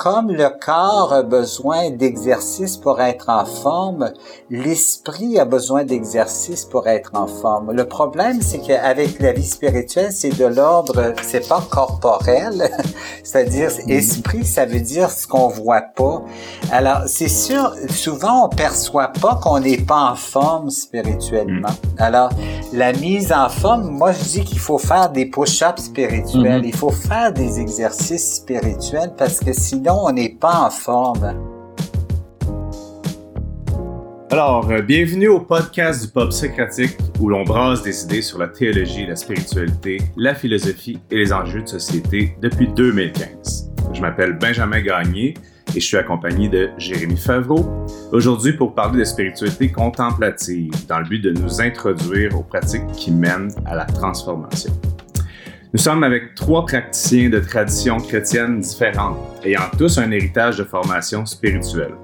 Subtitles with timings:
[0.00, 4.10] comme le corps a besoin d'exercice pour être en forme,
[4.48, 7.72] l'esprit a besoin d'exercice pour être en forme.
[7.72, 12.70] Le problème, c'est qu'avec la vie spirituelle, c'est de l'ordre, c'est pas corporel,
[13.22, 16.22] c'est-à-dire esprit, ça veut dire ce qu'on voit pas.
[16.72, 21.68] Alors, c'est sûr, souvent on perçoit pas qu'on n'est pas en forme spirituellement.
[21.68, 22.02] Mm.
[22.02, 22.30] Alors,
[22.72, 26.68] la mise en forme, moi je dis qu'il faut faire des push-ups spirituels, mm-hmm.
[26.68, 31.34] il faut faire des exercices spirituels parce que sinon on n'est pas en forme.
[34.30, 38.46] Alors, euh, bienvenue au podcast du Pop Socratique où l'on brasse des idées sur la
[38.46, 43.72] théologie, la spiritualité, la philosophie et les enjeux de société depuis 2015.
[43.92, 45.34] Je m'appelle Benjamin Gagné
[45.74, 47.66] et je suis accompagné de Jérémy Favreau.
[48.12, 53.10] Aujourd'hui pour parler de spiritualité contemplative dans le but de nous introduire aux pratiques qui
[53.10, 54.72] mènent à la transformation.
[55.72, 61.24] Nous sommes avec trois praticiens de traditions chrétiennes différentes, ayant tous un héritage de formation
[61.24, 61.94] spirituelle.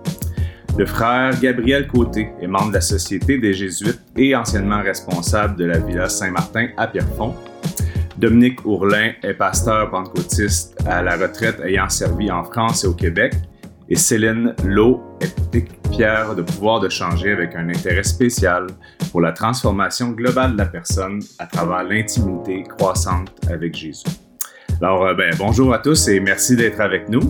[0.78, 5.64] Le frère Gabriel Côté est membre de la Société des Jésuites et anciennement responsable de
[5.64, 7.34] la Villa Saint-Martin à Pierrefonds.
[8.16, 13.34] Dominique Ourlin est pasteur pentecôtiste à la retraite ayant servi en France et au Québec
[13.88, 18.66] et Céline Lowe est fière de pouvoir de changer avec un intérêt spécial
[19.10, 24.04] pour la transformation globale de la personne à travers l'intimité croissante avec Jésus.
[24.80, 27.22] Alors, euh, ben, bonjour à tous et merci d'être avec nous.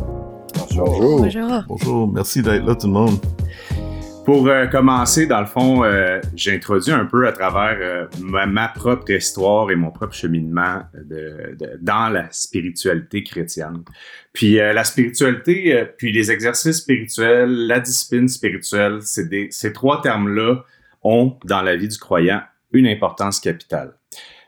[0.59, 1.21] Bonjour.
[1.21, 1.62] Bonjour.
[1.69, 2.12] Bonjour.
[2.12, 3.19] Merci d'être là tout le monde.
[4.27, 8.67] Pour euh, commencer, dans le fond, euh, j'ai introduit un peu à travers euh, ma,
[8.67, 10.83] propre histoire et mon propre cheminement
[11.81, 13.85] dans la spiritualité chrétienne.
[14.33, 20.65] Puis la spiritualité, puis les exercices spirituels, la discipline spirituelle, ces trois termes-là
[21.05, 23.95] ont, dans la vie du croyant, une importance capitale.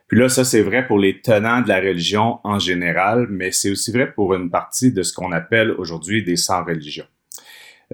[0.09, 3.71] Puis là, ça, c'est vrai pour les tenants de la religion en général, mais c'est
[3.71, 7.07] aussi vrai pour une partie de ce qu'on appelle aujourd'hui des sans-religions.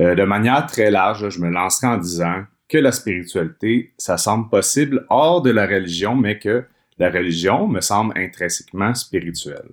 [0.00, 4.48] Euh, de manière très large, je me lancerai en disant que la spiritualité, ça semble
[4.48, 6.64] possible hors de la religion, mais que
[6.98, 9.70] la religion me semble intrinsèquement spirituelle.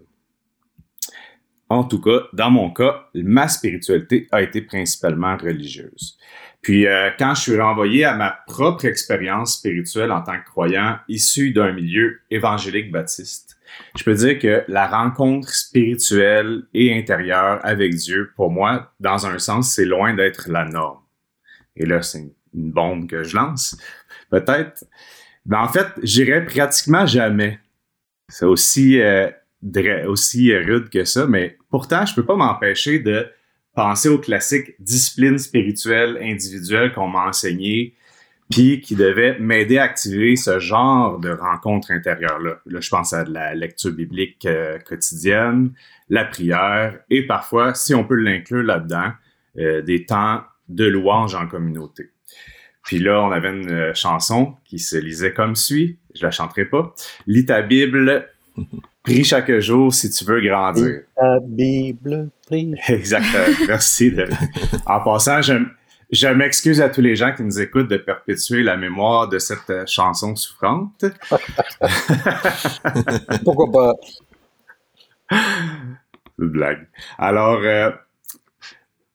[1.70, 6.18] En tout cas, dans mon cas, ma spiritualité a été principalement religieuse.
[6.62, 10.98] Puis euh, quand je suis renvoyé à ma propre expérience spirituelle en tant que croyant
[11.08, 13.51] issu d'un milieu évangélique baptiste,
[13.96, 19.38] je peux dire que la rencontre spirituelle et intérieure avec Dieu, pour moi, dans un
[19.40, 21.00] sens, c'est loin d'être la norme.
[21.76, 23.78] Et là, c'est une bombe que je lance.
[24.30, 24.86] Peut-être.
[25.46, 27.60] Mais en fait, j'irai pratiquement jamais.
[28.30, 29.30] C'est aussi, euh,
[30.08, 33.28] aussi rude que ça, mais pourtant, je peux pas m'empêcher de
[33.74, 37.96] penser aux classiques disciplines spirituelles individuelles qu'on m'a enseignées
[38.52, 42.58] puis qui devait m'aider à activer ce genre de rencontre intérieure-là.
[42.66, 45.72] Là, je pense à de la lecture biblique euh, quotidienne,
[46.10, 49.12] la prière, et parfois, si on peut l'inclure là-dedans,
[49.58, 52.10] euh, des temps de louange en communauté.
[52.84, 56.66] Puis là, on avait une euh, chanson qui se lisait comme suit, je la chanterai
[56.66, 56.94] pas.
[57.28, 58.28] Lis ta Bible,
[59.04, 60.86] prie chaque jour si tu veux grandir.
[60.86, 62.74] Lis ta Bible, prie.
[62.88, 64.12] Exactement, merci.
[64.12, 64.28] De...
[64.86, 65.70] En passant, j'aime
[66.12, 69.70] je m'excuse à tous les gens qui nous écoutent de perpétuer la mémoire de cette
[69.70, 71.06] euh, chanson souffrante.
[73.44, 73.94] Pourquoi pas?
[76.38, 76.88] Une blague.
[77.18, 77.92] Alors, euh,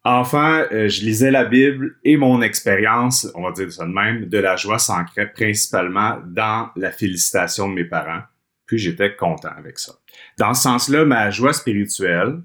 [0.05, 4.25] enfin, euh, je lisais la Bible et mon expérience, on va dire ça de même,
[4.27, 8.23] de la joie s'ancrait principalement dans la félicitation de mes parents.
[8.65, 9.93] Puis j'étais content avec ça.
[10.39, 12.41] Dans ce sens-là, ma joie spirituelle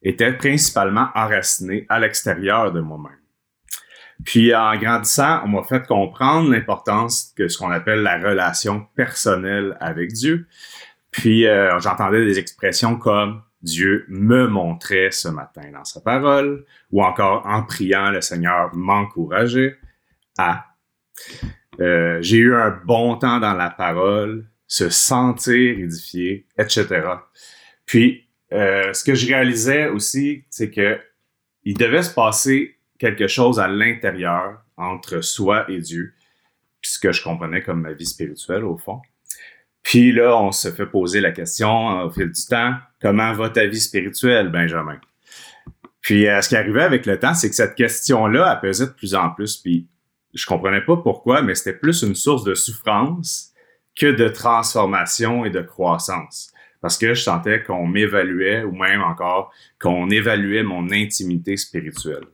[0.00, 3.18] était principalement enracinée à l'extérieur de moi-même.
[4.24, 9.76] Puis en grandissant, on m'a fait comprendre l'importance que ce qu'on appelle la relation personnelle
[9.80, 10.46] avec Dieu.
[11.10, 17.02] Puis euh, j'entendais des expressions comme Dieu me montrait ce matin dans sa parole, ou
[17.02, 19.76] encore en priant, le Seigneur m'encourageait
[20.38, 20.66] à.
[21.80, 26.86] Euh, j'ai eu un bon temps dans la parole, se sentir édifié, etc.
[27.86, 30.98] Puis, euh, ce que je réalisais aussi, c'est que
[31.64, 36.14] il devait se passer quelque chose à l'intérieur entre soi et Dieu,
[36.82, 39.00] ce que je comprenais comme ma vie spirituelle au fond.
[39.82, 43.66] Puis là, on se fait poser la question au fil du temps, comment va ta
[43.66, 44.98] vie spirituelle, Benjamin?
[46.00, 48.90] Puis euh, ce qui arrivait avec le temps, c'est que cette question-là a pesé de
[48.90, 49.88] plus en plus, puis
[50.34, 53.52] je comprenais pas pourquoi, mais c'était plus une source de souffrance
[53.96, 56.52] que de transformation et de croissance.
[56.80, 62.26] Parce que je sentais qu'on m'évaluait, ou même encore qu'on évaluait mon intimité spirituelle.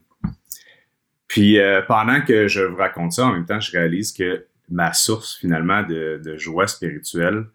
[1.32, 4.92] Puis euh, pendant que je vous raconte ça, en même temps, je réalise que ma
[4.92, 7.46] source finalement de, joie spirituelle,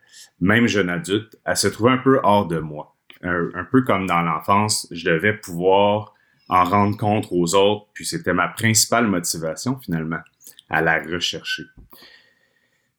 [0.42, 2.96] même jeune adulte, elle se trouvait un peu hors de moi.
[3.22, 6.16] Un, peu comme dans l'enfance, je devais pouvoir
[6.50, 10.22] en rendre compte aux autres, puis c'était ma principale motivation finalement,
[10.72, 11.66] à la rechercher.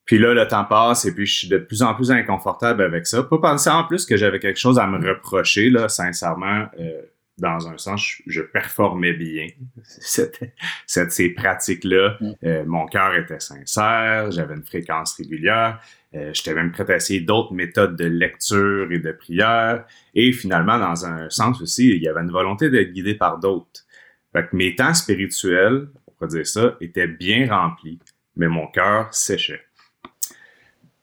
[0.05, 3.09] Puis là, le temps passe et puis je suis de plus en plus inconfortable avec
[3.09, 3.25] ça.
[3.25, 6.67] Pas penser en plus que j'avais quelque chose à me reprocher, là, sincèrement.
[6.79, 7.03] Euh,
[7.39, 9.47] dans un sens, je, performais bien.
[9.83, 10.55] C'était,
[10.87, 12.17] ces pratiques-là.
[12.21, 12.33] Mm.
[12.45, 15.81] Euh, mon cœur était sincère, j'avais une fréquence régulière.
[16.15, 19.85] Euh, j'étais même prêt à essayer d'autres méthodes de lecture et de prière.
[20.15, 23.85] Et finalement, dans un sens aussi, il y avait une volonté d'être guidé par d'autres.
[24.33, 27.99] Fait que mes temps spirituels, on pourrait dire ça, étaient bien remplis,
[28.37, 29.68] mais mon cœur séchait.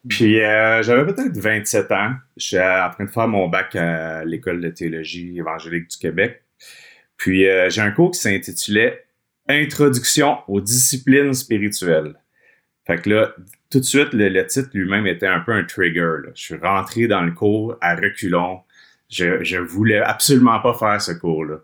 [0.07, 2.13] Puis euh, j'avais peut-être 27 ans.
[2.37, 6.43] J'étais en train de faire mon bac à l'école de théologie évangélique du Québec.
[7.17, 9.05] Puis euh, j'ai un cours qui s'intitulait
[9.47, 12.15] Introduction aux disciplines spirituelles.
[12.87, 13.35] Fait que là,
[13.71, 16.17] tout de suite, le, titre lui-même était un peu un trigger.
[16.33, 18.61] Je suis rentré dans le cours à reculons.
[19.09, 21.59] Je, je voulais absolument pas faire ce cours-là.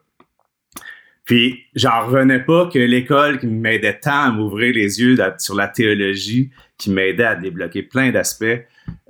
[1.32, 5.70] Puis, j'en revenais pas que l'école qui m'aidait tant à m'ouvrir les yeux sur la
[5.70, 8.44] théologie, qui m'aidait à débloquer plein d'aspects,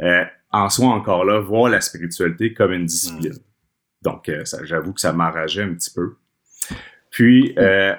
[0.01, 3.39] euh, en soit encore là, voir la spiritualité comme une discipline.
[4.03, 6.13] Donc, euh, j'avoue que ça m'enrageait un petit peu.
[7.09, 7.95] Puis, euh,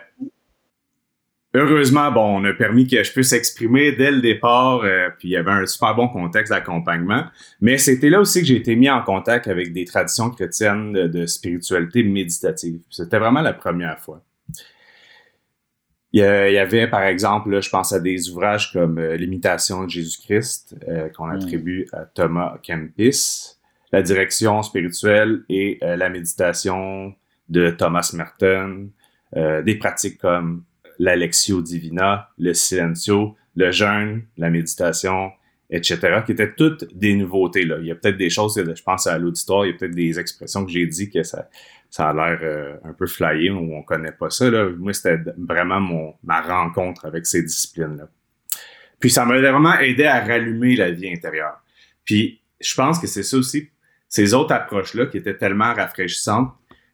[1.55, 5.33] heureusement, bon, on a permis que je puisse exprimer dès le départ, euh, puis il
[5.33, 7.25] y avait un super bon contexte d'accompagnement.
[7.61, 11.27] Mais c'était là aussi que j'ai été mis en contact avec des traditions chrétiennes de,
[11.27, 12.81] spiritualité méditative.
[12.91, 14.23] C'était vraiment la première fois.
[16.15, 20.77] Il y, avait, par exemple, je pense à des ouvrages comme euh, L'imitation de Jésus-Christ,
[20.87, 23.57] euh, qu'on attribue à Thomas Kempis,
[23.93, 27.15] La direction spirituelle et la méditation
[27.49, 28.91] de Thomas Merton,
[29.35, 30.65] des pratiques comme
[30.99, 35.31] l'Alexio Divina, le Silencio, le jeûne, la méditation,
[35.71, 37.65] etc., qui étaient toutes des nouveautés.
[37.65, 37.79] Là.
[37.81, 40.19] Il y a peut-être des choses, je pense à l'auditoire, il y a peut-être des
[40.19, 41.49] expressions que j'ai dit que ça,
[41.99, 44.51] a l'air euh, un peu flyé ou on connaît pas ça.
[44.51, 44.71] Là.
[44.71, 48.09] Moi, c'était vraiment mon, ma rencontre avec ces disciplines-là.
[49.01, 51.61] Puis ça m'a vraiment aidé à rallumer la vie intérieure.
[52.05, 53.69] Puis je pense que c'est ça aussi,
[54.09, 56.53] ces autres approches-là qui étaient tellement rafraîchissantes,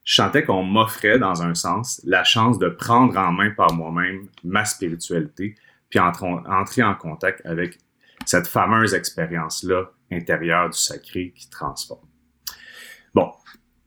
[0.09, 4.27] je sentais qu'on m'offrait, dans un sens, la chance de prendre en main par moi-même
[4.43, 5.55] ma spiritualité,
[5.91, 7.79] puis entrer en contact avec
[8.25, 12.07] cette fameuse expérience-là intérieure du sacré qui transforme.
[13.15, 13.31] Bon,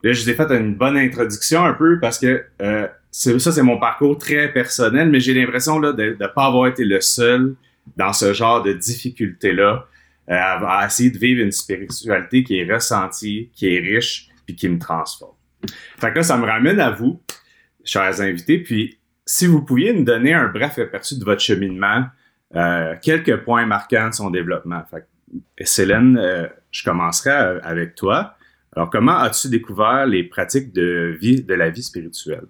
[0.04, 3.62] là, je vous ai fait une bonne introduction un peu parce que euh, ça, c'est
[3.64, 7.56] mon parcours très personnel, mais j'ai l'impression là, de ne pas avoir été le seul
[7.96, 9.88] dans ce genre de difficulté-là
[10.30, 14.54] euh, à, à essayer de vivre une spiritualité qui est ressentie, qui est riche, puis
[14.54, 15.34] qui me transforme.
[15.98, 17.22] Fait que là, ça me ramène à vous,
[17.84, 18.58] chers invités.
[18.58, 22.04] Puis, si vous pouviez nous donner un bref aperçu de votre cheminement,
[22.54, 24.82] euh, quelques points marquants de son développement.
[24.90, 25.06] Fait
[25.64, 28.34] Célène, euh, je commencerai euh, avec toi.
[28.76, 32.44] Alors, comment as-tu découvert les pratiques de vie, de la vie spirituelle?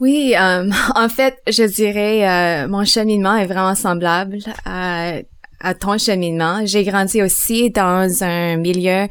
[0.00, 5.20] Oui, en fait, je dirais mon cheminement est vraiment semblable à
[5.60, 6.64] à ton cheminement.
[6.64, 9.08] J'ai grandi aussi dans un milieu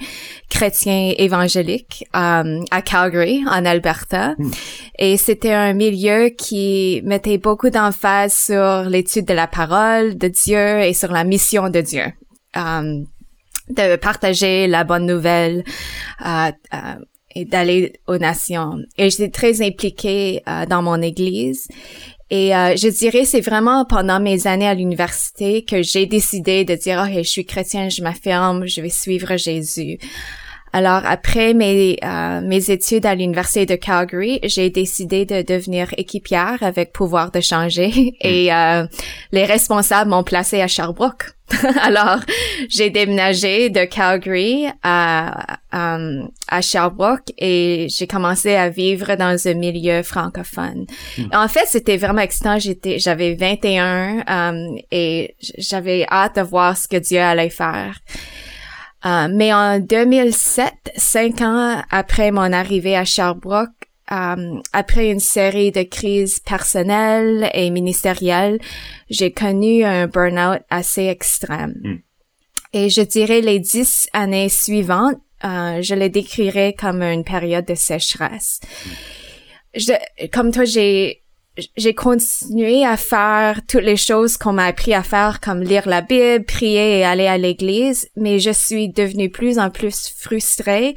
[0.50, 4.36] chrétien évangélique euh, à Calgary, en Alberta.
[4.38, 4.52] Hmm.
[4.98, 10.82] Et c'était un milieu qui mettait beaucoup d'emphase sur l'étude de la parole de Dieu
[10.82, 12.06] et sur la mission de Dieu.
[12.56, 13.04] Euh,
[13.70, 15.64] de partager la bonne nouvelle
[16.26, 16.96] euh, euh
[17.36, 18.80] et d'aller aux nations.
[18.98, 21.68] Et j'étais très impliquée euh, dans mon église.
[22.30, 26.76] Et euh, je dirais, c'est vraiment pendant mes années à l'université que j'ai décidé de
[26.76, 29.98] dire, ok, je suis chrétien, je m'affirme, je vais suivre Jésus.
[30.78, 36.60] Alors après mes euh, mes études à l'université de Calgary, j'ai décidé de devenir équipière
[36.62, 38.86] avec pouvoir de changer et euh,
[39.32, 41.32] les responsables m'ont placé à Sherbrooke.
[41.82, 42.20] Alors
[42.70, 49.54] j'ai déménagé de Calgary à euh, à Sherbrooke et j'ai commencé à vivre dans un
[49.56, 50.86] milieu francophone.
[51.18, 51.24] Hmm.
[51.34, 52.60] En fait, c'était vraiment excitant.
[52.60, 54.26] J'étais j'avais 21
[54.92, 57.96] et j'avais hâte de voir ce que Dieu allait faire.
[59.06, 63.70] Euh, mais en 2007, cinq ans après mon arrivée à Sherbrooke,
[64.12, 68.60] euh, après une série de crises personnelles et ministérielles,
[69.10, 71.76] j'ai connu un burn-out assez extrême.
[71.84, 71.98] Hmm.
[72.74, 77.76] Et je dirais les dix années suivantes, euh, je les décrirais comme une période de
[77.76, 78.62] sécheresse.
[78.64, 78.90] Hmm.
[79.76, 81.22] Je, comme toi, j'ai
[81.76, 86.02] j'ai continué à faire toutes les choses qu'on m'a appris à faire, comme lire la
[86.02, 90.96] Bible, prier et aller à l'église, mais je suis devenue plus en plus frustrée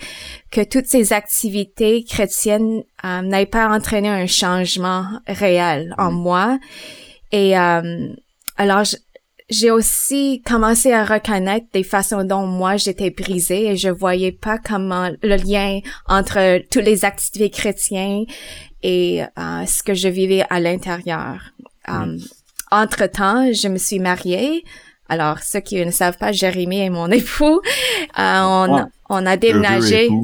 [0.50, 6.58] que toutes ces activités chrétiennes euh, n'aient pas entraîné un changement réel en moi.
[7.32, 8.08] Et euh,
[8.56, 8.84] alors,
[9.50, 14.58] j'ai aussi commencé à reconnaître des façons dont moi j'étais brisée et je voyais pas
[14.58, 18.26] comment le lien entre toutes les activités chrétiennes
[18.82, 21.40] et euh, ce que je vivais à l'intérieur.
[21.88, 22.18] Um,
[22.70, 24.64] entre temps, je me suis mariée.
[25.08, 27.60] Alors, ceux qui ne savent pas, Jérémy est mon époux.
[28.18, 30.08] Euh, on, on a déménagé.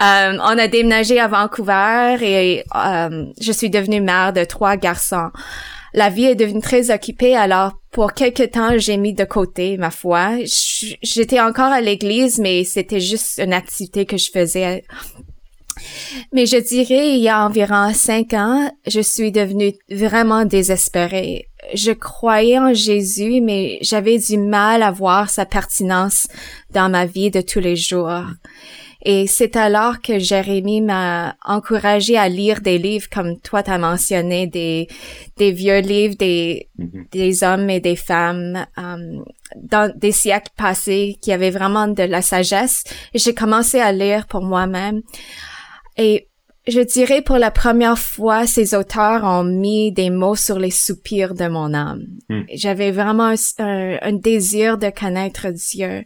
[0.00, 5.30] Euh, on a déménagé à Vancouver et euh, je suis devenue mère de trois garçons.
[5.94, 9.90] La vie est devenue très occupée, alors pour quelque temps, j'ai mis de côté ma
[9.90, 10.38] foi.
[11.02, 14.84] J'étais encore à l'église, mais c'était juste une activité que je faisais.
[16.32, 21.48] Mais je dirais, il y a environ cinq ans, je suis devenue vraiment désespérée.
[21.74, 26.28] Je croyais en Jésus, mais j'avais du mal à voir sa pertinence
[26.70, 28.24] dans ma vie de tous les jours.
[29.04, 34.46] Et c'est alors que Jérémy m'a encouragé à lire des livres comme toi t'as mentionné,
[34.46, 34.86] des,
[35.36, 37.10] des vieux livres des, mm-hmm.
[37.10, 39.24] des hommes et des femmes um,
[39.60, 42.84] dans des siècles passés qui avaient vraiment de la sagesse.
[43.12, 45.02] Et j'ai commencé à lire pour moi-même.
[45.96, 46.28] Et
[46.68, 51.34] je dirais pour la première fois, ces auteurs ont mis des mots sur les soupirs
[51.34, 52.04] de mon âme.
[52.28, 52.42] Mm.
[52.54, 56.04] J'avais vraiment un, un, désir de connaître Dieu.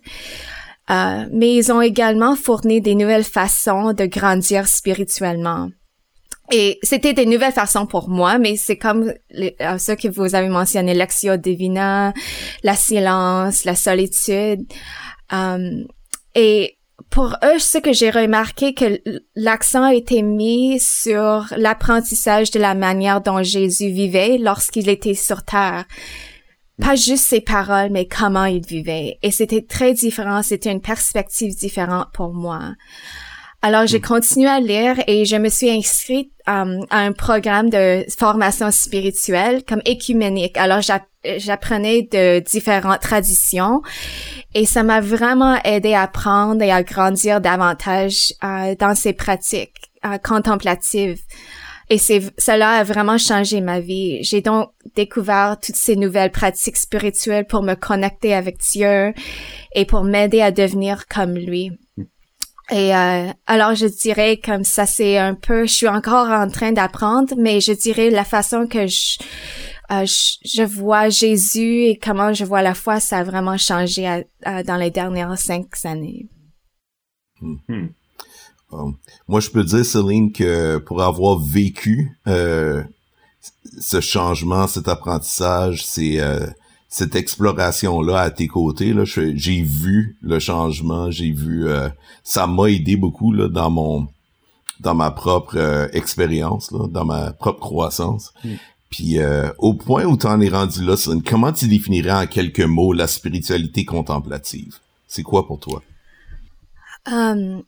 [0.90, 5.68] Euh, mais ils ont également fourni des nouvelles façons de grandir spirituellement.
[6.52, 10.36] Et c'était des nouvelles façons pour moi, mais c'est comme les, euh, ce que vous
[10.36, 12.12] avez mentionné, l'axio divina,
[12.62, 14.64] la silence, la solitude.
[15.32, 15.84] Euh,
[16.36, 16.78] et
[17.10, 19.00] pour eux, ce que j'ai remarqué, que
[19.34, 25.42] l'accent a été mis sur l'apprentissage de la manière dont Jésus vivait lorsqu'il était sur
[25.42, 25.84] terre
[26.80, 29.18] pas juste ses paroles, mais comment il vivait.
[29.22, 32.74] Et c'était très différent, c'était une perspective différente pour moi.
[33.62, 34.02] Alors, j'ai mm.
[34.02, 39.64] continué à lire et je me suis inscrite um, à un programme de formation spirituelle
[39.64, 40.56] comme écuménique.
[40.56, 43.82] Alors, j'apprenais de différentes traditions
[44.54, 49.90] et ça m'a vraiment aidé à apprendre et à grandir davantage euh, dans ces pratiques
[50.04, 51.18] euh, contemplatives.
[51.88, 54.22] Et c'est, cela a vraiment changé ma vie.
[54.22, 59.12] J'ai donc découvert toutes ces nouvelles pratiques spirituelles pour me connecter avec Dieu
[59.74, 61.70] et pour m'aider à devenir comme lui.
[62.72, 66.72] Et euh, alors je dirais comme ça c'est un peu, je suis encore en train
[66.72, 69.18] d'apprendre, mais je dirais la façon que je,
[69.92, 74.76] euh, je, vois Jésus et comment je vois la foi, ça a vraiment changé dans
[74.76, 76.26] les dernières cinq années.
[77.40, 77.86] Hmm.
[78.70, 82.82] Moi, je peux dire, Céline, que pour avoir vécu euh,
[83.80, 86.46] ce changement, cet apprentissage, c'est euh,
[86.88, 91.88] cette exploration-là à tes côtés, là, j'ai vu le changement, j'ai vu, euh,
[92.24, 94.08] ça m'a aidé beaucoup là, dans mon,
[94.80, 98.32] dans ma propre expérience, dans ma propre croissance.
[98.44, 98.54] Mm.
[98.88, 99.16] Puis
[99.58, 102.92] au point où tu en es rendu là, Céline, comment tu définirais en quelques mots
[102.92, 104.78] la spiritualité contemplative?
[105.08, 105.82] C'est quoi pour toi?
[107.06, 107.62] Um,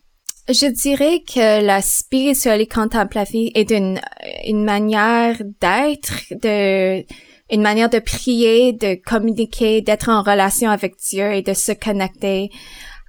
[0.48, 4.00] je dirais que la spiritualité contemplative est une,
[4.46, 7.04] une manière d'être, de,
[7.50, 12.50] une manière de prier, de communiquer, d'être en relation avec Dieu et de se connecter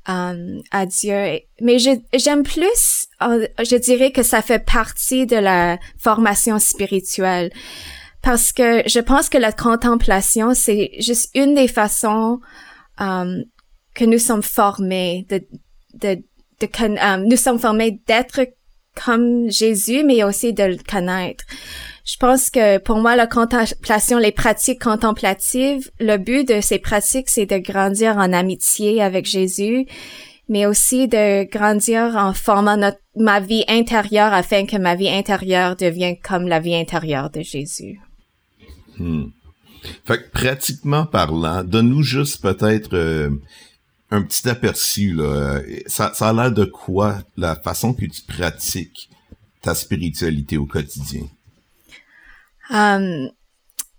[0.07, 1.39] um, à Dieu.
[1.61, 7.51] Mais j'aime plus, euh, je dirais que ça fait partie de la formation spirituelle.
[8.21, 12.41] Parce que je pense que la contemplation, c'est juste une des façons
[12.99, 13.45] um,
[13.93, 15.41] que nous sommes formés de,
[15.93, 16.21] de
[16.63, 18.41] euh, nous sommes formés d'être
[18.95, 21.45] comme Jésus, mais aussi de le connaître.
[22.05, 27.29] Je pense que pour moi, la contemplation, les pratiques contemplatives, le but de ces pratiques,
[27.29, 29.85] c'est de grandir en amitié avec Jésus,
[30.47, 35.75] mais aussi de grandir en formant notre, ma vie intérieure afin que ma vie intérieure
[35.75, 37.99] devienne comme la vie intérieure de Jésus.
[38.97, 39.25] Hmm.
[40.05, 43.29] Fait que pratiquement parlant, donne-nous juste peut-être euh,
[44.11, 45.61] un petit aperçu là.
[45.87, 49.09] Ça, ça a l'air de quoi la façon que tu pratiques
[49.61, 51.23] ta spiritualité au quotidien?
[52.69, 53.29] Um,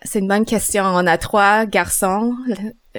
[0.03, 0.85] c'est une bonne question.
[0.85, 2.35] On a trois garçons,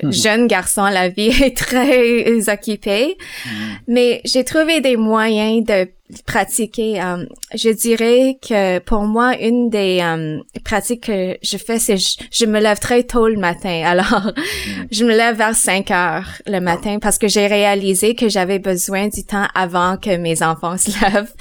[0.01, 0.11] hmm.
[0.11, 0.83] jeunes garçons.
[0.85, 3.49] La vie est très occupée, hmm.
[3.87, 5.89] mais j'ai trouvé des moyens de
[6.25, 7.01] pratiquer.
[7.01, 12.17] Um, je dirais que pour moi, une des um, pratiques que je fais, c'est je,
[12.31, 13.83] je, me lève très tôt le matin.
[13.85, 14.87] Alors, hmm.
[14.91, 19.07] je me lève vers 5 heures le matin parce que j'ai réalisé que j'avais besoin
[19.07, 21.33] du temps avant que mes enfants se lèvent.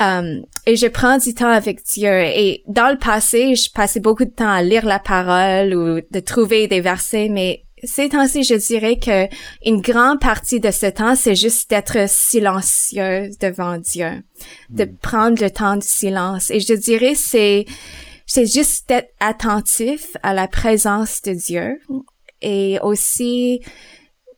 [0.00, 2.12] Um, et je prends du temps avec Dieu.
[2.12, 6.20] Et dans le passé, je passais beaucoup de temps à lire la parole ou de
[6.20, 9.28] trouver des versets, mais ces temps-ci, je dirais que
[9.64, 14.22] une grande partie de ce temps, c'est juste d'être silencieux devant Dieu,
[14.70, 14.96] de hmm.
[14.98, 16.50] prendre le temps du silence.
[16.50, 17.64] Et je dirais, c'est
[18.26, 21.80] c'est juste d'être attentif à la présence de Dieu
[22.40, 23.60] et aussi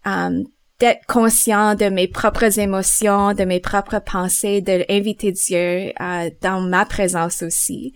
[0.06, 0.42] euh,
[0.80, 6.60] d'être conscient de mes propres émotions, de mes propres pensées, de inviter Dieu euh, dans
[6.60, 7.92] ma présence aussi.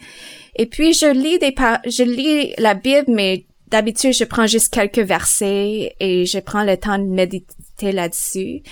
[0.56, 1.54] Et puis je lis des
[1.86, 6.76] je lis la Bible, mais d'habitude je prends juste quelques versets et je prends le
[6.76, 8.62] temps de méditer là-dessus.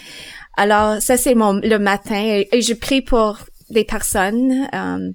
[0.56, 3.38] Alors ça c'est mon le matin et, je prie pour
[3.70, 4.68] des personnes.
[4.74, 5.12] Euh,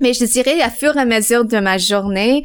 [0.00, 2.44] mais je dirais, à fur et à mesure de ma journée,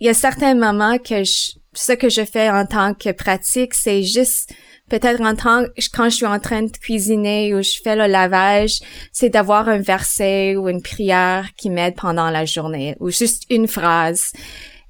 [0.00, 3.74] il y a certains moments que je, ce que je fais en tant que pratique,
[3.74, 4.52] c'est juste
[4.88, 5.64] peut-être en tant
[5.94, 9.78] quand je suis en train de cuisiner ou je fais le lavage, c'est d'avoir un
[9.78, 14.32] verset ou une prière qui m'aide pendant la journée ou juste une phrase.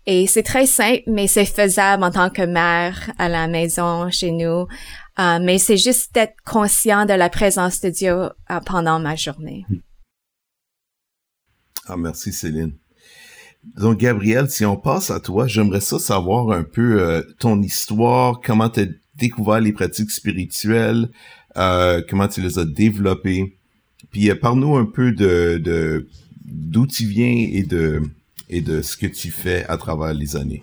[0.07, 4.33] Et c'est très simple, mais c'est faisable en tant que mère à la maison chez
[4.33, 4.67] nous.
[5.19, 9.65] Euh, mais c'est juste d'être conscient de la présence de Dieu euh, pendant ma journée.
[11.87, 12.73] Ah, merci Céline.
[13.77, 18.41] Donc, Gabriel, si on passe à toi, j'aimerais ça savoir un peu euh, ton histoire,
[18.41, 21.11] comment tu as découvert les pratiques spirituelles,
[21.57, 23.57] euh, comment tu les as développées.
[24.11, 26.09] Puis, parle-nous un peu de
[26.45, 28.03] d'où tu viens et de,
[28.53, 30.63] et de ce que tu fais à travers les années.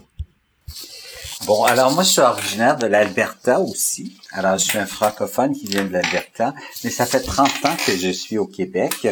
[1.45, 4.17] Bon, alors moi, je suis originaire de l'Alberta aussi.
[4.31, 6.53] Alors, je suis un francophone qui vient de l'Alberta,
[6.83, 9.07] mais ça fait 30 ans que je suis au Québec.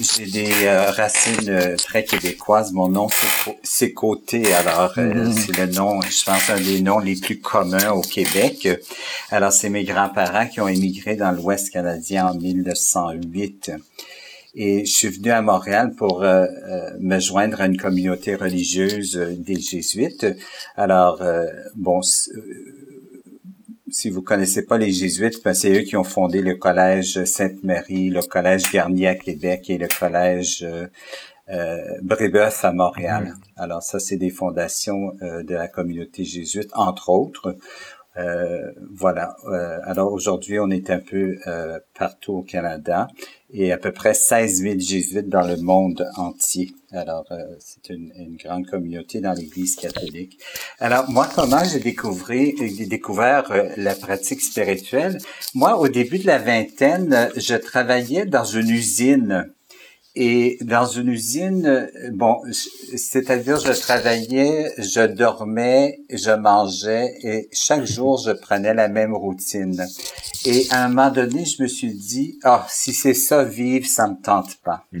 [0.00, 2.72] J'ai des euh, racines euh, très québécoises.
[2.72, 3.08] Mon nom,
[3.62, 4.52] c'est Côté.
[4.52, 5.32] Alors, euh, mm-hmm.
[5.32, 8.68] c'est le nom, je pense, un des noms les plus communs au Québec.
[9.30, 13.72] Alors, c'est mes grands-parents qui ont émigré dans l'Ouest canadien en 1908.
[14.54, 20.26] Et je suis venu à Montréal pour me joindre à une communauté religieuse des jésuites.
[20.76, 21.22] Alors,
[21.74, 22.02] bon,
[23.92, 28.08] si vous connaissez pas les jésuites, ben c'est eux qui ont fondé le collège Sainte-Marie,
[28.08, 30.86] le collège Garnier à Québec et le collège euh,
[31.50, 33.34] euh Brébeuf à Montréal.
[33.36, 33.62] Mm-hmm.
[33.62, 37.56] Alors ça, c'est des fondations euh, de la communauté jésuite, entre autres.
[38.16, 39.36] Euh, voilà.
[39.46, 43.08] Euh, alors aujourd'hui, on est un peu euh, partout au Canada
[43.52, 46.72] et à peu près 16 000 jésuites dans le monde entier.
[46.90, 47.26] Alors
[47.58, 50.38] c'est une, une, grande communauté dans l'Église catholique.
[50.78, 52.52] Alors moi, comment j'ai découvert,
[52.88, 53.44] découvert
[53.76, 55.18] la pratique spirituelle?
[55.54, 59.52] Moi, au début de la vingtaine, je travaillais dans une usine
[60.14, 62.42] et dans une usine, bon,
[62.96, 69.86] c'est-à-dire je travaillais, je dormais, je mangeais et chaque jour je prenais la même routine.
[70.44, 74.08] Et à un moment donné, je me suis dit, ah, si c'est ça vivre, ça
[74.08, 74.84] me tente pas.
[74.92, 74.98] Mm.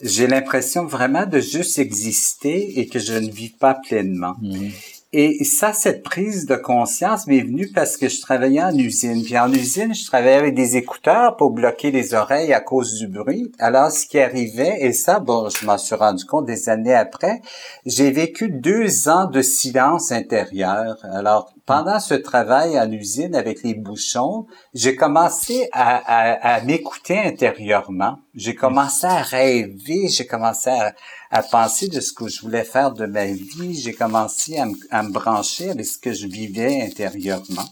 [0.00, 4.34] J'ai l'impression vraiment de juste exister et que je ne vis pas pleinement.
[4.40, 4.68] Mm.
[5.14, 9.24] Et ça, cette prise de conscience m'est venue parce que je travaillais en usine.
[9.24, 13.08] Puis en usine, je travaillais avec des écouteurs pour bloquer les oreilles à cause du
[13.08, 13.50] bruit.
[13.58, 17.40] Alors, ce qui arrivait, et ça, bon, je m'en suis rendu compte des années après,
[17.86, 20.98] j'ai vécu deux ans de silence intérieur.
[21.04, 27.18] Alors, pendant ce travail en usine avec les bouchons, j'ai commencé à, à, à m'écouter
[27.18, 28.16] intérieurement.
[28.34, 30.94] J'ai commencé à rêver, j'ai commencé à,
[31.30, 33.78] à, penser de ce que je voulais faire de ma vie.
[33.78, 37.66] J'ai commencé à, à, me brancher avec ce que je vivais intérieurement.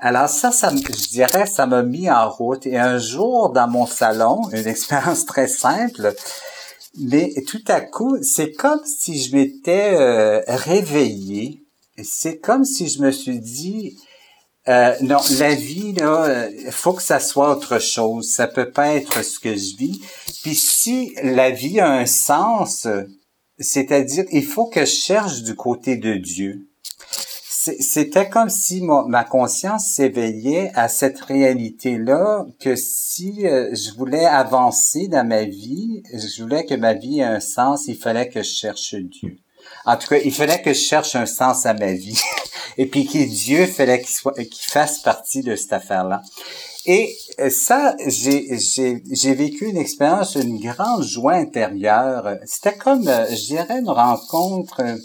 [0.00, 2.64] Alors ça, ça je dirais, ça m'a mis en route.
[2.64, 6.14] Et un jour, dans mon salon, une expérience très simple,
[6.98, 11.65] mais tout à coup, c'est comme si je m'étais euh, réveillé
[12.02, 13.96] c'est comme si je me suis dit,
[14.68, 18.28] euh, non, la vie, là, il faut que ça soit autre chose.
[18.28, 20.00] Ça peut pas être ce que je vis.
[20.42, 22.88] Puis si la vie a un sens,
[23.58, 26.68] c'est-à-dire, il faut que je cherche du côté de Dieu.
[27.80, 35.08] C'était comme si ma conscience s'éveillait à cette réalité-là, que si euh, je voulais avancer
[35.08, 38.50] dans ma vie, je voulais que ma vie ait un sens, il fallait que je
[38.50, 39.38] cherche Dieu.
[39.86, 42.20] En tout cas, il fallait que je cherche un sens à ma vie.
[42.78, 46.22] Et puis que Dieu fallait qu'il soit, qu'il fasse partie de cette affaire-là.
[46.86, 52.36] Et euh, ça, j'ai, j'ai, vécu une expérience, une grande joie intérieure.
[52.44, 54.80] C'était comme, euh, je dirais, une rencontre.
[54.80, 54.96] Euh,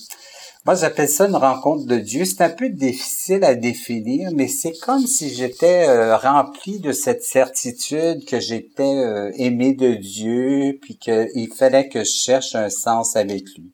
[0.65, 2.25] moi, j'appelle ça une rencontre de Dieu.
[2.25, 8.25] C'est un peu difficile à définir, mais c'est comme si j'étais rempli de cette certitude
[8.25, 13.73] que j'étais aimé de Dieu, puis qu'il fallait que je cherche un sens avec lui.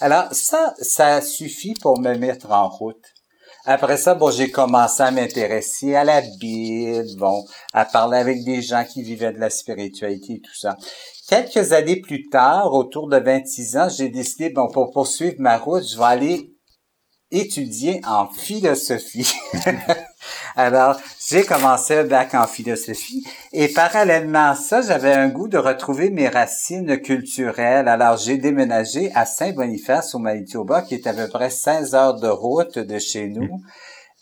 [0.00, 3.04] Alors ça, ça suffit pour me mettre en route.
[3.66, 8.62] Après ça, bon, j'ai commencé à m'intéresser à la Bible, bon, à parler avec des
[8.62, 10.76] gens qui vivaient de la spiritualité et tout ça.
[11.28, 15.84] Quelques années plus tard, autour de 26 ans, j'ai décidé, bon, pour poursuivre ma route,
[15.86, 16.54] je vais aller
[17.30, 19.30] étudier en philosophie.
[20.56, 20.96] Alors,
[21.28, 26.10] j'ai commencé un bac en philosophie et parallèlement à ça, j'avais un goût de retrouver
[26.10, 27.88] mes racines culturelles.
[27.88, 32.28] Alors, j'ai déménagé à Saint-Boniface au Manitoba, qui est à peu près 16 heures de
[32.28, 33.62] route de chez nous,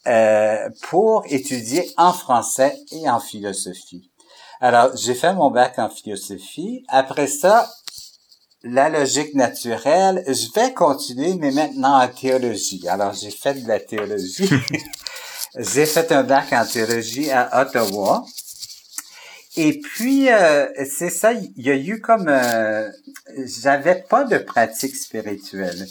[0.07, 4.11] euh, pour étudier en français et en philosophie.
[4.61, 6.85] Alors, j'ai fait mon bac en philosophie.
[6.89, 7.71] Après ça,
[8.65, 12.89] la logique naturelle, je vais continuer, mais maintenant en théologie.
[12.89, 14.51] Alors, j'ai fait de la théologie.
[15.59, 18.25] j'ai fait un bac en théologie à Ottawa.
[19.57, 22.29] Et puis, euh, c'est ça, il y a eu comme...
[22.29, 22.89] Euh,
[23.61, 25.87] j'avais pas de pratique spirituelle.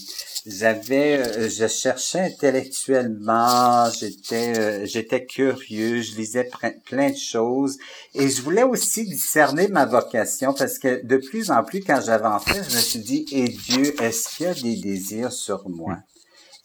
[0.48, 6.50] J'avais euh, je cherchais intellectuellement j'étais euh, j'étais curieux je lisais
[6.86, 7.78] plein de choses.
[8.14, 12.64] Et je voulais aussi discerner ma vocation parce que de plus en plus quand j'avançais
[12.70, 15.98] je me suis dit et Dieu est-ce qu'il y a des désirs sur moi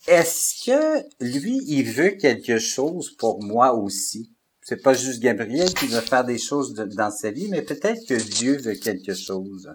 [0.06, 4.32] est-ce que lui il veut quelque chose pour moi aussi?
[4.64, 8.14] C'est pas juste Gabriel qui veut faire des choses dans sa vie mais peut-être que
[8.14, 9.68] Dieu veut quelque chose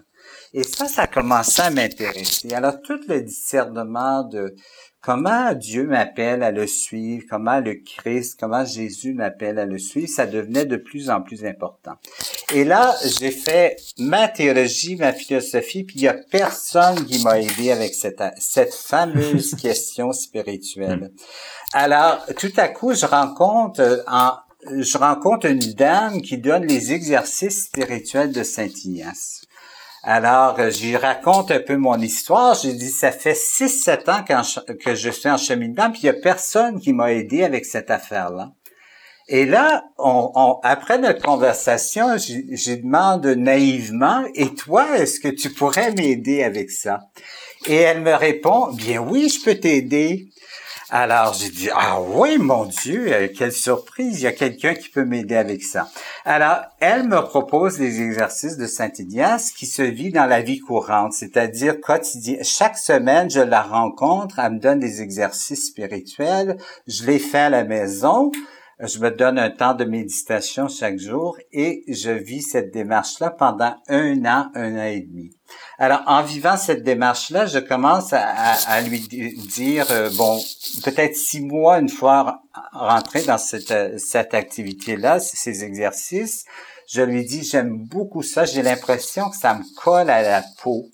[0.54, 2.52] et ça, ça a commencé à m'intéresser.
[2.54, 4.54] Alors, tout le discernement de
[5.08, 10.06] comment Dieu m'appelle à le suivre, comment le Christ, comment Jésus m'appelle à le suivre,
[10.06, 11.94] ça devenait de plus en plus important.
[12.52, 17.40] Et là, j'ai fait ma théologie, ma philosophie, puis il y a personne qui m'a
[17.40, 21.10] aidé avec cette, cette fameuse question spirituelle.
[21.72, 24.32] Alors, tout à coup, je rencontre en,
[24.78, 29.47] je rencontre une dame qui donne les exercices spirituels de Saint Ignace.
[30.02, 32.54] Alors, euh, j'y raconte un peu mon histoire.
[32.54, 34.24] J'ai dit, ça fait 6-7 ans
[34.78, 37.90] que je suis en cheminement, puis il n'y a personne qui m'a aidé avec cette
[37.90, 38.52] affaire-là.
[39.30, 45.92] Et là, on, après notre conversation, j'ai demande naïvement, et toi, est-ce que tu pourrais
[45.92, 47.00] m'aider avec ça?
[47.66, 50.28] Et elle me répond, bien oui, je peux t'aider.
[50.90, 54.88] Alors, j'ai dit, ah oui, mon Dieu, euh, quelle surprise, il y a quelqu'un qui
[54.88, 55.90] peut m'aider avec ça.
[56.24, 61.12] Alors, elle me propose des exercices de Saint-Ignace qui se vit dans la vie courante,
[61.12, 62.38] c'est-à-dire quotidien.
[62.42, 67.50] Chaque semaine, je la rencontre, elle me donne des exercices spirituels, je les fais à
[67.50, 68.32] la maison,
[68.80, 73.74] je me donne un temps de méditation chaque jour et je vis cette démarche-là pendant
[73.88, 75.37] un an, un an et demi.
[75.78, 80.40] Alors, en vivant cette démarche-là, je commence à, lui dire, euh, bon,
[80.84, 86.44] peut-être six mois, une fois rentré dans cette, cette activité-là, ces exercices,
[86.88, 90.88] je lui dis, j'aime beaucoup ça, j'ai l'impression que ça me colle à la peau.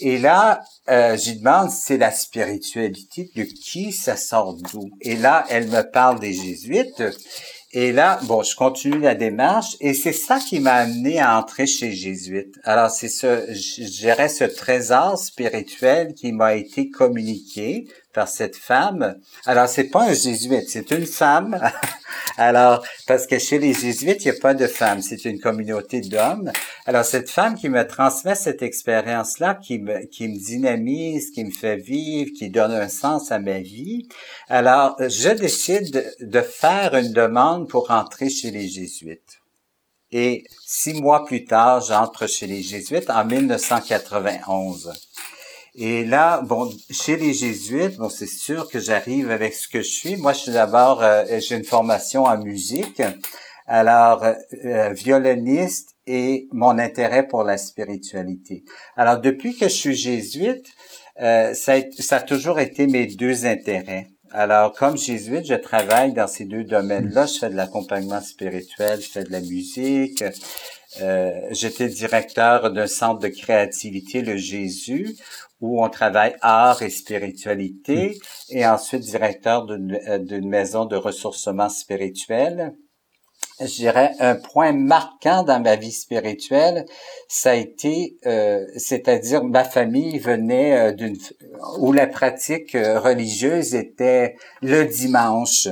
[0.00, 4.90] Et là, euh, je demande, c'est la spiritualité de qui ça sort d'où?
[5.00, 7.02] Et là, elle me parle des jésuites.
[7.74, 11.66] Et là, bon, je continue la démarche et c'est ça qui m'a amené à entrer
[11.66, 12.58] chez les Jésuites.
[12.64, 19.16] Alors, c'est ce, je ce trésor spirituel qui m'a été communiqué par cette femme.
[19.46, 21.58] Alors, c'est pas un jésuite, c'est une femme.
[22.36, 26.00] Alors, parce que chez les jésuites, il n'y a pas de femmes, c'est une communauté
[26.00, 26.50] d'hommes.
[26.86, 31.50] Alors, cette femme qui me transmet cette expérience-là, qui me, qui me dynamise, qui me
[31.50, 34.08] fait vivre, qui donne un sens à ma vie.
[34.48, 39.42] Alors, je décide de faire une demande pour entrer chez les jésuites.
[40.14, 44.92] Et six mois plus tard, j'entre chez les jésuites en 1991.
[45.74, 49.90] Et là, bon, chez les jésuites, bon, c'est sûr que j'arrive avec ce que je
[49.90, 50.16] suis.
[50.16, 53.00] Moi, je suis d'abord, euh, j'ai une formation en musique,
[53.66, 54.22] alors
[54.64, 58.64] euh, violoniste et mon intérêt pour la spiritualité.
[58.96, 60.66] Alors, depuis que je suis jésuite,
[61.22, 64.08] euh, ça, ça a toujours été mes deux intérêts.
[64.30, 67.26] Alors, comme jésuite, je travaille dans ces deux domaines-là.
[67.26, 70.22] Je fais de l'accompagnement spirituel, je fais de la musique.
[71.00, 75.16] Euh, J'étais directeur d'un centre de créativité, le Jésus,
[75.62, 78.18] où on travaille art et spiritualité,
[78.50, 78.56] mm.
[78.56, 82.74] et ensuite directeur euh, d'une maison de ressourcement spirituel.
[83.60, 86.84] Je dirais un point marquant dans ma vie spirituelle,
[87.28, 91.16] ça a été, euh, c'est-à-dire ma famille venait euh, d'une
[91.78, 95.68] où la pratique religieuse était le dimanche.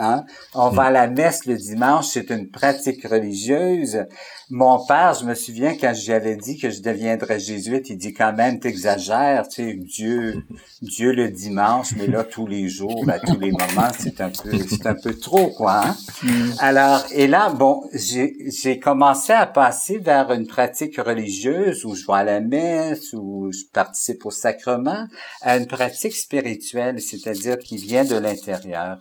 [0.00, 0.24] Hein?
[0.54, 4.06] On va à la messe le dimanche, c'est une pratique religieuse.
[4.48, 8.32] Mon père, je me souviens quand j'avais dit que je deviendrais jésuite, il dit quand
[8.32, 10.42] même t'exagères, tu sais, Dieu,
[10.82, 14.58] Dieu le dimanche, mais là tous les jours, à tous les moments, c'est un peu,
[14.68, 15.86] c'est un peu trop quoi.
[15.86, 15.96] Hein?
[16.22, 16.50] Mm.
[16.58, 22.06] Alors et là, bon, j'ai, j'ai commencé à passer vers une pratique religieuse où je
[22.06, 25.06] vais à la messe, où je participe au sacrement,
[25.42, 28.98] à une pratique spirituelle, c'est-à-dire qui vient de l'intérieur.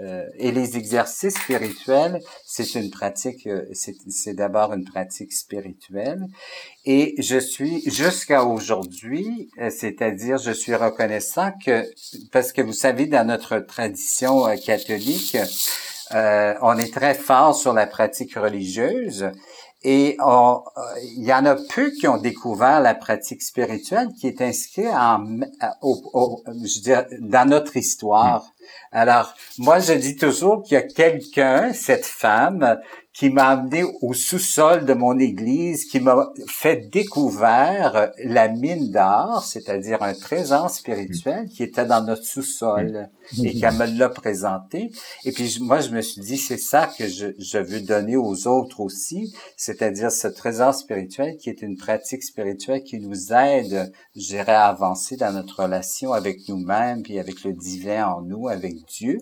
[0.00, 6.24] Euh, et les exercices spirituels, c'est une pratique, euh, c'est d'abord une pratique spirituelle.
[6.84, 11.84] Et je suis jusqu'à aujourd'hui, euh, c'est-à-dire je suis reconnaissant que,
[12.30, 15.36] parce que vous savez, dans notre tradition catholique,
[16.10, 19.30] on est très fort sur la pratique religieuse
[19.82, 24.86] et il y en a peu qui ont découvert la pratique spirituelle qui est inscrite
[27.20, 28.50] dans notre histoire.
[28.92, 32.78] Alors, moi, je dis toujours qu'il y a quelqu'un, cette femme,
[33.18, 39.42] qui m'a amené au sous-sol de mon église, qui m'a fait découvrir la mine d'or,
[39.44, 43.10] c'est-à-dire un trésor spirituel qui était dans notre sous-sol
[43.42, 44.92] et qu'elle me l'a présenté.
[45.24, 48.46] Et puis moi, je me suis dit, c'est ça que je, je veux donner aux
[48.46, 54.28] autres aussi, c'est-à-dire ce trésor spirituel qui est une pratique spirituelle qui nous aide, je
[54.28, 58.57] dirais, à avancer dans notre relation avec nous-mêmes, puis avec le divin en nous, avec
[58.66, 59.18] Dieu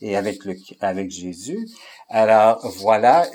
[0.00, 1.68] et avec le avec Jésus.
[2.08, 3.26] Alors voilà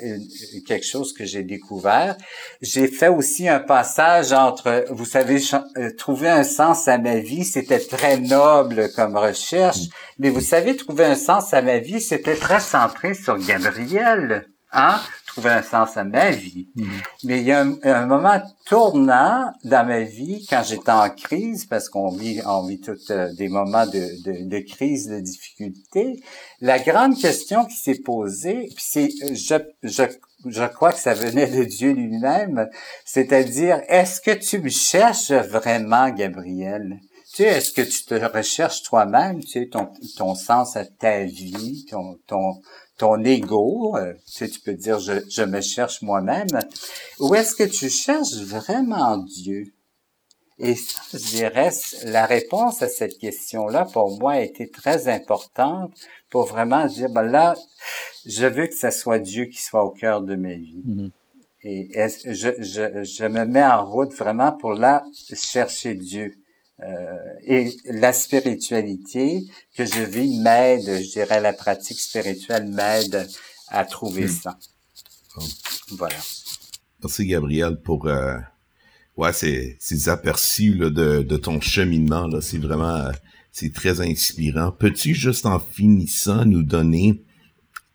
[0.66, 2.16] quelque chose que j'ai découvert.
[2.60, 5.42] J'ai fait aussi un passage entre, vous savez,
[5.76, 9.88] euh, trouver un sens à ma vie, c'était très noble comme recherche,
[10.18, 14.51] mais vous savez, trouver un sens à ma vie, c'était très centré sur Gabriel.
[14.72, 15.00] Hein?
[15.32, 16.68] trouver un sens à ma vie.
[16.76, 17.02] Mm-hmm.
[17.24, 21.88] Mais il y a un, moment tournant dans ma vie quand j'étais en crise, parce
[21.88, 26.22] qu'on vit, on vit tous euh, des moments de, de, de, crise, de difficulté.
[26.60, 30.02] La grande question qui s'est posée, puis c'est, je, je,
[30.46, 32.68] je crois que ça venait de Dieu lui-même,
[33.04, 36.98] c'est-à-dire, est-ce que tu me cherches vraiment, Gabriel?
[37.34, 41.22] Tu sais, est-ce que tu te recherches toi-même, tu sais, ton, ton sens à ta
[41.22, 42.60] vie, ton, ton,
[42.98, 46.48] ton ego, euh, tu, sais, tu peux dire je, je me cherche moi-même,
[47.18, 49.72] ou est-ce que tu cherches vraiment Dieu?
[50.58, 51.70] Et ça, je dirais,
[52.04, 55.92] la réponse à cette question-là, pour moi, a été très importante
[56.30, 57.56] pour vraiment dire, ben là,
[58.26, 60.82] je veux que ce soit Dieu qui soit au cœur de ma vie.
[60.86, 61.10] Mm-hmm.
[61.64, 61.90] Et
[62.26, 66.34] je, je, je me mets en route vraiment pour là chercher Dieu.
[66.82, 67.16] Euh,
[67.46, 69.44] et la spiritualité
[69.76, 73.28] que je vis m'aide, je dirais la pratique spirituelle m'aide
[73.68, 74.28] à trouver hmm.
[74.42, 74.58] ça.
[75.90, 76.16] Voilà.
[77.02, 78.36] Merci Gabriel pour euh,
[79.16, 83.10] ouais ces, ces aperçus là, de, de ton cheminement là, c'est vraiment
[83.50, 84.72] c'est très inspirant.
[84.72, 87.22] Peux-tu juste en finissant nous donner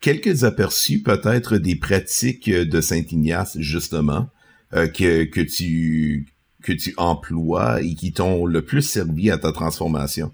[0.00, 4.28] quelques aperçus peut-être des pratiques de Saint Ignace justement
[4.74, 6.28] euh, que que tu
[6.62, 10.32] que tu emploies et qui t'ont le plus servi à ta transformation?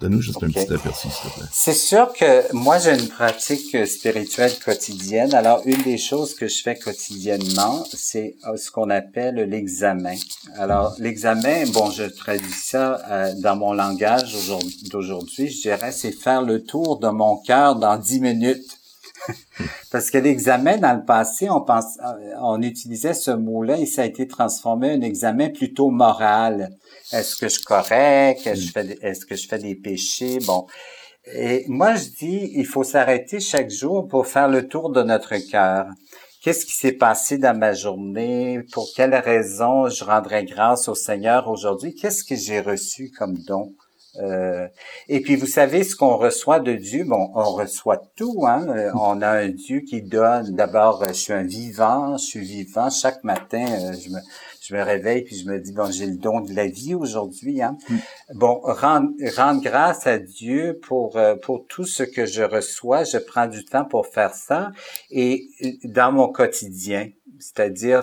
[0.00, 1.48] Donne-nous juste un petit aperçu, s'il te plaît.
[1.52, 5.34] C'est sûr que moi, j'ai une pratique spirituelle quotidienne.
[5.34, 10.16] Alors, une des choses que je fais quotidiennement, c'est euh, ce qu'on appelle l'examen.
[10.56, 14.34] Alors, l'examen, bon, je traduis ça euh, dans mon langage
[14.90, 18.79] d'aujourd'hui, je dirais, c'est faire le tour de mon cœur dans dix minutes.
[19.90, 24.02] Parce que l'examen, dans le passé, on pense, euh, on utilisait ce mot-là et ça
[24.02, 26.70] a été transformé en examen plutôt moral.
[27.12, 27.64] Est-ce que je suis?
[27.68, 30.38] Est-ce que je fais, est-ce que je fais des péchés?
[30.46, 30.66] Bon.
[31.34, 35.36] Et moi, je dis, il faut s'arrêter chaque jour pour faire le tour de notre
[35.50, 35.86] cœur.
[36.42, 38.60] Qu'est-ce qui s'est passé dans ma journée?
[38.72, 41.94] Pour quelles raisons je rendrai grâce au Seigneur aujourd'hui?
[41.94, 43.74] Qu'est-ce que j'ai reçu comme don?
[44.16, 44.66] Euh,
[45.08, 48.44] et puis vous savez ce qu'on reçoit de Dieu, bon, on reçoit tout.
[48.46, 48.66] Hein?
[48.68, 50.54] Euh, on a un Dieu qui donne.
[50.54, 52.90] D'abord, euh, je suis un vivant, je suis vivant.
[52.90, 54.18] Chaque matin, je me
[54.62, 57.62] je me réveille puis je me dis bon, j'ai le don de la vie aujourd'hui.
[57.62, 57.76] Hein?
[57.88, 57.96] Mm.
[58.34, 63.04] Bon, rendre, rendre grâce à Dieu pour pour tout ce que je reçois.
[63.04, 64.70] Je prends du temps pour faire ça
[65.10, 65.46] et
[65.84, 67.08] dans mon quotidien.
[67.40, 68.00] C'est-à-dire,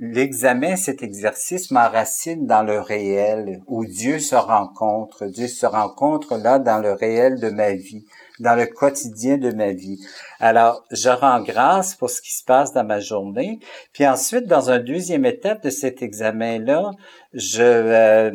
[0.00, 5.26] l'examen, cet exercice m'enracine dans le réel, où Dieu se rencontre.
[5.26, 8.04] Dieu se rencontre là dans le réel de ma vie,
[8.40, 10.00] dans le quotidien de ma vie.
[10.40, 13.60] Alors, je rends grâce pour ce qui se passe dans ma journée.
[13.92, 16.90] Puis ensuite, dans un deuxième étape de cet examen-là,
[17.32, 17.62] je...
[17.62, 18.32] Euh,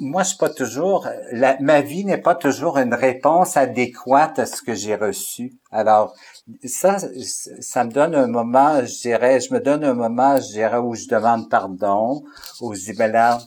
[0.00, 1.06] moi, je suis pas toujours,
[1.60, 5.52] ma vie n'est pas toujours une réponse adéquate à ce que j'ai reçu.
[5.70, 6.14] Alors,
[6.64, 6.98] ça,
[7.60, 10.94] ça me donne un moment, je dirais, je me donne un moment, je dirais, où
[10.94, 12.22] je demande pardon,
[12.60, 13.38] où je dis, ben là,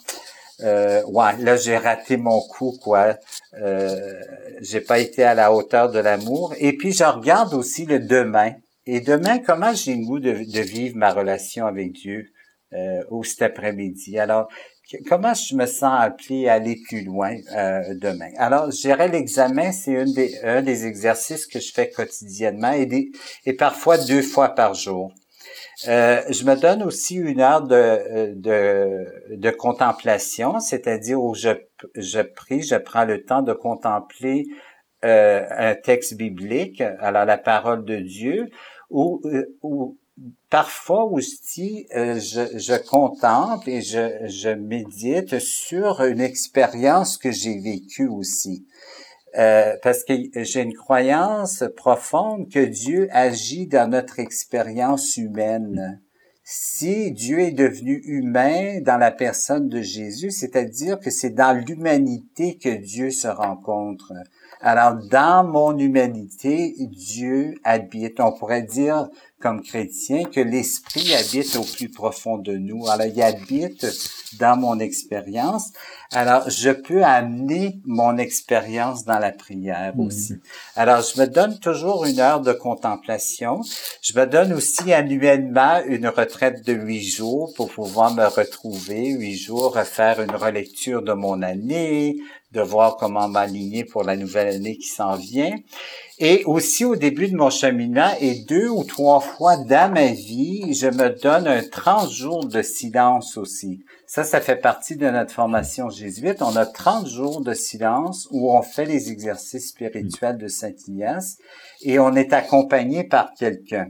[0.61, 3.15] euh, ouais, là j'ai raté mon coup, quoi.
[3.53, 4.21] Euh,
[4.61, 6.53] j'ai pas été à la hauteur de l'amour.
[6.57, 8.53] Et puis je regarde aussi le demain.
[8.85, 12.25] Et demain, comment j'ai le goût de, de, vivre ma relation avec Dieu
[12.73, 14.19] euh, ou cet après-midi?
[14.19, 14.49] Alors,
[15.07, 18.31] comment je me sens appelé à aller plus loin euh, demain?
[18.37, 23.11] Alors, dirais l'examen, c'est un des, exercices que je fais quotidiennement et, des,
[23.45, 25.13] et parfois deux fois par jour.
[25.87, 33.05] Euh, je me donne aussi une heure de, contemplation, c'est-à-dire où je, prie, je prends
[33.05, 34.45] le temps de contempler
[35.05, 38.49] euh, un texte biblique, alors la parole de Dieu,
[38.89, 39.21] ou,
[39.61, 39.97] ou
[40.49, 47.59] parfois aussi, euh, je, je, contemple et je, je médite sur une expérience que j'ai
[47.59, 48.65] vécue aussi.
[49.37, 56.01] Euh, parce que j'ai une croyance profonde que Dieu agit dans notre expérience humaine.
[56.43, 62.57] Si Dieu est devenu humain dans la personne de Jésus, c'est-à-dire que c'est dans l'humanité
[62.57, 64.13] que Dieu se rencontre.
[64.61, 68.19] Alors, dans mon humanité, Dieu habite.
[68.19, 69.09] On pourrait dire,
[69.41, 72.87] comme chrétien, que l'Esprit habite au plus profond de nous.
[72.89, 73.85] Alors, il habite
[74.37, 75.71] dans mon expérience.
[76.11, 80.07] Alors, je peux amener mon expérience dans la prière mhm.
[80.07, 80.35] aussi.
[80.75, 83.61] Alors, je me donne toujours une heure de contemplation.
[84.01, 89.37] Je me donne aussi annuellement une retraite de huit jours pour pouvoir me retrouver huit
[89.37, 92.17] jours, faire une relecture de mon année,
[92.51, 95.55] de voir comment m'aligner pour la nouvelle année qui s'en vient.
[96.17, 100.73] Et aussi au début de mon cheminement et deux ou trois fois dans ma vie,
[100.73, 103.83] je me donne un 30 jours de silence aussi.
[104.07, 106.41] Ça, ça fait partie de notre formation jésuite.
[106.41, 111.37] On a 30 jours de silence où on fait les exercices spirituels de Saint-Ignace
[111.83, 113.87] et on est accompagné par quelqu'un.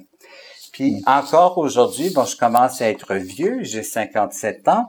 [0.74, 4.88] Puis encore aujourd'hui, bon, je commence à être vieux, j'ai 57 ans,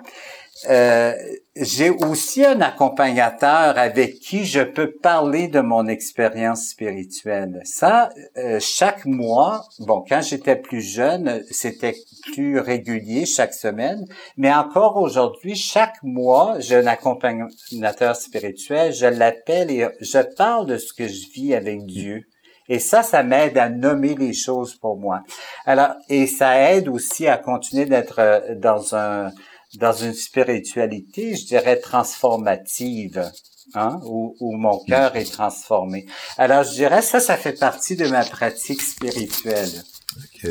[0.68, 1.14] euh,
[1.56, 7.60] j'ai aussi un accompagnateur avec qui je peux parler de mon expérience spirituelle.
[7.64, 11.96] Ça, euh, chaque mois, bon, quand j'étais plus jeune, c'était
[12.32, 14.04] plus régulier chaque semaine,
[14.36, 20.76] mais encore aujourd'hui, chaque mois, j'ai un accompagnateur spirituel, je l'appelle et je parle de
[20.76, 22.24] ce que je vis avec Dieu.
[22.70, 25.22] Et ça, ça m'aide à nommer les choses pour moi.
[25.66, 29.32] Alors, et ça aide aussi à continuer d'être euh, dans un
[29.78, 33.30] dans une spiritualité, je dirais, transformative,
[33.74, 36.06] hein, où, où mon cœur est transformé.
[36.38, 39.70] Alors, je dirais, ça, ça fait partie de ma pratique spirituelle.
[40.16, 40.50] OK.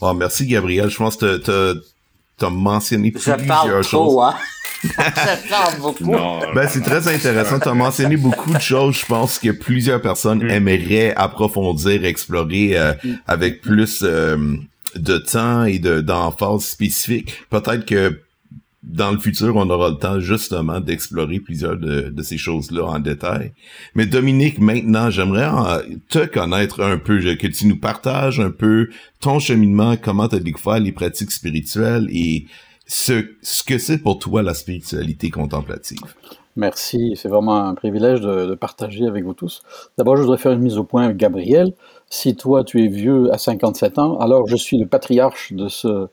[0.00, 0.88] Bon, merci, Gabriel.
[0.88, 4.18] Je pense que tu as mentionné plusieurs je parle choses.
[4.22, 4.34] Hein?
[4.82, 6.16] je parle beaucoup.
[6.54, 7.60] ben, c'est très intéressant.
[7.60, 8.96] Tu as mentionné beaucoup de choses.
[8.96, 10.50] Je pense que plusieurs personnes mm.
[10.50, 13.14] aimeraient approfondir, explorer euh, mm.
[13.26, 14.56] avec plus euh,
[14.96, 17.44] de temps et de d'emphase spécifique.
[17.50, 18.18] Peut-être que
[18.82, 23.52] dans le futur, on aura le temps justement d'explorer plusieurs de, ces choses-là en détail.
[23.94, 25.50] Mais Dominique, maintenant, j'aimerais
[26.08, 28.88] te connaître un peu, que tu nous partages un peu
[29.20, 32.46] ton cheminement, comment tu as découvert les pratiques spirituelles et
[32.86, 33.22] ce,
[33.64, 36.00] que c'est pour toi la spiritualité contemplative.
[36.56, 39.62] Merci, c'est vraiment un privilège de, de, partager avec vous tous.
[39.98, 41.72] D'abord, je voudrais faire une mise au point avec Gabriel.
[42.08, 46.08] Si toi, tu es vieux à 57 ans, alors je suis le patriarche de ce,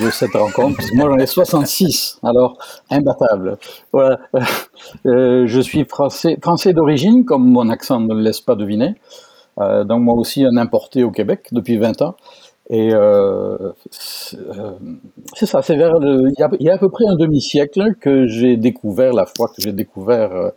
[0.00, 2.58] de cette rencontre, moi j'en ai 66, alors
[2.90, 3.58] imbattable.
[3.92, 4.18] Voilà.
[5.06, 8.94] Euh, je suis français, français d'origine, comme mon accent ne le laisse pas deviner.
[9.60, 12.16] Euh, donc moi aussi un importé au Québec depuis 20 ans.
[12.70, 18.26] Et euh, c'est ça, c'est vers il, y a, à peu près un demi-siècle que
[18.26, 20.52] j'ai découvert la foi, que j'ai découvert,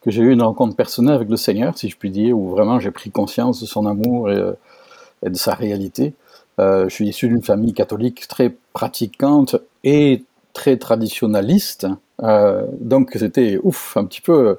[0.00, 2.78] que j'ai eu une rencontre personnelle avec le Seigneur, si je puis dire, où vraiment
[2.78, 6.14] j'ai pris conscience de son amour et de sa réalité.
[6.60, 11.86] Euh, je suis issu d'une famille catholique très pratiquante et très traditionnaliste,
[12.22, 14.58] euh, donc c'était ouf, un petit peu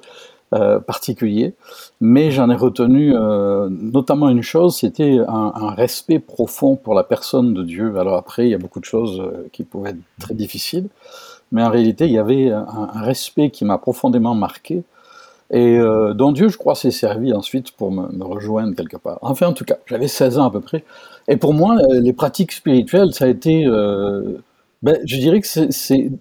[0.53, 1.53] euh, particulier.
[1.99, 3.13] Mais j'en ai retenu
[3.69, 7.97] notamment une chose, c'était un, respect profond pour la personne de Dieu.
[7.99, 10.87] Alors après, il y a beaucoup de choses qui pouvaient être très difficiles,
[11.51, 14.83] mais en réalité, il y avait un, un respect qui m'a profondément marqué
[15.51, 19.19] et euh, dont Dieu, je crois, s'est servi ensuite pour me, rejoindre quelque part.
[19.21, 20.85] Enfin, en tout cas, j'avais 16 ans à peu près.
[21.27, 23.65] Et pour moi, euh, les pratiques spirituelles, ça a été...
[23.65, 24.37] Euh,
[24.81, 26.11] ben, je dirais que c'est...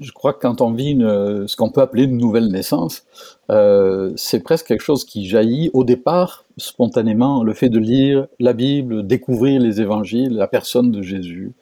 [0.00, 3.04] Je crois que quand on vit une, ce qu'on peut appeler une nouvelle naissance,
[3.50, 8.52] euh, c'est presque quelque chose qui jaillit au départ spontanément, le fait de lire la
[8.52, 11.52] Bible, découvrir les évangiles, la personne de Jésus,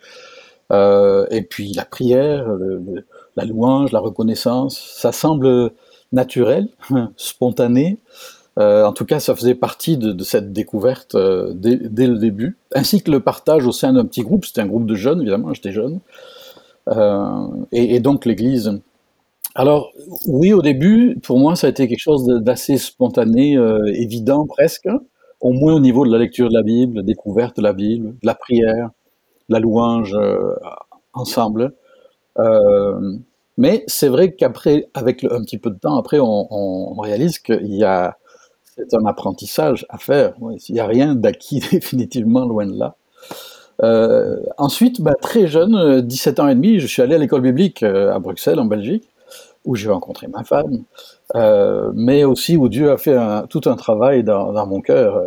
[0.72, 5.72] euh, et puis la prière, le, le, la louange, la reconnaissance, ça semble
[6.12, 6.68] naturel,
[7.16, 7.98] spontané.
[8.58, 13.02] Euh, en tout cas, ça faisait partie de, cette découverte euh, dès, le début, ainsi
[13.02, 14.46] que le partage au sein d'un petit groupe.
[14.46, 16.00] C'était un groupe de jeunes, évidemment, j'étais jeune.
[16.88, 18.80] Euh, et, donc l'Église.
[19.54, 19.92] Alors,
[20.26, 23.58] oui, au début, pour moi, ça a été quelque chose d'assez spontané,
[23.94, 24.88] évident presque,
[25.40, 28.14] au moins au niveau de la lecture de la Bible, la découverte de la Bible,
[28.22, 28.90] de la prière,
[29.48, 30.16] la louange
[31.14, 31.72] ensemble.
[32.38, 33.16] Euh,
[33.56, 37.84] mais c'est vrai qu'après, avec un petit peu de temps, après, on, réalise qu'il y
[37.84, 38.16] a
[38.76, 40.34] c'est un apprentissage à faire.
[40.68, 42.96] Il n'y a rien d'acquis définitivement loin de là.
[43.82, 47.82] Euh, ensuite, bah, très jeune, 17 ans et demi, je suis allé à l'école biblique
[47.82, 49.08] euh, à Bruxelles, en Belgique,
[49.64, 50.84] où j'ai rencontré ma femme,
[51.94, 53.16] mais aussi où Dieu a fait
[53.48, 55.22] tout un travail dans mon cœur.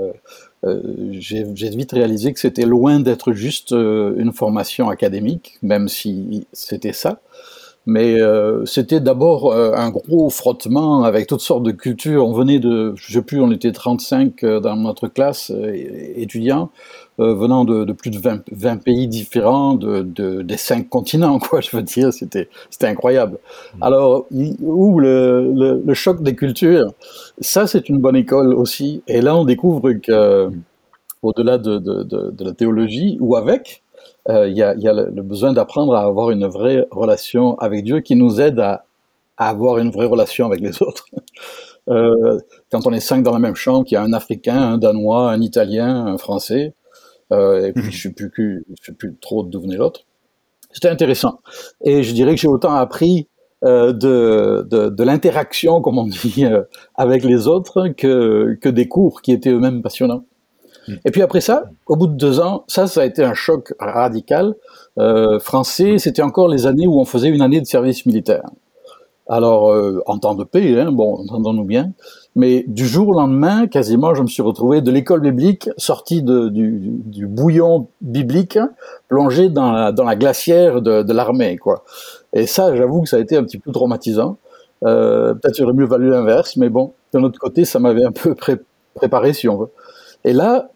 [0.66, 0.82] Euh,
[1.14, 6.94] j'ai vite réalisé que c'était loin d'être juste euh, une formation académique, même si c'était
[6.94, 7.22] ça,
[7.86, 12.28] Mais euh, c'était d'abord un gros frottement avec toutes sortes de cultures.
[12.28, 15.52] On venait de, je sais plus, on était 35 euh, dans notre classe
[16.16, 16.72] étudiants,
[17.20, 20.02] venant de, plus de 20, pays différents, de,
[20.42, 21.62] des cinq continents, quoi.
[21.62, 22.48] Je veux dire, c'était
[22.82, 23.38] incroyable.
[23.76, 23.84] Mmh.
[23.84, 24.26] Alors,
[24.62, 26.94] où le, le, choc des cultures,
[27.42, 29.04] ça c'est une bonne école aussi.
[29.08, 30.50] Et là, on découvre que
[31.22, 33.84] au-delà de, de, de, la théologie ou avec,
[34.30, 37.84] euh, il y, a, y, a, le besoin d'apprendre à avoir une vraie relation avec
[37.84, 38.86] Dieu qui nous aide à,
[39.38, 41.06] à avoir une vraie relation avec les autres.
[41.90, 42.40] euh,
[42.72, 45.32] quand on est cinq dans la même chambre, qu'il y a un Africain, un Danois,
[45.32, 46.74] un Italien, un Français,
[47.32, 47.92] euh, et puis mhm.
[47.92, 50.02] je ne sais, plus, je plus trop d'où venait l'autre.
[50.72, 51.40] C'était intéressant.
[51.84, 53.28] Et je dirais que j'ai autant appris
[53.64, 56.64] euh, de, de, de l'interaction, comme on dit, euh,
[56.96, 60.26] avec les autres que, que des cours qui étaient eux-mêmes passionnants.
[60.88, 60.94] Mm.
[61.06, 63.74] Et puis après ça, au bout de deux ans, ça, ça a été un choc
[63.80, 64.56] radical.
[65.40, 68.44] Français, c'était encore les années où on faisait une année de service militaire.
[69.30, 71.94] Alors, euh, en temps de paix, hein, bon, entendons-nous bien,
[72.36, 77.28] mais du jour au lendemain, quasiment, je me suis retrouvé de l'école biblique, sorti du,
[77.28, 78.60] bouillon biblique,
[79.08, 81.84] plongé dans la, glacière de, l'armée, quoi.
[82.34, 84.38] Et ça, j'avoue que ça a été un petit peu traumatisant.
[84.86, 88.36] Euh, Peut-être aurait mieux valu l'inverse, mais bon, d'un autre côté, ça m'avait un peu
[88.36, 88.58] pré
[88.94, 89.70] préparé, si on veut.
[90.26, 90.70] Et là,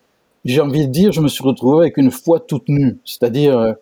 [0.46, 3.00] j'ai envie de dire, je me suis retrouvé avec une foi toute nue.
[3.06, 3.74] C'est-à-dire, euh,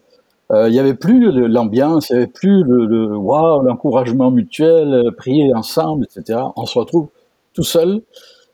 [0.52, 5.12] euh, il n'y avait plus l'ambiance, il n'y avait plus le, wow, l'encouragement mutuel, euh,
[5.12, 6.40] prier ensemble, etc.
[6.56, 7.08] On se retrouve
[7.54, 8.02] tout seul.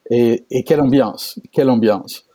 [0.10, 2.26] Et, quelle ambiance, quelle ambiance.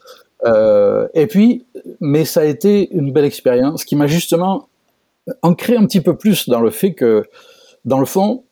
[0.45, 1.65] Euh, et puis,
[2.01, 4.69] mais ça a été une belle expérience qui m'a justement
[5.41, 7.25] ancré un petit peu plus dans le fait que,
[7.87, 8.45] dans le fond,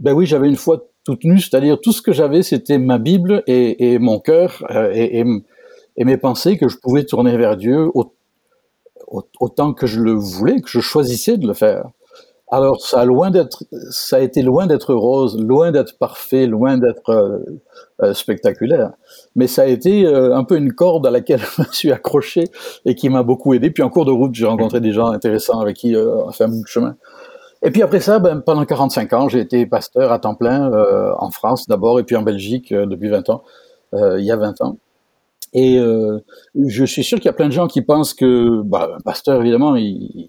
[0.00, 3.42] ben oui, j'avais une foi toute nue, c'est-à-dire tout ce que j'avais, c'était ma Bible
[3.46, 5.24] et, mon cœur et
[5.98, 7.90] et mes pensées que je pouvais tourner vers Dieu
[9.40, 11.90] autant que je le voulais, que je choisissais de le faire.
[12.50, 16.78] Alors ça a loin d'être, ça a été loin d'être rose, loin d'être parfait, loin
[16.78, 17.38] d'être euh,
[18.02, 18.92] euh, spectaculaire,
[19.36, 22.44] mais ça a été euh, un peu une corde à laquelle je me suis accroché
[22.86, 23.70] et qui m'a beaucoup aidé.
[23.70, 26.44] Puis en cours de route, j'ai rencontré des gens intéressants avec qui on a fait
[26.44, 26.96] un bout de chemin.
[27.62, 30.70] Et puis après ça, ben, pendant 45 ans, j'ai été pasteur à temps plein
[31.18, 33.42] en France d'abord et puis en Belgique depuis 20 ans,
[33.92, 34.76] il y a 20 ans.
[35.52, 36.18] Et euh,
[36.54, 39.40] je suis sûr qu'il y a plein de gens qui pensent que, bah, un pasteur,
[39.40, 40.28] évidemment, il,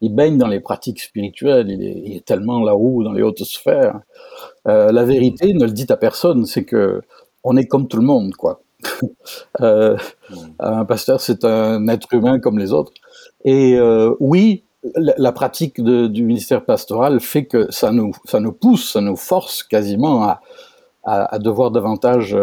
[0.00, 3.44] il baigne dans les pratiques spirituelles, il est, il est tellement là-haut, dans les hautes
[3.44, 4.00] sphères.
[4.66, 7.02] Euh, la vérité, ne le dit à personne, c'est que
[7.44, 8.62] on est comme tout le monde, quoi.
[9.60, 9.96] euh,
[10.58, 12.92] un pasteur, c'est un être humain comme les autres.
[13.44, 14.64] Et euh, oui,
[14.96, 19.02] la, la pratique de, du ministère pastoral fait que ça nous, ça nous pousse, ça
[19.02, 20.40] nous force quasiment à,
[21.04, 22.36] à, à devoir davantage,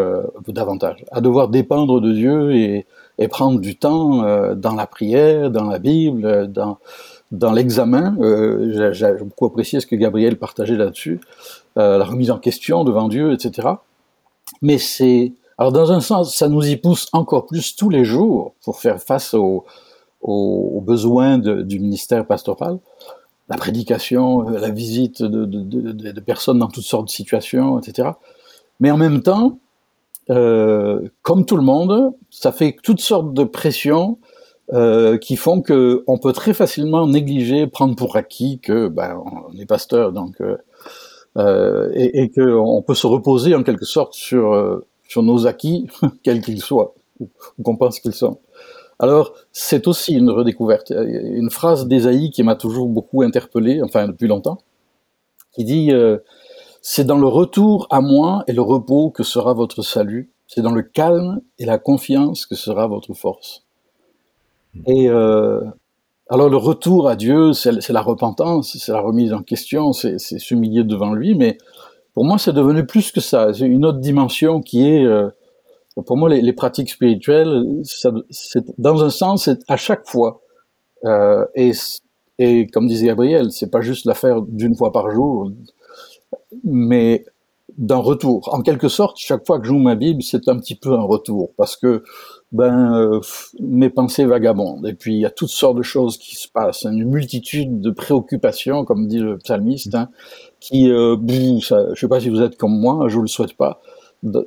[0.47, 2.86] davantage, à devoir dépendre de Dieu et,
[3.18, 6.78] et prendre du temps dans la prière, dans la Bible, dans,
[7.32, 8.15] dans l'examen.
[8.19, 11.19] Euh, J'ai beaucoup apprécié ce que Gabriel partageait là-dessus,
[11.78, 13.67] euh, la remise en question devant Dieu, etc.
[14.61, 18.53] Mais c'est, alors dans un sens, ça nous y pousse encore plus tous les jours
[18.63, 19.65] pour faire face aux,
[20.82, 22.80] besoins du ministère pastoral
[23.49, 28.09] la prédication, la visite de, personnes dans toutes sortes de situations, etc.
[28.80, 29.59] Mais en même temps,
[30.30, 34.17] euh, comme tout le monde, ça fait toutes sortes de pressions
[34.74, 39.57] euh, qui font que on peut très facilement négliger, prendre pour acquis que ben, on
[39.57, 40.57] est pasteur, donc euh,
[41.38, 45.88] euh et, et qu'on peut se reposer en quelque sorte sur euh, sur nos acquis,
[46.24, 47.30] quels qu'ils soient, ou
[47.63, 48.39] qu'on pense qu'ils sont.
[48.99, 50.91] Alors, c'est aussi une redécouverte.
[50.91, 54.57] Une phrase d'Ésaïe qui m'a toujours beaucoup interpellé, enfin depuis longtemps,
[55.53, 56.18] qui dit euh,
[56.82, 60.32] c'est dans le retour à moi et le repos que sera votre salut.
[60.47, 63.66] C'est dans le calme et la confiance que sera votre force.
[64.86, 65.61] Et euh,
[66.30, 70.84] alors le retour à Dieu, c'est la repentance, c'est la remise en question, c'est s'humilier
[70.84, 71.57] devant lui, mais
[72.13, 73.53] pour moi c'est devenu plus que ça.
[73.53, 75.30] C'est une autre dimension qui est, euh,
[76.05, 78.11] pour moi les, pratiques spirituelles, ça,
[78.78, 80.41] dans un sens, c'est à chaque fois.
[81.05, 81.71] Euh, et,
[82.39, 85.51] et comme disait Gabriel, c'est pas juste l'affaire d'une fois par jour,
[86.63, 87.25] mais
[87.78, 88.53] d'un retour.
[88.53, 91.51] En quelque sorte, chaque fois que joue ma Bible, c'est un petit peu un retour,
[91.57, 92.03] parce que
[92.52, 93.20] ben euh,
[93.60, 96.84] mes pensées vagabondent, et puis il y a toutes sortes de choses qui se passent,
[96.84, 100.10] une multitude de préoccupations, comme dit le psalmiste, hein,
[100.60, 101.18] qui, euh,
[101.62, 103.82] ça, je sais pas si vous êtes comme moi, je vous le souhaite pas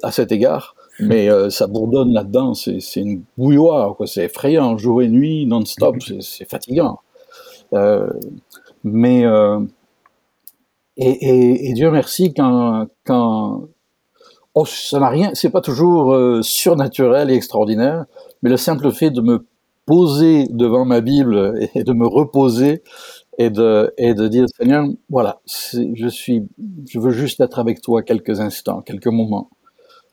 [0.03, 5.09] à cet égard, mais euh, ça bourdonne là-dedans, c'est une bouilloire, c'est effrayant, jour et
[5.09, 7.01] nuit, non-stop, c'est fatigant.
[7.73, 8.11] Euh,
[8.83, 9.61] mais euh,
[10.97, 13.69] et, et, et, Dieu merci quand, quand
[14.55, 18.07] oh, ça n'a rien, c'est pas toujours euh, surnaturel et extraordinaire,
[18.43, 19.47] mais le simple fait de me
[19.87, 22.83] poser devant ma Bible et de me reposer
[23.39, 26.47] et de et de dire Seigneur, voilà, je suis,
[26.89, 29.51] je veux juste être avec toi quelques instants, quelques moments,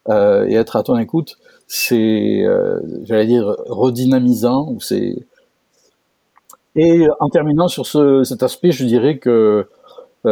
[0.10, 1.38] euh, et être à ton écoute.
[1.68, 4.70] C'est, euh, j'allais dire, redynamisant.
[4.72, 5.16] Ou c'est
[6.78, 9.68] et en terminant sur ce, cet aspect, je dirais que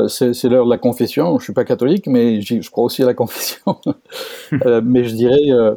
[0.07, 1.37] c'est l'heure de la confession.
[1.39, 3.77] Je suis pas catholique, mais je crois aussi à la confession.
[4.65, 5.73] Euh, mais je dirais, euh,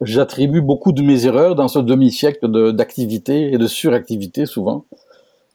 [0.00, 4.86] j'attribue beaucoup de mes erreurs dans ce demi-siècle d'activité et de suractivité souvent.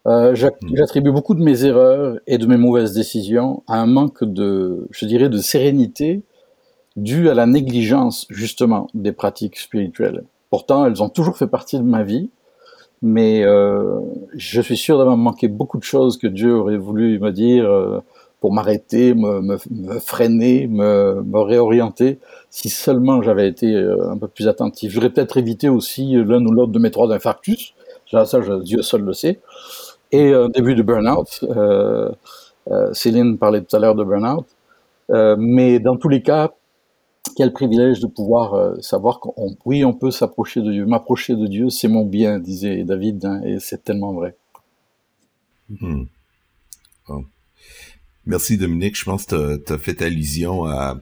[0.05, 0.33] Hmm.
[0.33, 5.05] j'attribue beaucoup de mes erreurs et de mes mauvaises décisions à un manque de, je
[5.05, 6.21] dirais, de sérénité
[6.95, 10.23] dû à la négligence justement des pratiques spirituelles.
[10.49, 12.29] Pourtant, elles ont toujours fait partie de ma vie
[13.01, 13.99] mais euh,
[14.35, 17.99] je suis sûr d'avoir manqué beaucoup de choses que Dieu aurait voulu me dire euh,
[18.39, 22.19] pour m'arrêter, me, me, me, freiner, me, me, réorienter,
[22.49, 24.91] si seulement j'avais été euh, un peu plus attentif.
[24.91, 27.73] J'aurais peut-être évité aussi l'un ou l'autre de mes trois infarctus,
[28.09, 29.39] ça, ça Dieu seul le sait,
[30.11, 31.43] et un début de burn-out.
[31.43, 32.09] Euh,
[32.71, 34.45] euh, Céline parlait tout à l'heure de burn-out,
[35.37, 36.51] mais dans tous les cas,
[37.39, 40.85] quel privilège de pouvoir euh, savoir qu'on, oui, on peut s'approcher de Dieu.
[40.85, 44.35] M'approcher de Dieu, c'est mon bien, disait David, hein, et c'est tellement vrai.
[45.69, 46.03] Hmm.
[48.25, 48.99] Merci Dominique.
[48.99, 50.99] Je pense que tu as, fait allusion à,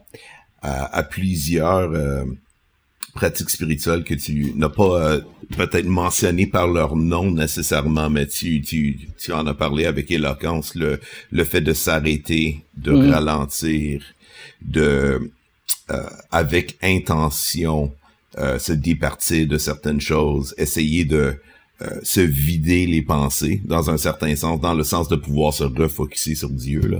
[0.61, 2.23] à, plusieurs euh,
[3.15, 5.21] pratiques spirituelles que tu n'as pas euh,
[5.57, 10.75] peut-être mentionnées par leur nom nécessairement, mais tu, tu, tu en as parlé avec éloquence,
[10.75, 10.99] le,
[11.31, 13.09] le fait de s'arrêter, de hmm.
[13.09, 14.03] ralentir,
[14.61, 15.31] de
[16.31, 17.91] avec intention
[18.39, 21.39] euh, se départir de certaines choses, essayer de
[21.81, 25.63] euh, se vider les pensées dans un certain sens, dans le sens de pouvoir se
[25.63, 26.99] refocuser sur Dieu là,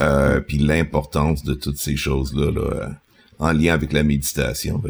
[0.00, 2.90] euh, puis l'importance de toutes ces choses là, là
[3.38, 4.80] en lien avec la méditation.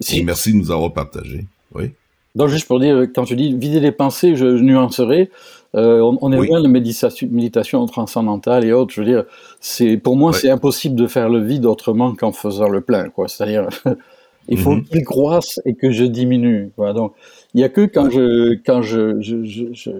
[0.00, 0.24] Si.
[0.24, 1.44] merci de nous avoir partagé.
[1.74, 1.90] Oui.
[2.34, 5.28] Donc juste pour dire, quand tu dis vider les pensées, je, je nuancerai.
[5.76, 8.92] Euh, on, est loin de méditation, méditation transcendantale et autres.
[8.92, 9.24] Je veux dire,
[9.60, 13.08] c'est pour moi, c'est impossible de faire le vide autrement qu'en faisant le plein.
[13.08, 13.28] Quoi.
[13.28, 13.68] C'est-à-dire,
[14.48, 14.84] il faut mhm.
[14.84, 16.72] qu'il croisse et que je diminue.
[16.74, 16.92] Quoi.
[16.92, 17.14] Donc,
[17.54, 19.90] il y a que quand je quand je je, je,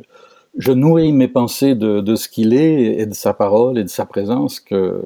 [0.59, 3.89] je, nourris mes pensées de, de ce qu'il est et de sa parole et de
[3.89, 5.01] sa présence que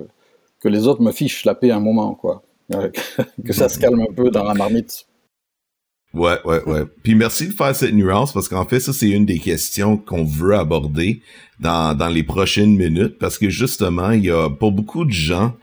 [0.61, 2.43] que les autres me fichent la paix un moment, quoi.
[3.45, 5.07] que ça se calme un peu dans la marmite.
[6.15, 6.85] Ouais, ouais, ouais.
[7.03, 10.25] Puis merci de faire cette nuance parce qu'en fait, ça, c'est une des questions qu'on
[10.25, 11.21] veut aborder
[11.59, 15.55] dans, dans les prochaines minutes parce que justement, il y a pour beaucoup de gens,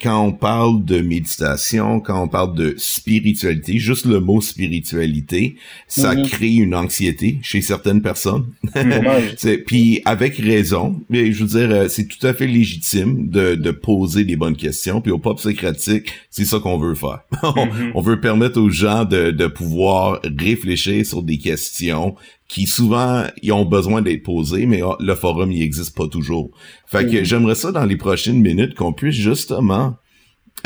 [0.00, 5.56] quand on parle de méditation, quand on parle de spiritualité, juste le mot spiritualité,
[5.88, 6.26] ça mhm.
[6.26, 8.46] crée une anxiété chez certaines personnes.
[9.66, 13.70] Puis avec raison, mais je veux dire, euh, c'est tout à fait légitime de, de
[13.70, 15.00] poser des bonnes questions.
[15.02, 17.20] Puis au pop socratique, c'est ça qu'on veut faire.
[17.60, 17.92] Mhm.
[17.94, 22.14] on veut permettre aux gens de, de pouvoir réfléchir sur des questions
[22.50, 26.50] qui souvent ils ont besoin d'être posées, mais ah, le forum il existe pas toujours.
[26.84, 27.24] Fait que mm.
[27.24, 29.96] j'aimerais ça dans les prochaines minutes qu'on puisse justement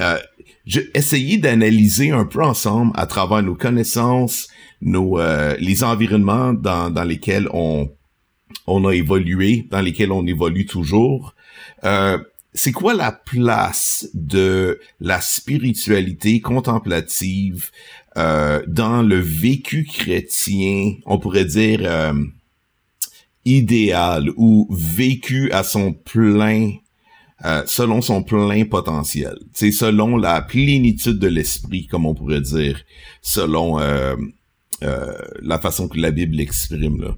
[0.01, 0.17] euh,
[0.95, 4.49] essayer d'analyser un peu ensemble à travers nos connaissances,
[4.81, 7.91] nos euh, les environnements dans, dans lesquels on
[8.67, 11.35] on a évolué, dans lesquels on évolue toujours.
[11.85, 12.17] Euh,
[12.55, 17.71] c'est quoi la place de la spiritualité contemplative
[18.17, 22.13] euh, dans le vécu chrétien, on pourrait dire euh,
[23.45, 26.75] idéal ou vécu à son plein,
[27.45, 29.37] euh, selon son plein potentiel.
[29.53, 32.81] C'est selon la plénitude de l'esprit, comme on pourrait dire,
[33.21, 33.79] selon
[34.81, 37.17] la façon que la Bible l'exprime.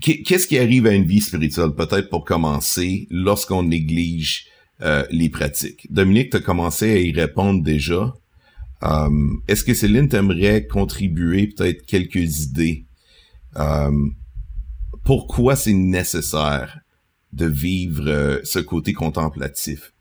[0.00, 4.46] Qu'est-ce qui arrive à une vie spirituelle, peut-être pour commencer, lorsqu'on néglige
[4.82, 5.90] euh, les pratiques.
[5.90, 8.12] Dominique, tu as commencé à y répondre déjà.
[8.82, 9.08] Euh,
[9.48, 12.84] est-ce que Céline t'aimerait contribuer peut-être quelques idées?
[13.56, 13.90] Euh,
[15.02, 16.80] pourquoi c'est nécessaire
[17.32, 19.94] de vivre ce côté contemplatif?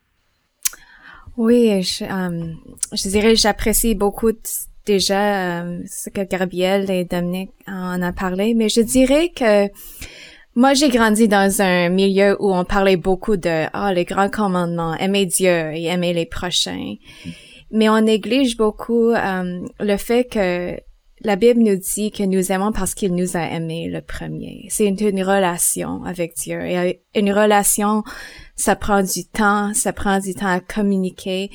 [1.37, 2.05] Oui, je,
[2.91, 4.31] je dirais j'apprécie beaucoup
[4.85, 9.69] déjà ce que Gabriel et Dominique en a parlé, mais je dirais que
[10.55, 14.95] moi, j'ai grandi dans un milieu où on parlait beaucoup de ah les grands commandements,
[14.95, 16.95] aimer Dieu et aimer les prochains,
[17.71, 20.79] mais on néglige beaucoup euh, le fait que
[21.21, 24.67] la Bible nous dit que nous aimons parce qu'il nous a aimés le premier.
[24.69, 28.03] C'est une, une, relation avec Dieu et une relation,
[28.55, 31.49] ça prend du temps, ça prend du temps à communiquer.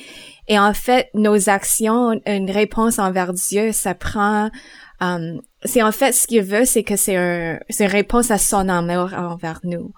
[0.47, 4.49] Et en fait, nos actions, une réponse envers Dieu, ça prend
[5.01, 8.37] Um, c'est en fait ce qu'il veut, c'est que c'est un, c'est une réponse à
[8.37, 9.91] son amour envers nous.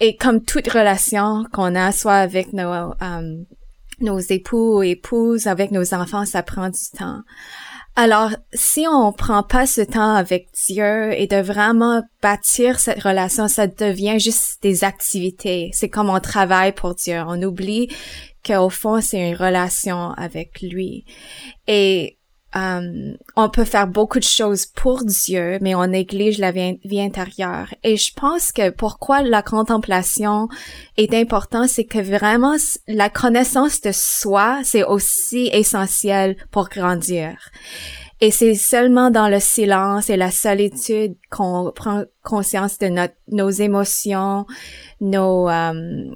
[0.00, 3.46] Et comme toute relation qu'on a, soit avec nos, um,
[4.00, 7.22] nos époux ou épouses, avec nos enfants, ça prend du temps.
[7.98, 13.48] Alors, si on prend pas ce temps avec Dieu et de vraiment bâtir cette relation,
[13.48, 15.70] ça devient juste des activités.
[15.72, 17.22] C'est comme on travaille pour Dieu.
[17.26, 17.88] On oublie
[18.44, 21.06] qu'au fond, c'est une relation avec lui.
[21.66, 22.15] Et
[22.56, 27.74] euh, on peut faire beaucoup de choses pour Dieu, mais on néglige la vie, intérieure.
[27.82, 30.48] Et je pense que pourquoi la contemplation
[30.96, 32.56] est importante, c'est que vraiment
[32.88, 37.36] la connaissance de soi, c'est aussi essentiel pour grandir.
[38.22, 43.50] Et c'est seulement dans le silence et la solitude qu'on prend conscience de notre, nos
[43.50, 44.46] émotions,
[45.02, 46.10] nos, euh,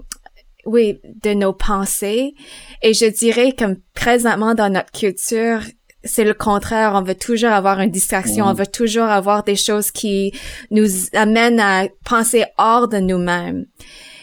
[0.65, 2.35] oui, de nos pensées.
[2.83, 5.61] Et je dirais que présentement dans notre culture,
[6.05, 6.93] c'est le contraire.
[6.95, 8.47] On veut toujours avoir une distraction.
[8.47, 10.33] On veut toujours avoir des choses qui
[10.71, 13.67] nous amènent à penser hors de nous-mêmes.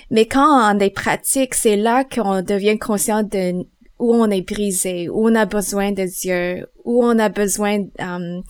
[0.09, 3.65] Mais quand on est pratique, c'est là qu'on devient conscient de
[3.99, 8.43] où on est brisé, où on a besoin de Dieu, où on a besoin um,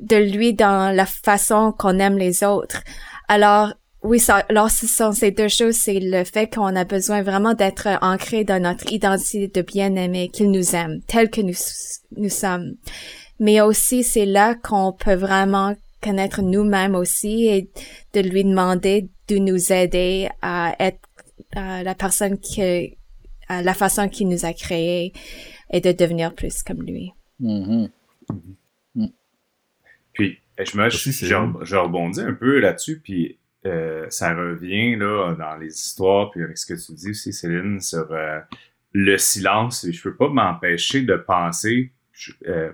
[0.00, 2.82] de lui dans la façon qu'on aime les autres.
[3.28, 3.72] Alors,
[4.02, 7.52] oui, ça, alors ce sont ces deux choses, c'est le fait qu'on a besoin vraiment
[7.52, 11.54] d'être ancré dans notre identité de bien-aimé, qu'il nous aime, tel que nous,
[12.16, 12.76] nous sommes.
[13.40, 17.68] Mais aussi, c'est là qu'on peut vraiment connaître nous-mêmes aussi et
[18.14, 21.00] de lui demander de nous aider à être
[21.54, 22.96] la personne qui,
[23.48, 25.12] à la façon qu'il nous a créés
[25.70, 27.12] et de devenir plus comme lui.
[27.40, 27.90] Mm-hmm.
[30.12, 35.56] Puis, je, me, je, je, rebondis un peu là-dessus, puis euh, ça revient là dans
[35.56, 38.40] les histoires, puis avec ce que tu dis aussi, Céline, sur euh,
[38.92, 39.86] le silence.
[39.90, 41.92] Je peux pas m'empêcher de penser.
[42.12, 42.72] Je, euh,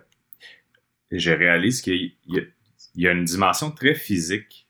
[1.10, 2.14] je réalise qu'il
[2.94, 4.68] y, a une dimension très physique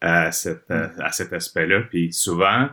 [0.00, 1.82] à, cette, à cet aspect-là.
[1.82, 2.68] Puis souvent,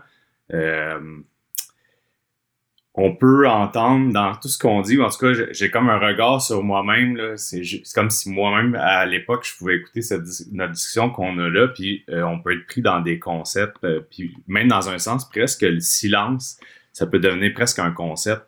[2.97, 6.41] on peut entendre dans tout ce qu'on dit, en tout cas, j'ai comme un regard
[6.41, 7.35] sur moi-même.
[7.35, 7.61] C'est
[7.93, 10.23] comme si moi-même, à l'époque, je pouvais écouter cette,
[10.53, 13.99] notre discussion qu'on a là, puis euh, on peut être pris dans des concepts, euh,
[14.09, 16.57] puis même dans un sens, presque le silence,
[16.93, 18.43] ça peut devenir presque un concept.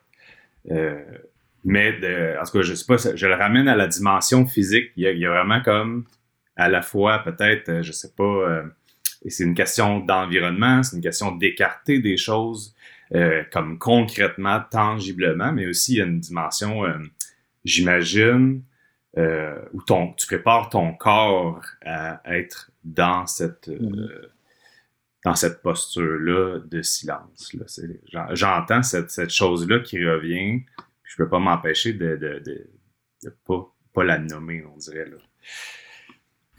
[0.72, 1.04] Euh,
[1.66, 4.92] mais, de, en tout cas, je sais pas, je le ramène à la dimension physique.
[4.96, 6.06] Il y a, vraiment comme,
[6.56, 8.64] à la fois, peut-être, je sais pas,
[9.28, 12.77] c'est une question d'environnement, c'est une question d'écarter des choses
[13.16, 16.98] euh, comme concrètement, tangiblement, mais aussi il y a une dimension, euh,
[17.64, 18.64] j'imagine,
[19.18, 24.10] euh, où ton, tu prépares ton corps à être dans cette, mm-hmm.
[25.26, 27.56] dans cette posture-là de silence.
[28.34, 30.62] J'entends cette, cette chose-là qui revient,
[31.04, 32.70] je peux pas m'empêcher de, de, de,
[33.24, 35.06] de pas, pas la nommer, on dirait.
[35.06, 35.18] Là.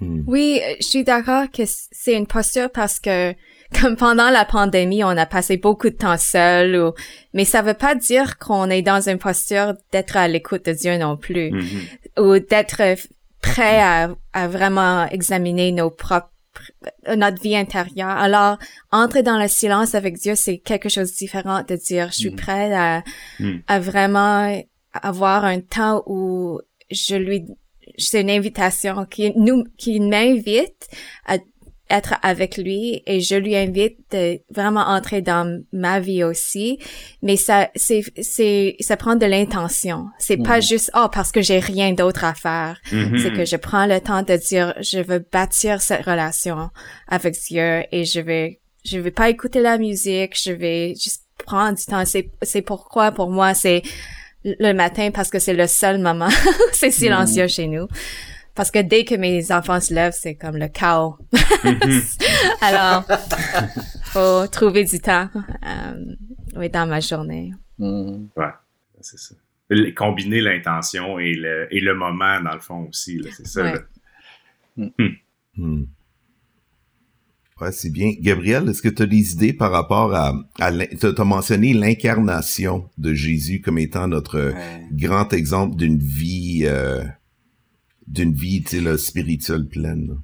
[0.01, 0.25] Mm.
[0.27, 3.35] Oui, je suis d'accord que c'est une posture parce que
[3.73, 6.93] comme pendant la pandémie, on a passé beaucoup de temps seul, ou...
[7.35, 10.97] mais ça veut pas dire qu'on est dans une posture d'être à l'écoute de Dieu
[10.97, 12.21] non plus, mm-hmm.
[12.21, 12.83] ou d'être
[13.43, 16.31] prêt à, à, vraiment examiner nos propres
[17.15, 18.09] notre vie intérieure.
[18.09, 18.59] Alors,
[18.91, 22.31] entrer dans le silence avec Dieu, c'est quelque chose de différent de dire, je suis
[22.31, 22.37] mm-hmm.
[22.37, 23.05] prêt à,
[23.39, 23.59] mm.
[23.69, 24.61] à vraiment
[24.93, 26.61] avoir un temps où
[26.91, 27.45] je lui
[27.97, 30.89] c'est une invitation qui nous qui m'invite
[31.27, 31.39] à
[31.91, 36.79] être avec lui et je lui invite de vraiment entrer dans ma vie aussi.
[37.23, 40.07] Mais ça c'est c'est ça prend de l'intention.
[40.19, 40.63] C'est pas mhm.
[40.63, 42.81] juste oh parce que j'ai rien d'autre à faire.
[42.93, 43.19] Mhm.
[43.19, 46.71] c'est que je prends le temps de dire je veux bâtir cette relation
[47.07, 50.39] avec Dieu et je vais je vais pas écouter la musique.
[50.41, 52.05] Je vais juste prendre du temps.
[52.05, 53.83] C'est c'est pourquoi pour moi c'est
[54.45, 56.29] le matin parce que c'est le seul moment.
[56.73, 57.49] C'est silencieux mhm.
[57.49, 57.89] chez nous
[58.59, 61.15] parce que dès que mes enfants se lèvent, c'est comme le chaos.
[61.63, 62.03] Mhm.
[62.61, 63.05] Alors,
[64.07, 65.29] faut trouver du temps
[65.65, 67.53] euh, dans ma journée.
[67.79, 68.31] Mhm.
[68.37, 68.51] Ouais,
[69.01, 69.37] c'est ça.
[69.97, 73.23] Combiner l'intention et le, et le moment, dans le fond, aussi.
[73.37, 73.63] C'est ça.
[73.63, 73.79] Ouais.
[74.77, 74.89] Hmm.
[75.57, 75.85] Hmm.
[77.61, 78.11] Ouais, c'est bien.
[78.19, 80.33] Gabriel, est-ce que tu as des idées par rapport à...
[80.59, 84.53] à tu as mentionné l'incarnation de Jésus comme étant notre
[84.91, 86.65] grand exemple d'une vie...
[86.65, 87.05] Euh,
[88.11, 88.65] d'une vie
[88.97, 90.19] spirituelle pleine.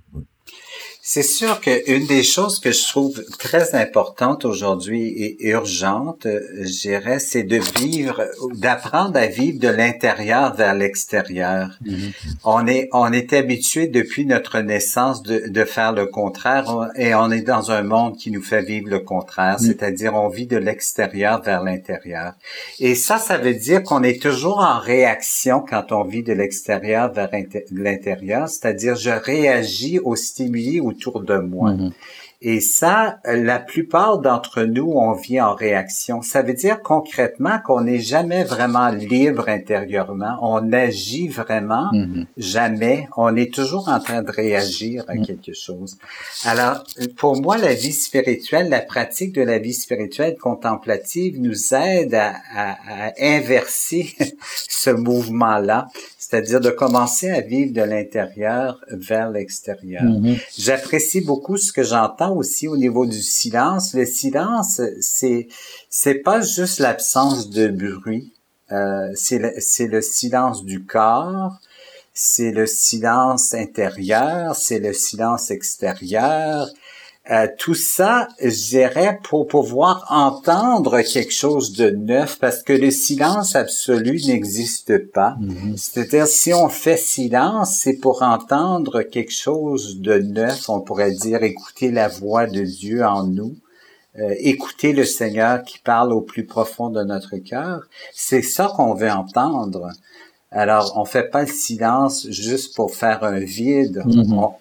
[1.06, 7.18] C'est sûr qu'une des choses que je trouve très importante aujourd'hui et urgente, je dirais,
[7.18, 8.24] c'est de vivre,
[8.54, 11.78] d'apprendre à vivre de l'intérieur vers l'extérieur.
[11.84, 12.12] Mm-hmm.
[12.44, 17.30] On est, on est habitué depuis notre naissance de, de faire le contraire et on
[17.30, 19.66] est dans un monde qui nous fait vivre le contraire, Mm.
[19.66, 22.32] c'est-à-dire on vit de l'extérieur vers l'intérieur.
[22.80, 27.12] Et ça, ça veut dire qu'on est toujours en réaction quand on vit de l'extérieur
[27.12, 27.28] vers
[27.70, 31.72] l'intérieur, c'est-à-dire je réagis aux stimuli, aux autour de moi.
[31.72, 31.92] Mhm.
[32.46, 36.20] Et ça, la plupart d'entre nous, on vit en réaction.
[36.20, 40.36] Ça veut dire concrètement qu'on n'est jamais vraiment libre intérieurement.
[40.42, 42.26] On agit vraiment Mhm.
[42.36, 43.08] jamais.
[43.16, 45.96] On est toujours en train de réagir à quelque chose.
[46.44, 46.84] Alors,
[47.16, 52.34] pour moi, la vie spirituelle, la pratique de la vie spirituelle contemplative nous aide à,
[52.54, 52.76] à-
[53.06, 54.14] à inverser
[54.68, 55.86] ce mouvement-là,
[56.34, 60.02] c'est-à-dire de commencer à vivre de l'intérieur vers l'extérieur.
[60.02, 60.36] Mhm.
[60.58, 63.94] J'apprécie beaucoup ce que j'entends aussi au niveau du silence.
[63.94, 65.46] Le silence, c'est
[65.88, 68.32] c'est pas juste l'absence de bruit.
[68.72, 71.60] Euh, c'est le, c'est le silence du corps,
[72.12, 76.66] c'est le silence intérieur, c'est le silence extérieur.
[77.30, 82.90] Euh, tout ça, je dirais, pour pouvoir entendre quelque chose de neuf, parce que le
[82.90, 85.36] silence absolu n'existe pas.
[85.40, 85.74] Mhm.
[85.78, 90.68] C'est-à-dire, si on fait silence, c'est pour entendre quelque chose de neuf.
[90.68, 93.56] On pourrait dire écouter la voix de Dieu en nous,
[94.18, 97.80] euh, écouter le Seigneur qui parle au plus profond de notre cœur.
[98.12, 99.88] C'est ça qu'on veut entendre.
[100.50, 104.02] Alors, on fait pas le silence juste pour faire un vide.
[104.04, 104.34] Mhm.
[104.34, 104.52] On-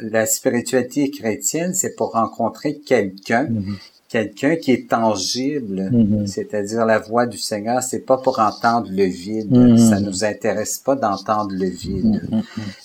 [0.00, 3.76] la spiritualité chrétienne, c'est pour rencontrer quelqu'un, Mhm.
[4.08, 6.26] quelqu'un qui est tangible, Mhm.
[6.26, 7.82] c'est-à-dire la voix du Seigneur.
[7.82, 9.50] C'est pas pour entendre le vide.
[9.50, 9.78] Mhm.
[9.78, 12.22] Ça nous intéresse pas d'entendre le vide.
[12.30, 12.42] Mhm.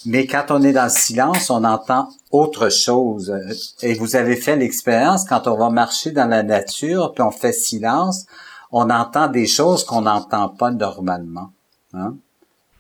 [0.08, 3.34] Mais quand on est dans le silence, on entend autre chose.
[3.82, 7.54] Et vous avez fait l'expérience quand on va marcher dans la nature, puis on fait
[7.54, 8.26] silence,
[8.72, 11.50] on entend des choses qu'on n'entend pas normalement.
[11.94, 12.16] Hein?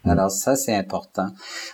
[0.05, 1.27] Alors ça, c'est important.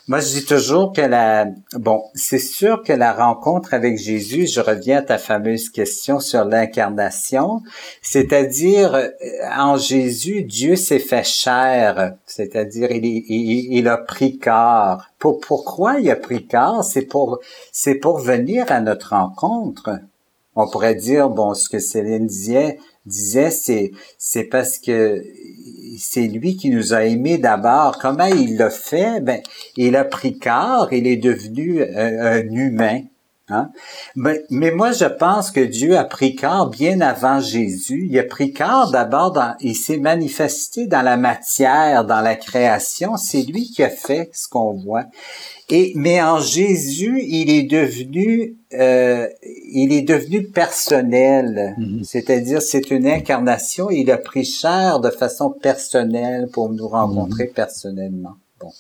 [0.08, 1.46] Moi, je dis toujours que la...
[1.74, 6.44] Bon, c'est sûr que la rencontre avec Jésus, je reviens à ta fameuse question sur
[6.44, 7.62] l'incarnation,
[8.02, 9.10] c'est-à-dire, euh,
[9.56, 15.04] en Jésus, Dieu s'est fait chair, c'est-à-dire, il, il a pris corps.
[15.20, 16.84] Pour, pourquoi il a pris corps?
[16.84, 17.40] C'est pour,
[17.72, 19.92] c'est pour venir à notre rencontre.
[20.56, 25.24] On pourrait dire, bon, ce que Céline disait, disait, c'est, c'est parce que
[25.97, 27.97] c'est lui qui nous a aimés d'abord.
[27.99, 29.22] Comment il l'a fait?
[29.22, 29.41] Ben,
[29.78, 33.01] il a pris corps, il est devenu un, un humain.
[33.48, 33.70] Hein?
[34.16, 38.08] Mais, mais moi, je pense que Dieu a pris corps bien avant Jésus.
[38.10, 43.18] Il a pris corps d'abord, dans, il s'est manifesté dans la matière, dans la création.
[43.18, 45.06] C'est lui qui a fait ce qu'on voit.
[45.70, 51.76] Et mais en Jésus, il est devenu, euh, il est devenu personnel.
[51.78, 52.04] Mhm.
[52.04, 53.91] C'est-à-dire, c'est une incarnation.
[53.91, 58.38] Il a pris chair de façon personnelle pour nous rencontrer personnellement.
[58.60, 58.72] Bon.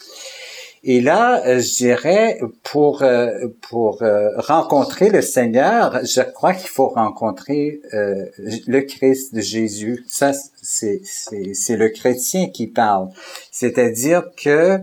[0.87, 6.69] Et là, euh, je dirais, pour euh, pour euh, rencontrer le Seigneur, je crois qu'il
[6.69, 8.25] faut rencontrer euh,
[8.67, 10.05] le Christ, Jésus.
[10.07, 10.31] Ça,
[10.61, 13.09] c'est c'est c'est le chrétien qui parle.
[13.51, 14.79] C'est-à-dire que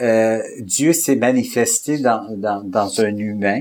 [0.00, 3.60] euh, Dieu s'est manifesté dans, dans dans un humain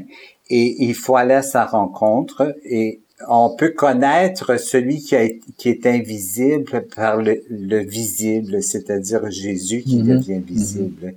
[0.50, 5.70] et il faut aller à sa rencontre et on peut connaître celui qui, a, qui
[5.70, 10.08] est invisible par le, le visible, c'est-à-dire Jésus qui Mhm.
[10.18, 11.16] devient visible.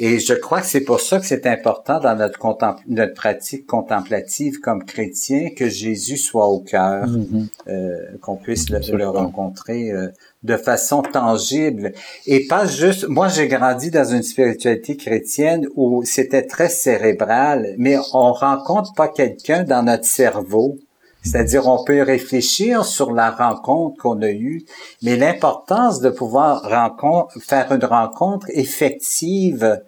[0.00, 3.66] Et je crois que c'est pour ça que c'est important dans notre, contempl- notre pratique
[3.66, 7.48] contemplative comme chrétien que Jésus soit au cœur, Mhm.
[7.66, 10.06] euh, qu'on puisse le, le rencontrer euh,
[10.44, 11.92] de façon tangible
[12.26, 13.08] et pas juste.
[13.08, 19.08] Moi, j'ai grandi dans une spiritualité chrétienne où c'était très cérébral, mais on rencontre pas
[19.08, 20.76] quelqu'un dans notre cerveau.
[21.24, 24.62] C'est-à-dire, on peut réfléchir sur la rencontre qu'on a eue,
[25.02, 29.80] mais l'importance de pouvoir rencontre, faire une rencontre effective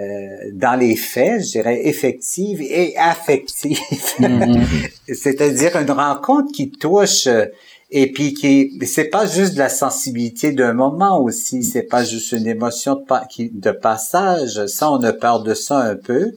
[0.00, 3.78] euh, dans les faits, je dirais effective et affective.
[4.18, 4.64] Mhm.
[5.12, 7.46] C'est-à-dire une rencontre qui touche euh,
[7.90, 12.32] et puis qui c'est pas juste de la sensibilité d'un moment aussi, c'est pas juste
[12.32, 16.32] une émotion de, pa- qui- de passage, ça on a peur de ça un peu.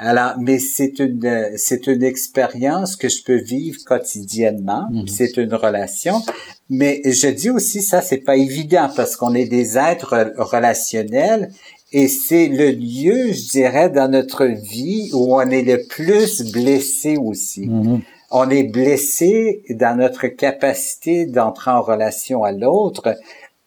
[0.00, 5.04] Alors, mais c'est une euh, c'est une expérience que je peux vivre quotidiennement, Mhm.
[5.04, 6.22] puis c'est une relation.
[6.70, 11.50] Mais je dis aussi ça c'est pas évident parce qu'on est des êtres relationnels
[11.92, 17.16] et c'est le lieu, je dirais, dans notre vie où on est le plus blessé
[17.16, 18.02] aussi Mhm.
[18.30, 23.16] on est blessé dans notre capacité d'entrer en relation à l'autre.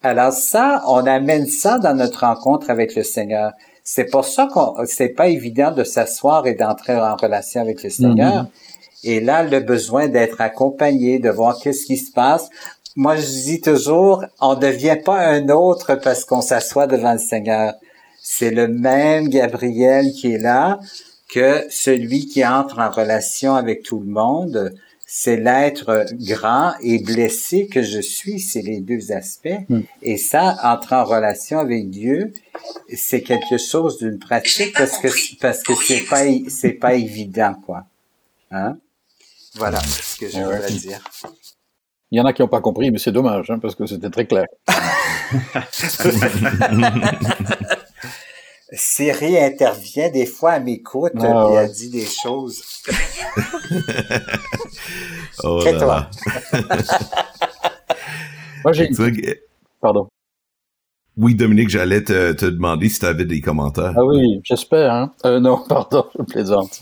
[0.02, 3.52] Alors ça, on amène ça dans notre rencontre avec le Seigneur.
[3.84, 7.90] C'est pour ça qu'on, c'est pas évident de s'asseoir et d'entrer en relation avec le
[7.90, 8.46] Seigneur.
[9.02, 12.48] Et là, le besoin d'être accompagné, de voir qu'est-ce qui se passe.
[12.94, 17.18] Moi, je dis toujours, on ne devient pas un autre parce qu'on s'assoit devant le
[17.18, 17.74] Seigneur.
[18.34, 20.80] C'est le même Gabriel qui est là
[21.28, 24.72] que celui qui entre en relation avec tout le monde.
[25.06, 29.60] c'est l'être grand et blessé que je suis, c'est les deux aspects.
[29.68, 29.80] Mm.
[30.00, 32.32] Et ça, entrer en relation avec Dieu,
[32.94, 35.08] c'est quelque chose d'une pratique parce que
[35.38, 37.84] parce que c'est pas c'est pas évident quoi.
[38.50, 38.78] Hein?
[39.56, 40.78] Voilà ce que je Ouais, voudrais ouais.
[40.78, 41.04] dire.
[42.10, 44.08] Il y en a qui n'ont pas compris, mais c'est dommage, hein, parce que c'était
[44.10, 44.46] très clair.
[48.72, 51.64] Siri intervient des fois, elle m'écoute Ah, et ouais.
[51.64, 52.62] elle dit des choses.
[55.44, 55.86] Oh là Tais-toi.
[55.86, 56.10] là.
[58.64, 58.88] Moi, j'ai...
[59.80, 60.06] Pardon.
[61.18, 63.92] Oui, Dominique, j'allais te, te demander si tu avais des commentaires.
[63.96, 64.92] Ah oui, j'espère.
[64.92, 65.12] Hein.
[65.26, 66.80] Euh, non, pardon, je plaisante.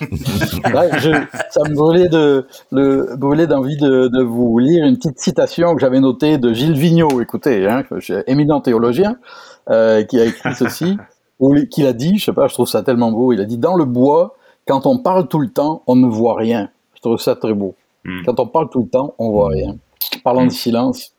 [0.72, 5.18] Là, je- ça me brûlait de, le, brûlait d'envie de, de vous lire une petite
[5.20, 7.20] citation que j'avais notée de Gilles Vigneault.
[7.20, 9.16] Écoutez, hein, je suis éminent théologien,
[9.70, 10.96] euh, qui a écrit ceci,
[11.70, 13.32] qu'il a dit, je sais pas, je trouve ça tellement beau.
[13.32, 14.36] Il a dit dans le bois,
[14.66, 16.68] quand on parle tout le temps, on ne voit rien.
[16.94, 17.74] Je trouve ça très beau.
[18.04, 18.22] Hmm.
[18.24, 19.76] Quand on parle tout le temps, on voit rien.
[20.22, 21.12] Parlons de silence.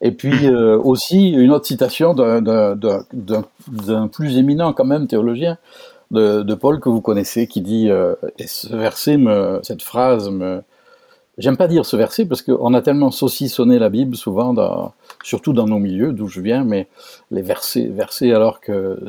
[0.00, 5.58] Et puis euh, aussi une autre citation d'un- plus éminent quand même théologien
[6.10, 10.30] de, de Paul que vous connaissez qui dit euh, et ce verset me, cette phrase
[10.30, 10.62] me
[11.36, 14.92] j'aime pas dire ce verset parce qu'on a tellement saucissonné la Bible souvent dans,
[15.24, 16.86] surtout dans nos milieux d'où je viens mais
[17.30, 19.00] les versets versets alors que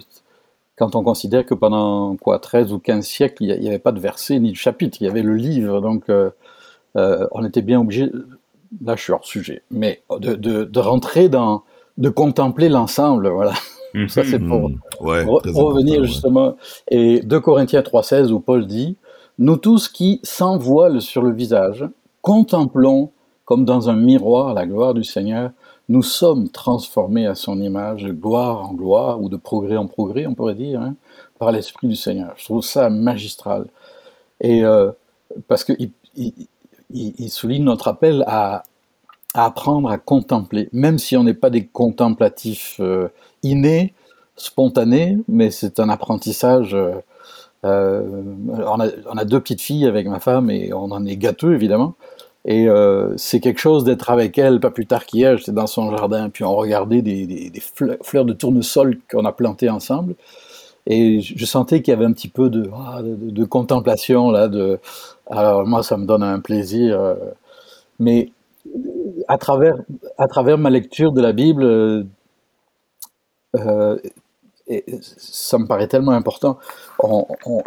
[0.80, 3.99] quand on considère que pendant quoi 13 ou 15 siècles il n'y avait pas de
[3.99, 6.32] verset ni de chapitre il y avait le livre donc euh,
[6.95, 8.09] euh, on était bien obligé
[8.84, 11.63] là je suis hors sujet mais de, de, de rentrer dans
[11.97, 13.53] de contempler l'ensemble voilà
[14.07, 14.71] ça c'est pour.
[15.01, 16.07] Ouais, Re- très revenir ouais.
[16.07, 16.55] justement,
[16.91, 18.97] et 2 Corinthiens 3,16 où Paul dit
[19.39, 21.88] Nous tous qui, sans voile sur le visage,
[22.21, 23.11] contemplons
[23.45, 25.49] comme dans un miroir la gloire du Seigneur,
[25.89, 30.35] nous sommes transformés à son image, gloire en gloire, ou de progrès en progrès, on
[30.35, 30.95] pourrait dire, hein,
[31.39, 32.33] par l'Esprit du Seigneur.
[32.37, 33.65] Je trouve ça magistral.
[34.39, 34.91] Et euh,
[35.47, 38.63] parce qu'il il, souligne notre appel à,
[39.33, 43.09] apprendre à contempler, même si on n'est pas des contemplatifs euh,
[43.41, 43.93] innés,
[44.35, 46.75] spontanés, mais c'est un apprentissage.
[46.75, 47.01] euh,
[47.63, 51.95] on a deux petites filles avec ma femme et on en est gâteux évidemment.
[52.45, 55.95] Et euh, c'est quelque chose d'être avec elle, pas plus tard qu'hier, j'étais dans son
[55.95, 57.51] jardin, puis on regardait des,
[58.01, 60.15] fleurs, de tournesol qu'on a plantées ensemble.
[60.87, 64.47] Et je sentais qu'il y avait un petit peu de, ah, de, contemplation là.
[64.47, 64.79] De,
[65.29, 66.99] alors moi, ça me donne un plaisir.
[66.99, 67.15] euh,
[67.99, 68.31] mais
[69.27, 69.75] à travers,
[70.17, 72.03] à travers ma lecture de la Bible, euh,
[75.01, 76.57] ça me paraît tellement important.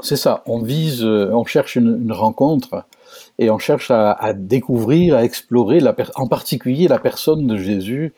[0.02, 2.84] C'est ça, on vise, on cherche une rencontre
[3.38, 8.14] et on cherche à, à découvrir, à explorer, la en particulier la personne de Jésus.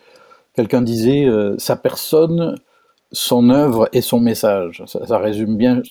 [0.55, 2.57] Quelqu'un disait euh, sa personne,
[3.13, 4.83] son œuvre et son message.
[4.87, 5.83] Ça, ça résume bien.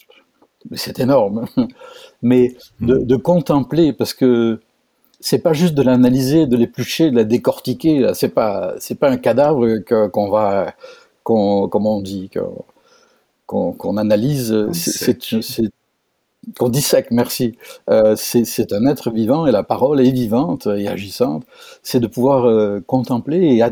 [0.69, 1.45] mais C'est énorme.
[2.21, 4.61] Mais de, de contempler, parce que
[5.19, 7.99] c'est pas juste de l'analyser, de l'éplucher, de la décortiquer.
[7.99, 8.13] là.
[8.13, 9.79] C'est pas, c'est pas un cadavre
[10.11, 10.73] qu'on va,
[11.23, 12.29] qu'on, comment on dit,
[13.45, 14.71] qu'on, analyse.
[14.71, 15.69] C'est-
[16.57, 17.11] qu'on dissèque.
[17.11, 17.57] Merci.
[17.89, 21.43] Euh, c'est, un être vivant et la parole est vivante et agissante.
[21.81, 23.63] C'est de pouvoir euh, contempler et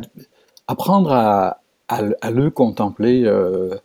[0.68, 1.62] apprendre à,
[2.02, 3.76] le- contempler, euh,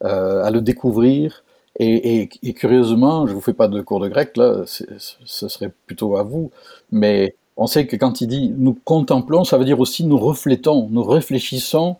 [0.00, 1.44] à le découvrir.
[1.80, 6.22] Et, curieusement, je vous fais pas de cours de grec là, ce serait plutôt à
[6.22, 6.52] vous,
[6.92, 10.86] mais on sait que quand il dit nous contemplons, ça veut dire aussi nous reflétons,
[10.92, 11.96] nous réfléchissons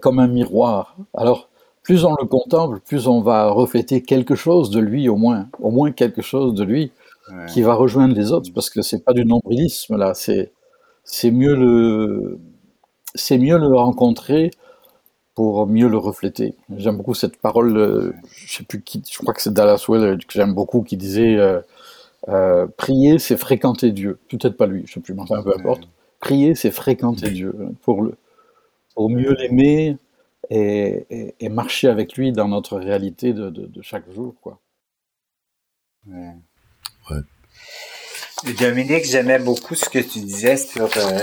[0.00, 0.96] comme un miroir.
[1.12, 1.50] Alors,
[1.86, 5.70] plus on le contemple, plus on va refléter quelque chose de lui au moins, au
[5.70, 6.92] moins quelque chose de lui
[7.28, 7.46] Ouais.
[7.52, 10.52] qui va rejoindre les autres, parce que c'est pas du nombrilisme là, c'est
[11.04, 12.38] c'est mieux le
[13.16, 14.50] c'est mieux le rencontrer
[15.34, 16.54] pour mieux le refléter.
[16.78, 18.12] J'aime beaucoup cette parole, euh,
[18.46, 21.36] je sais plus qui, je crois que c'est Dallas Willard que j'aime beaucoup, qui disait
[21.36, 21.60] euh,
[22.28, 24.18] euh, prier, c'est fréquenter Dieu.
[24.30, 25.82] Peut-être pas lui, je sais plus, mais enfin peu importe.
[26.20, 28.14] Prier, c'est fréquenter Dieu pour le
[28.94, 29.96] pour mieux l'aimer
[30.50, 34.60] et, et- et marcher avec lui dans notre réalité de, de- de chaque jour, quoi.
[36.06, 36.34] Ouais.
[37.10, 37.20] Ouais.
[38.44, 41.20] Dominique, j'aimais beaucoup ce que tu disais sur euh,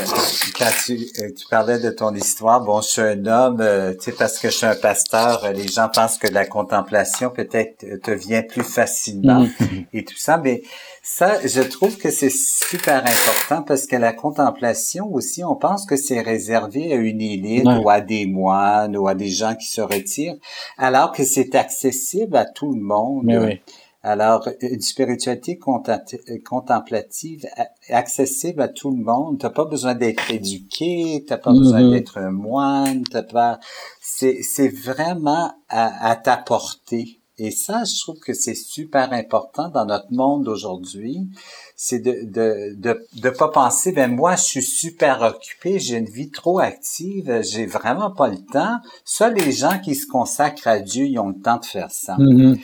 [0.57, 2.61] quand tu, euh, tu parlais de ton histoire.
[2.61, 5.51] Bon, je suis un homme, euh, tu sais, parce que je suis un pasteur, euh,
[5.51, 9.45] les gens pensent que la contemplation peut-être euh, te vient plus facilement
[9.93, 10.63] et tout ça, mais
[11.03, 15.95] ça, je trouve que c'est super important parce que la contemplation aussi, on pense que
[15.97, 17.77] c'est réservé à une élite Ouais.
[17.77, 20.35] ou à des moines ou à des gens qui se retirent,
[20.79, 23.21] alors que c'est accessible à tout le monde.
[23.25, 23.61] Mais oui.
[24.05, 27.45] Alors, une spiritualité contemplative
[27.89, 29.39] accessible à tout le monde.
[29.39, 31.91] T'as pas besoin d'être éduqué, t'as pas besoin Mhm.
[31.91, 33.59] d'être un moine, t'as pas.
[34.01, 37.21] C'est c'est vraiment à, à ta portée.
[37.39, 41.27] Et ça, je trouve que c'est super important dans notre monde aujourd'hui.
[41.75, 46.05] C'est de, de, de, de pas penser, ben moi, je suis super occupé, j'ai une
[46.09, 48.77] vie trop active, j'ai vraiment pas le temps.
[49.03, 52.15] Seuls les gens qui se consacrent à Dieu, ils ont le temps de faire ça.
[52.19, 52.57] Mhm.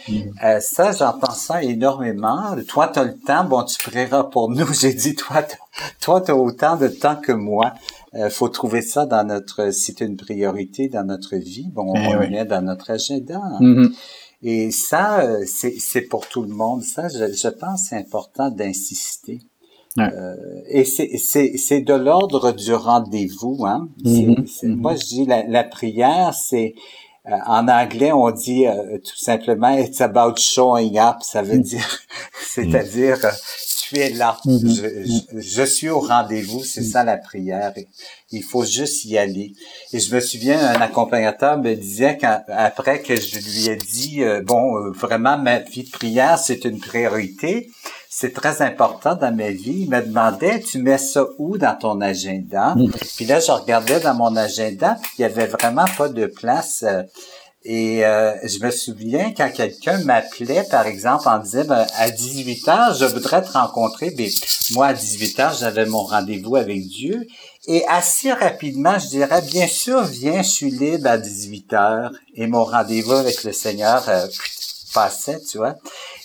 [0.43, 2.55] Euh, ça, j'entends ça énormément.
[2.67, 4.71] Toi, tu as le temps, bon, tu prieras pour nous.
[4.79, 5.57] J'ai dit, toi, t'as-
[5.99, 7.73] toi, tu as autant de temps que moi.
[8.15, 11.67] Euh, faut trouver ça dans notre, c'est une priorité dans notre vie.
[11.73, 12.29] Bon, Eh on le oui.
[12.31, 13.41] met dans notre agenda.
[13.59, 13.91] Mhm.
[14.41, 16.81] Et ça, euh, c'est pour tout le monde.
[16.83, 19.39] Ça, je, je pense, c'est important d'insister.
[19.97, 20.13] Ouais.
[20.13, 20.35] Euh,
[20.69, 23.65] et c'est c'est c'est de l'ordre du rendez-vous.
[23.65, 23.89] Hein.
[24.05, 24.75] Mhm, c'est- mhm.
[24.75, 26.73] Moi, je dis la, la prière, c'est
[27.29, 31.17] euh, en anglais, on dit euh, tout simplement "It's about showing up".
[31.21, 31.99] Ça veut dire,
[32.41, 33.31] c'est-à-dire, euh,
[33.77, 34.37] tu es là.
[34.45, 34.59] Mhm.
[34.69, 36.63] Je, je, je suis au rendez-vous.
[36.63, 37.73] C'est ça la prière.
[38.31, 39.53] Il faut juste y aller.
[39.93, 44.41] Et je me souviens, un accompagnateur me disait qu'après que je lui ai dit, euh,
[44.41, 47.69] bon, vraiment, ma vie de prière, c'est une priorité.
[48.11, 49.81] C'est très important dans ma vie.
[49.83, 52.73] Il me demandait, tu mets ça où dans ton agenda?
[52.75, 52.91] Mhm.
[53.15, 56.83] Puis là, je regardais dans mon agenda, puis il y avait vraiment pas de place.
[56.83, 57.03] euh,
[57.65, 62.67] et euh, je me souviens quand quelqu'un m'appelait, par exemple, en disant ben, à 18
[62.69, 64.13] heures, je voudrais te rencontrer.
[64.17, 64.29] Mais
[64.71, 67.27] moi, à 18 heures, j'avais mon rendez-vous avec Dieu.
[67.67, 72.11] Et assez rapidement, je dirais, bien sûr, viens, je suis libre à 18 heures.
[72.33, 74.25] Et mon rendez-vous avec le Seigneur euh,
[74.93, 75.75] passait, tu vois.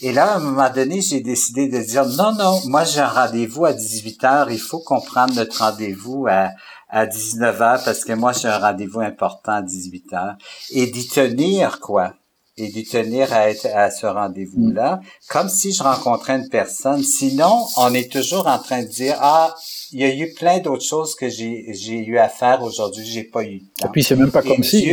[0.00, 3.08] Et là, à un moment donné, j'ai décidé de dire, non, non, moi, j'ai un
[3.08, 4.50] rendez-vous à 18 heures.
[4.50, 6.50] Il faut qu'on prenne notre rendez-vous à,
[6.88, 10.34] à 19 heures parce que moi, j'ai un rendez-vous important à 18 heures.
[10.70, 12.14] Et d'y tenir, quoi.
[12.56, 17.02] Et d'y tenir à être à ce rendez-vous-là, comme si je rencontrais une personne.
[17.02, 19.52] Sinon, on est toujours en train de dire, ah,
[19.90, 23.24] il y a eu plein d'autres choses que j'ai, j'ai eu à faire aujourd'hui, j'ai
[23.24, 23.88] pas eu le Et temps.
[23.90, 24.88] puis c'est même pas Et comme si.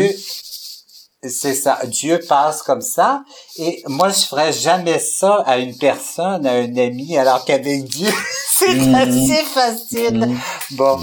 [1.28, 1.80] C'est ça.
[1.86, 3.24] Dieu passe comme ça.
[3.58, 8.10] Et moi, je ferais jamais ça à une personne, à un ami, alors qu'avec Dieu,
[8.48, 8.96] c'est Mhm.
[8.96, 10.18] assez facile.
[10.28, 10.40] Mhm.
[10.72, 11.00] Bon,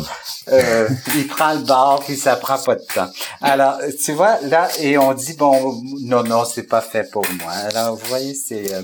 [0.48, 3.08] euh, il prend le bord, puis ça prend pas de temps.
[3.40, 7.52] Alors, tu vois, là, et on dit, bon, non, non, c'est pas fait pour moi.
[7.52, 8.74] Alors, vous voyez, c'est...
[8.74, 8.82] euh.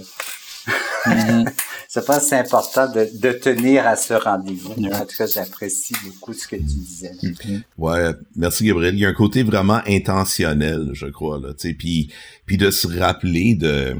[1.06, 4.72] Je pense que c'est important de, de tenir à ce rendez-vous.
[4.74, 4.94] Ouais.
[4.94, 7.12] En tout cas, j'apprécie beaucoup ce que tu disais.
[7.78, 8.94] Ouais, merci Gabriel.
[8.94, 12.10] Il y a un côté vraiment intentionnel, je crois là, tu sais, puis
[12.46, 13.96] puis de se rappeler de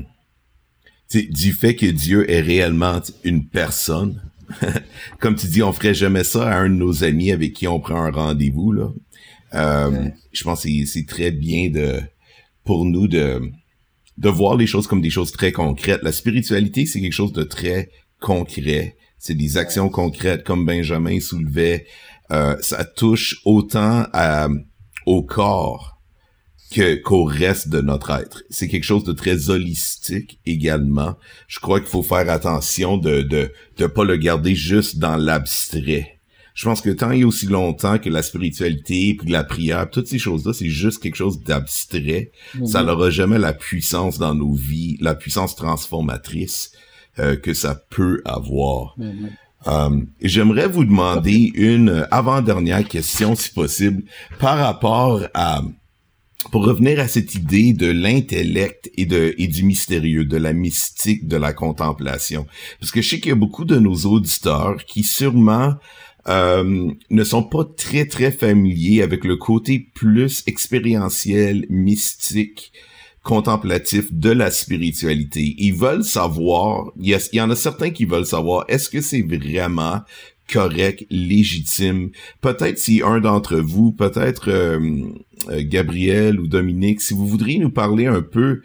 [1.31, 4.21] du fait que Dieu est réellement une personne.
[5.21, 7.79] Comme tu dis, on ferait jamais ça à un de nos amis avec qui on
[7.79, 8.89] prend un rendez-vous là.
[9.55, 10.15] Euh, Ouais.
[10.33, 12.01] Je pense que c'est- c'est très bien de
[12.65, 13.41] pour nous de
[14.19, 16.03] de voir les choses comme des choses très concrètes.
[16.03, 17.91] La spiritualité, c'est quelque chose de très
[18.21, 18.97] concret.
[19.19, 21.87] C'est des actions concrètes, comme Benjamin soulevait.
[22.31, 24.07] Euh, ça touche autant
[25.07, 25.99] au corps
[26.73, 28.43] que qu'au reste de notre être.
[28.51, 31.17] C'est quelque chose de très holistique également.
[31.47, 36.14] Je crois qu'il faut faire attention de de de pas le garder juste dans l'abstrait.
[36.55, 40.21] Je pense que tant et aussi longtemps que la spiritualité puis la prière, toutes ces
[40.21, 42.31] choses-là, c'est juste quelque chose d'abstrait
[42.65, 46.73] ça n'aura jamais la puissance dans nos vies, la puissance transformatrice
[47.19, 48.95] euh, que ça peut avoir.
[48.99, 49.31] Mhm.
[49.67, 54.03] Euh, J'aimerais vous demander une avant-dernière question, si possible,
[54.39, 55.63] par rapport à,
[56.53, 61.27] pour revenir à cette idée de l'intellect et de et du mystérieux, de la mystique,
[61.27, 62.47] de la contemplation,
[62.79, 65.75] parce que je sais qu'il y a beaucoup de nos auditeurs qui sûrement
[66.29, 72.73] euh, ne sont pas très très familiers avec le côté plus expérientiel, mystique,
[73.23, 75.55] contemplatif de la spiritualité.
[75.59, 79.01] Ils veulent savoir, il y, il y en a certains qui veulent savoir, est-ce que
[79.01, 80.01] c'est vraiment
[80.53, 82.11] correct, légitime?
[82.41, 84.79] Peut-être si un d'entre vous, peut-être euh,
[85.49, 88.61] euh, Gabriel ou Dominique, si vous voudriez nous parler un peu,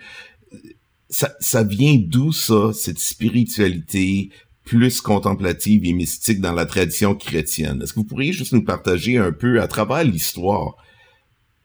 [1.09, 4.29] ça, ça vient d'où ça, cette spiritualité
[4.69, 7.81] plus contemplative et mystique dans la tradition chrétienne?
[7.81, 10.75] Est-ce que vous pourriez juste nous partager un peu à travers l'histoire?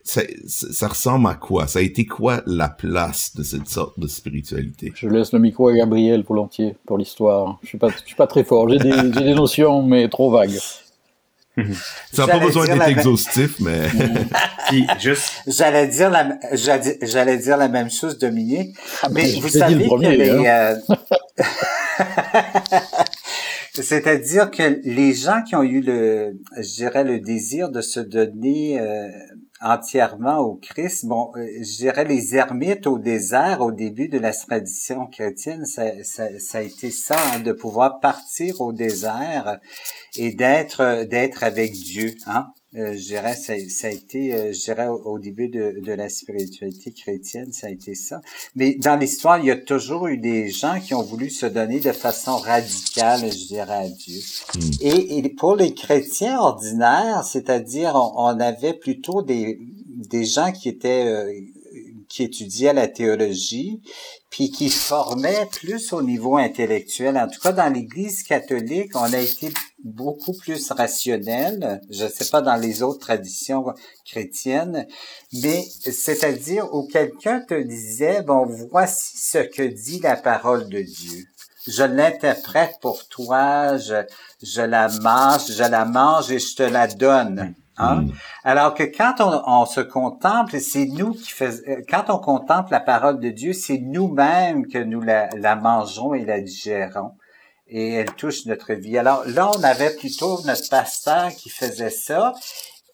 [0.02, 1.66] Ça, ça, ça ressemble à quoi?
[1.66, 4.90] Ça a été quoi la place de cette sorte de spiritualité?
[4.96, 7.58] Je laisse le micro à Gabriel volontiers pour l'histoire.
[7.62, 8.70] Je suis pas, je suis pas très fort.
[8.70, 10.58] J'ai des, notions, mais trop vagues.
[12.10, 13.82] Ça n'a pas besoin d'être la exhaustif, mais...
[14.68, 18.74] Puis juste, J'allais dire la, j'allais j'allais dire la même chose, Dominique.
[19.12, 20.78] Mais je vous savez le premier, que les, hein?
[20.88, 20.94] euh,
[23.82, 28.80] c'est-à-dire que les gens qui ont eu le, je dirais, le désir de se donner
[28.80, 29.08] euh,
[29.60, 34.32] entièrement au Christ, bon, euh, je dirais les ermites au désert au début de la
[34.32, 39.58] tradition chrétienne, ça, ça, ça a été ça, hein, de pouvoir partir au désert
[40.16, 42.46] et d'être d'être avec Dieu, hein.
[42.76, 46.08] Euh, je dirais, ça, ça a été, euh, je dirais, au, début de, de, la
[46.08, 48.20] spiritualité chrétienne, ça a été ça.
[48.56, 51.78] Mais dans l'histoire, il y a toujours eu des gens qui ont voulu se donner
[51.78, 54.20] de façon radicale, je dirais, à Dieu.
[54.56, 54.70] Hmm.
[54.80, 60.68] Et, et, pour les chrétiens ordinaires, c'est-à-dire, on, on, avait plutôt des, des gens qui
[60.68, 61.32] étaient, euh,
[62.08, 63.80] qui étudiaient la théologie,
[64.30, 67.16] puis qui formaient plus au niveau intellectuel.
[67.16, 69.52] En tout cas, dans l'Église catholique, on a été
[69.84, 71.80] beaucoup plus rationnel.
[71.90, 73.66] Je ne sais pas dans les autres traditions
[74.04, 74.86] chrétiennes,
[75.32, 81.24] mais c'est-à-dire où quelqu'un te disait, bon, voici ce que dit la parole de Dieu.
[81.66, 84.04] Je l'interprète pour toi, je,
[84.42, 87.54] je la mange, je la mange et je te la donne.
[87.78, 88.02] Hein?
[88.02, 88.12] Mm.
[88.44, 92.80] Alors que quand on, on se contemple, c'est nous qui faisons, quand on contemple la
[92.80, 97.12] parole de Dieu, c'est nous-mêmes que nous la, la mangeons et la digérons
[97.74, 98.96] et elle touche notre vie.
[98.96, 102.32] Alors là, on avait plutôt notre pasteur qui faisait ça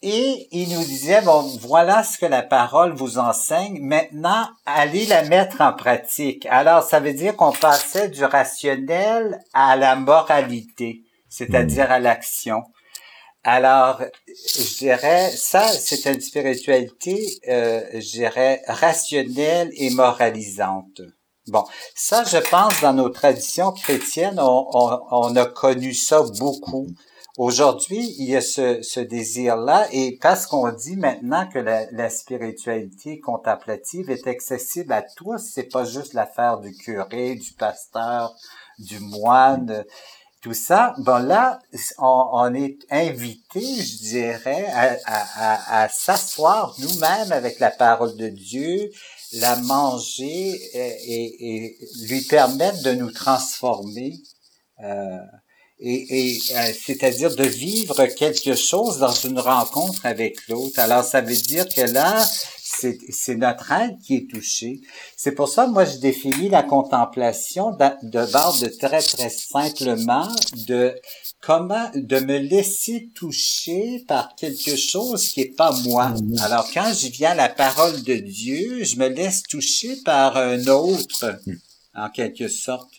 [0.01, 3.79] et il nous disait, bon, voilà ce que la parole vous enseigne.
[3.79, 6.47] Maintenant, allez la mettre en pratique.
[6.49, 11.91] Alors, ça veut dire qu'on passait du rationnel à la moralité, c'est-à-dire hmm.
[11.91, 12.63] à l'action.
[13.43, 21.01] Alors, je dirais, ça, c'est une spiritualité, euh, je dirais, rationnelle et moralisante.
[21.47, 21.63] Bon,
[21.95, 24.67] ça, je pense, dans nos traditions chrétiennes, on,
[25.09, 26.87] on, a connu ça beaucoup.
[27.35, 32.11] Aujourd'hui, il y a ce, ce désir-là, et parce qu'on dit maintenant que la, la,
[32.11, 38.35] spiritualité contemplative est accessible à tous, c'est pas juste l'affaire du curé, du pasteur,
[38.77, 39.83] du moine,
[40.41, 40.93] tout ça.
[40.99, 41.59] Bon, là,
[41.97, 48.27] on, on est invité, je dirais, à, à, à s'asseoir nous-mêmes avec la parole de
[48.27, 48.91] Dieu,
[49.33, 54.19] la manger et, lui permettre de nous transformer.
[54.83, 55.17] Euh,
[55.79, 60.79] et, et euh, c'est-à-dire de vivre quelque chose dans une rencontre avec l'autre.
[60.79, 62.23] Alors ça veut dire que là,
[63.09, 64.81] c'est notre être qui est touché.
[65.15, 70.27] C'est pour ça, moi, je définis la contemplation de, de bord de très, très simplement
[70.67, 70.93] de
[71.41, 76.09] comment de me laisser toucher par quelque chose qui est pas moi.
[76.09, 76.37] Mhm.
[76.39, 80.67] Alors quand je viens à la parole de Dieu, je me laisse toucher par un
[80.67, 81.59] autre, mhm.
[81.95, 82.91] en quelque sorte.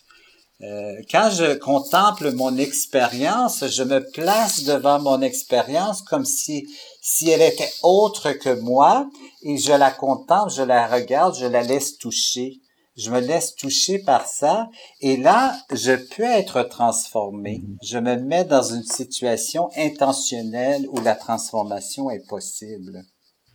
[0.62, 6.68] Euh, quand je contemple mon expérience, je me place devant mon expérience comme si
[7.00, 9.08] si elle était autre que moi
[9.42, 12.60] et je la contemple, je la regarde, je la laisse toucher
[12.96, 14.68] je me laisse toucher par ça
[15.00, 17.62] et là, je peux être transformé.
[17.62, 17.76] Mhm.
[17.82, 23.02] Je me mets dans une situation intentionnelle où la transformation est possible.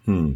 [0.05, 0.34] Hmm.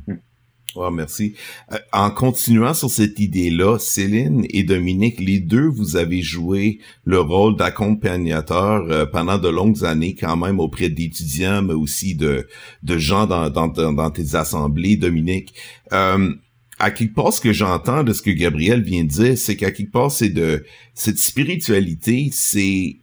[0.91, 1.35] Merci.
[1.71, 7.19] Euh, en continuant sur cette idée-là, Céline et Dominique, les deux, vous avez joué le
[7.19, 12.47] rôle d'accompagnateur euh, pendant de longues années quand même auprès d'étudiants, mais aussi de,
[12.83, 15.53] de gens dans, dans, dans tes assemblées, Dominique.
[15.91, 16.33] Euh,
[16.79, 19.71] à quelque part, ce que j'entends de ce que Gabriel vient de dire, c'est qu'à
[19.71, 20.65] quelque part, c'est de
[20.95, 22.97] cette spiritualité, c'est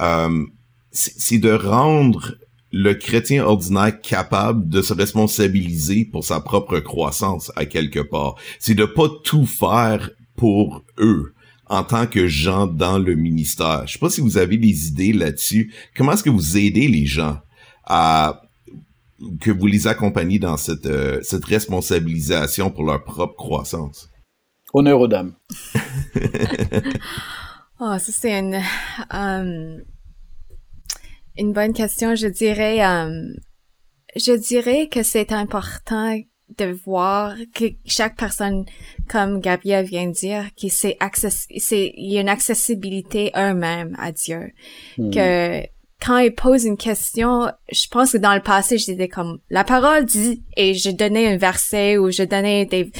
[0.00, 0.44] euh,
[0.92, 2.36] c'est de rendre
[2.72, 8.36] le chrétien ordinaire capable de se responsabiliser pour sa propre croissance à quelque part.
[8.58, 11.34] C'est de pas tout faire pour eux
[11.66, 13.86] en tant que gens dans le ministère.
[13.86, 15.72] Je sais pas si vous avez des idées là-dessus.
[15.94, 17.38] Comment est-ce que vous aidez les gens
[17.84, 18.42] à
[19.40, 24.08] que vous les accompagnez dans cette, euh, cette responsabilisation pour leur propre croissance?
[24.74, 25.34] Honneur aux dames.
[27.78, 28.60] oh, ça c'est une,
[29.10, 29.82] um,
[31.36, 32.14] une bonne question.
[32.14, 33.34] Je dirais, um,
[34.16, 36.18] je dirais que c'est important
[36.58, 38.66] de voir que chaque personne,
[39.08, 40.98] comme Gabriel vient de dire, qui c'est
[41.58, 44.52] c'est il y a une accessibilité eux-mêmes à Dieu,
[44.98, 45.10] hmm.
[45.10, 45.62] que
[46.04, 50.04] quand il pose une question, je pense que dans le passé, j'étais comme, la parole
[50.04, 52.90] dit, et je donnais un verset ou je donnais des,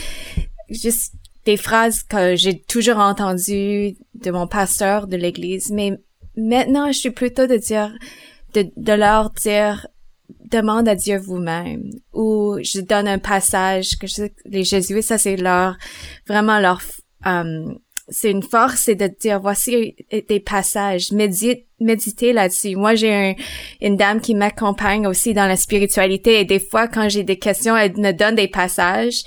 [0.71, 1.15] juste
[1.45, 5.73] des phrases que j'ai toujours entendues de mon pasteur de l'église.
[5.73, 5.99] Mais
[6.37, 7.93] maintenant, je suis plutôt de dire,
[8.55, 9.87] de, de leur dire,
[10.51, 11.91] demande à Dieu vous-même.
[12.13, 15.77] Ou je donne un passage que je, les jésuites, ça c'est leur,
[16.27, 16.81] vraiment leur,
[17.25, 17.79] um,
[18.09, 22.77] c'est une force, c'est de dire voici des passages, médite, méditez là-dessus.
[22.77, 23.37] Moi, j'ai
[23.81, 27.77] une dame qui m'accompagne aussi dans la spiritualité et des fois, quand j'ai des questions,
[27.77, 29.23] elle me donne des passages.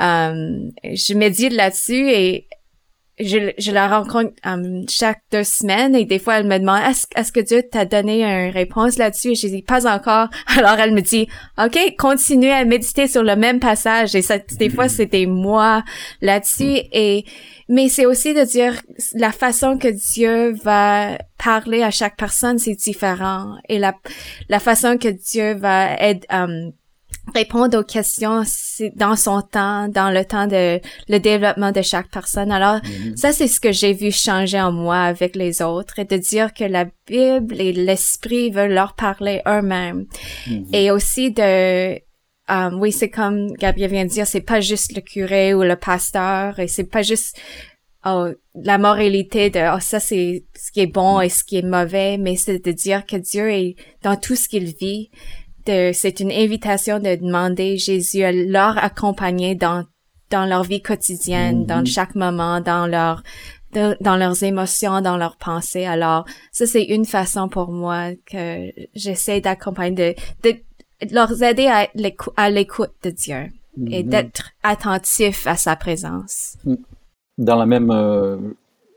[0.00, 2.46] Euh, je médite là-dessus et
[3.20, 7.06] je, je la rencontre um, chaque deux semaines et des fois elle me demande est-ce,
[7.14, 9.32] est-ce que Dieu t'a donné une réponse là-dessus?
[9.32, 10.28] Et je dis pas encore.
[10.56, 11.28] Alors elle me dit
[11.62, 14.14] ok continue à méditer sur le même passage.
[14.14, 15.84] Et ça des fois c'était moi
[16.20, 16.80] là-dessus.
[16.92, 17.24] Et
[17.68, 18.80] mais c'est aussi de dire
[19.14, 23.56] la façon que Dieu va parler à chaque personne c'est différent.
[23.68, 23.94] Et la
[24.48, 26.72] la façon que Dieu va être um,
[27.34, 28.42] répondre aux questions
[28.96, 32.50] dans son temps, dans le temps de le développement de chaque personne.
[32.50, 33.16] Alors, mhm.
[33.16, 36.52] ça, c'est ce que j'ai vu changer en moi avec les autres et de dire
[36.52, 40.06] que la Bible et l'Esprit veulent leur parler eux-mêmes.
[40.48, 40.66] Mhm.
[40.72, 41.94] Et aussi de,
[42.48, 45.76] um, oui, c'est comme Gabriel vient de dire, c'est pas juste le curé ou le
[45.76, 47.40] pasteur et c'est pas juste
[48.04, 51.62] oh, la moralité de oh, ça c'est ce qui est bon et ce qui est
[51.62, 55.10] mauvais, mais c'est de dire que Dieu est dans tout ce qu'il vit
[55.66, 59.84] c'est une invitation de demander Jésus à leur accompagner dans
[60.30, 61.92] dans leur vie quotidienne, dans mm-hmm.
[61.92, 63.22] chaque moment, dans leur
[63.72, 65.86] dans leurs émotions, dans leurs pensées.
[65.86, 70.58] Alors, ça c'est une façon pour moi que j'essaie d'accompagner, de, de,
[71.10, 73.44] leur aider à l'écoute de Dieu
[73.86, 74.08] et mm-hmm.
[74.08, 76.56] d'être attentif à sa présence.
[76.64, 76.74] Mm.
[77.38, 78.36] Dans la même, euh,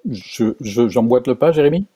[0.09, 1.87] je j'emboîte le pas, Jérémy.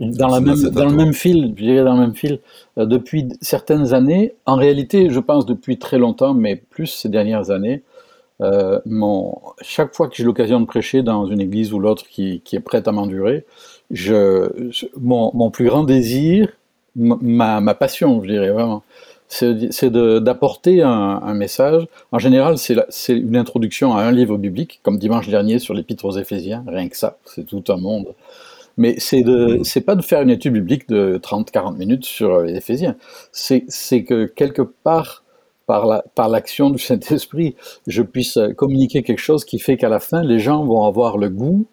[0.00, 2.40] Dans, la même, dans le même fil, je dirais dans le même fil,
[2.78, 7.50] euh, depuis certaines années, en réalité, je pense depuis très longtemps, mais plus ces dernières
[7.50, 7.82] années,
[8.40, 12.40] euh, mon, chaque fois que j'ai l'occasion de prêcher dans une église ou l'autre qui,
[12.44, 13.44] qui, est prête à m'endurer,
[13.90, 14.48] je,
[14.98, 16.48] mon, mon, plus grand désir,
[16.96, 18.82] ma, ma, passion, je dirais vraiment,
[19.28, 21.86] c'est d'apporter un, un, message.
[22.10, 26.18] En général, c'est une introduction à un livre biblique, comme dimanche dernier sur l'Épître aux
[26.18, 28.08] Éphésiens, rien que ça, c'est tout un monde.
[28.76, 32.56] Mais c'est de, c'est pas de faire une étude biblique de 30-40 minutes sur les
[32.56, 32.96] Éphésiens.
[33.32, 35.24] C'est, c'est que quelque part,
[35.66, 37.54] par, la, par l'action du Saint-Esprit,
[37.86, 41.28] je puisse communiquer quelque chose qui fait qu'à la fin, les gens vont avoir le
[41.28, 41.66] goût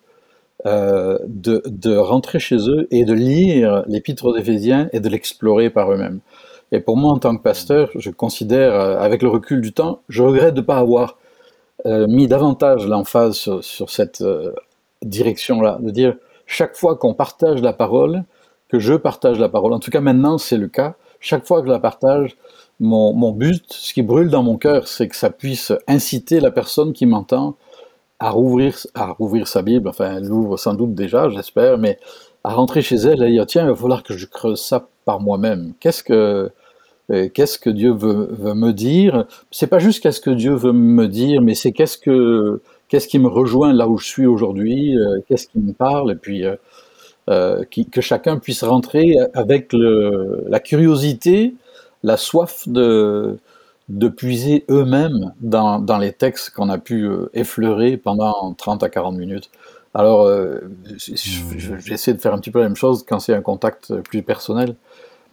[0.65, 5.69] euh, de, de rentrer chez eux et de lire l'Épître aux Éphésiens et de l'explorer
[5.69, 6.19] par eux-mêmes.
[6.71, 10.01] Et pour moi, en tant que pasteur, je considère, euh, avec le recul du temps,
[10.07, 11.17] je regrette de ne pas avoir
[11.85, 14.53] euh, mis davantage l'emphase sur, cette euh,
[15.03, 16.15] direction-là, de dire
[16.49, 18.23] chaque fois qu'on partage la parole,
[18.69, 21.67] que je partage la parole, en tout cas maintenant c'est le cas, chaque fois que
[21.67, 22.35] je la partage,
[22.79, 26.49] mon, mon but, ce qui brûle dans mon cœur, c'est que ça puisse inciter la
[26.49, 27.55] personne qui m'entend
[28.19, 31.99] à rouvrir, à rouvrir sa Bible, enfin elle l'ouvre sans doute déjà, j'espère, mais
[32.43, 35.19] à rentrer chez elle et dire tiens, il va falloir que je creuse ça par
[35.19, 35.73] moi-même.
[35.79, 36.51] Qu'est-ce que
[37.11, 39.25] euh, qu'est-ce que Dieu veut, veut me dire?
[39.51, 43.19] C'est pas juste qu'est-ce que Dieu veut me dire, mais c'est qu'est-ce que qu'est-ce qui
[43.19, 46.55] me rejoint là où je suis aujourd'hui, euh, qu'est-ce qui me parle, et puis euh,
[47.29, 51.53] euh, que chacun puisse rentrer avec la curiosité,
[52.03, 53.37] la soif de,
[54.17, 59.51] puiser eux-mêmes dans, les textes qu'on a pu effleurer pendant 30 à 40 minutes.
[59.93, 60.27] Alors,
[60.97, 64.75] j'essaie de faire un petit peu la même chose quand c'est un contact plus personnel.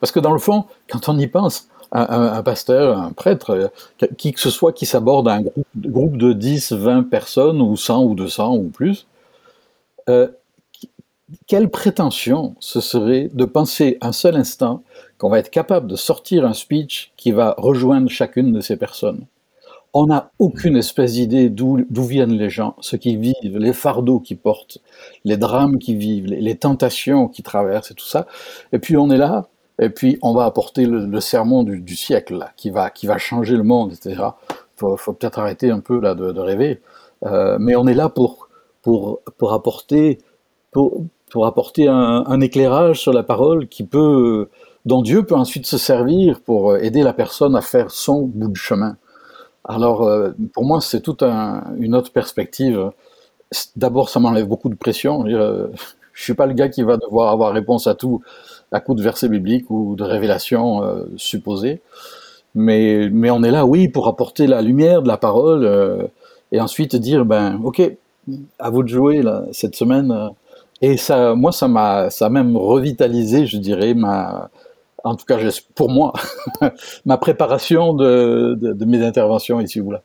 [0.01, 3.71] Parce que dans le fond, quand on y pense, un, pasteur, un prêtre,
[4.19, 5.43] qui que ce soit qui s'aborde un
[5.77, 9.07] groupe, de 10, 20 personnes, ou 100 ou 200 ou plus,
[10.09, 10.29] euh,
[11.47, 14.83] quelle prétention ce serait de penser un seul instant
[15.19, 19.27] qu'on va être capable de sortir un speech qui va rejoindre chacune de ces personnes?
[19.93, 24.37] On n'a aucune espèce d'idée d'où viennent les gens, ce qu'ils vivent, les fardeaux qu'ils
[24.37, 24.79] portent,
[25.25, 28.27] les drames qu'ils vivent, les, les tentations qu'ils traversent et tout ça.
[28.73, 32.71] Et puis on est là, et puis on va apporter le, sermon du, siècle qui
[32.71, 34.23] va qui va changer le monde, etc.
[34.77, 36.81] Faut, faut peut-être arrêter un peu là de, rêver,
[37.25, 38.49] euh, mais on est là pour
[38.83, 40.19] pour pour apporter
[40.73, 44.49] pour apporter un, éclairage sur la parole qui peut
[44.85, 48.57] dont Dieu peut ensuite se servir pour aider la personne à faire son bout de
[48.57, 48.97] chemin.
[49.65, 52.91] Alors euh, pour moi c'est toute un, une autre perspective.
[53.77, 55.27] D'abord ça m'enlève beaucoup de pression.
[55.27, 55.69] Je,
[56.17, 58.23] je suis pas le gars qui va devoir avoir réponse à tout
[58.73, 61.81] à coup de versets bibliques ou de révélations euh, supposées.
[62.55, 66.05] Mais, mais on est là, oui, pour apporter la lumière de la parole euh,
[66.53, 67.83] et ensuite dire, ben, ok,
[68.59, 69.23] à vous de jouer
[69.53, 70.31] cette semaine.
[70.83, 74.51] Et ça, moi, ça m'a, ça a même revitalisé, je dirais, ma,
[75.07, 75.39] en tout cas,
[75.75, 76.13] pour moi,
[77.07, 80.03] ma préparation de, de, de, mes interventions ici ou là.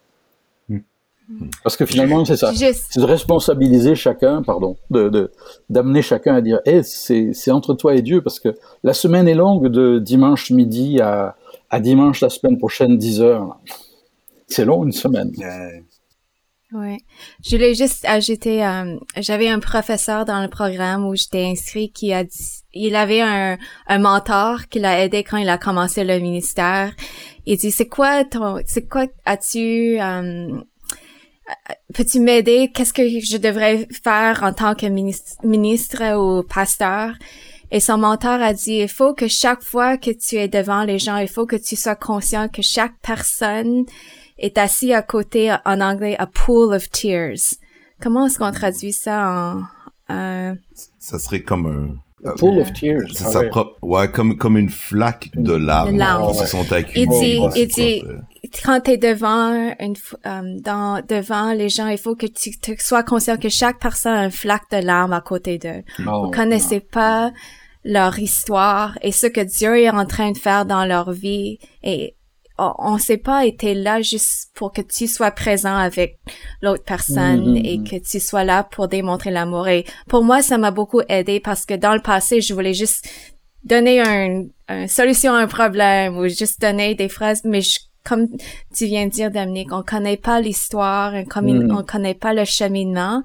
[1.64, 2.54] Parce que finalement, c'est ça.
[2.54, 5.32] C'est de responsabiliser chacun, pardon, de
[5.70, 8.50] d'amener chacun à dire, hey, c'est entre toi et Dieu, parce que
[8.84, 11.36] la semaine est longue de dimanche midi à,
[11.70, 13.60] à dimanche la semaine prochaine 10 heures.
[14.48, 15.32] C'est long une semaine.
[16.74, 17.00] Oui.
[17.44, 22.14] Je voulais juste ajouter, euh, j'avais un professeur dans le programme où j'étais inscrit qui
[22.14, 26.20] a dit, il avait un, un mentor qui l'a aidé quand il a commencé le
[26.20, 26.94] ministère.
[27.46, 30.62] Il dit, c'est quoi ton, c'est quoi, as-tu, euh,
[31.94, 32.72] peux-tu m'aider?
[32.74, 37.14] Qu'est-ce que je devrais faire en tant que ministre, ou pasteur?
[37.72, 41.00] Et son mentor a dit, il faut que chaque fois que tu es devant les
[41.00, 43.86] gens, il faut que tu sois conscient que chaque personne
[44.38, 47.56] est assis à côté, en anglais, a pool of tears.
[48.02, 49.64] Comment est-ce qu'on traduit ça
[50.10, 50.56] en...
[51.00, 53.10] Ça serait comme un Full of tears.
[53.14, 55.98] C'est sa propre, ouais, comme, comme une flaque de larmes,
[56.32, 57.40] qui se sont accumulées.
[57.56, 58.04] Il dit,
[58.64, 59.96] quand t'es devant une,
[60.26, 64.26] euh, dans, devant les gens, il faut que tu, sois conscient que chaque personne a
[64.26, 65.84] une flaque de larmes à côté d'eux.
[66.00, 67.32] Vous connaissez pas
[67.84, 72.16] leur histoire et ce que Dieu est en train de faire dans leur vie et
[72.58, 76.20] on s'est pas été là juste pour que tu sois présent avec
[76.62, 77.66] l'autre personne mm-hmm.
[77.66, 79.68] et que tu sois là pour démontrer l'amour.
[79.68, 83.10] Et pour moi, ça m'a beaucoup aidé parce que dans le passé, je voulais juste
[83.64, 88.28] donner une, une solution à un problème ou juste donner des phrases, mais je comme
[88.76, 91.72] tu viens de dire, Dominique, on connaît pas l'histoire, comme mm.
[91.72, 93.24] on connaît pas le cheminement,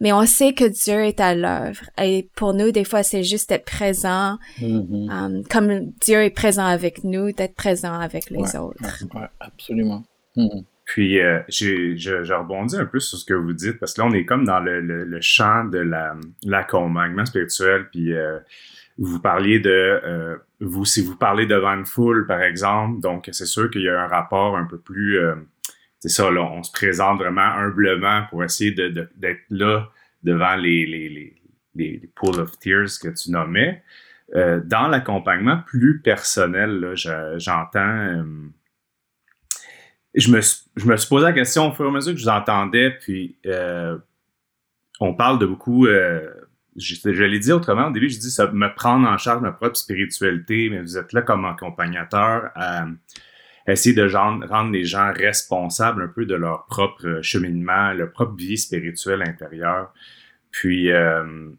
[0.00, 1.84] mais on sait que Dieu est à l'œuvre.
[2.02, 5.10] Et pour nous, des fois, c'est juste d'être présent, mm-hmm.
[5.10, 9.04] um, comme Dieu est présent avec nous, d'être présent avec les autres.
[9.14, 10.04] Ouais, absolument.
[10.36, 10.64] Mm-hmm.
[10.84, 14.02] Puis, euh, j'ai, je, je, rebondis un peu sur ce que vous dites, parce que
[14.02, 16.14] là, on est comme dans le, le, champ de la,
[16.44, 18.38] l'accompagnement spirituel, puis euh,
[18.98, 20.36] vous parliez de euh,
[20.84, 24.06] si vous parlez devant une foule par exemple donc c'est sûr qu'il y a un
[24.06, 25.34] rapport un peu plus euh,
[25.98, 29.88] c'est ça là on se présente vraiment humblement pour essayer d'être là
[30.22, 31.42] devant les les, les,
[31.74, 33.82] les, pool of tears que tu nommais.
[34.34, 36.92] Euh, dans l'accompagnement plus personnel
[37.36, 38.24] j'entends
[40.14, 42.24] je me je me suis posé la question au fur et à mesure que je
[42.24, 43.36] vous entendais puis
[45.00, 45.86] on parle de beaucoup
[46.76, 49.76] je, l'ai dit autrement au début, je dis ça me prendre en charge ma propre
[49.76, 52.86] spiritualité, mais vous êtes là comme accompagnateur à
[53.66, 58.58] essayer de rendre les gens responsables un peu de leur propre cheminement, leur propre vie
[58.58, 59.92] spirituelle intérieure.
[60.50, 61.50] Puis euh,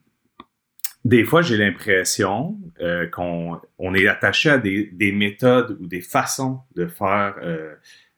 [1.03, 6.01] des fois, j'ai l'impression euh, qu'on on est attaché à des, des, méthodes ou des
[6.01, 7.73] façons de faire, euh,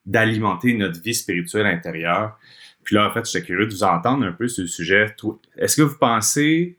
[0.06, 2.38] d'alimenter notre vie spirituelle intérieure.
[2.84, 5.14] Puis là, en fait, j'étais curieux de vous entendre un peu sur le sujet.
[5.58, 6.78] Est-ce que vous pensez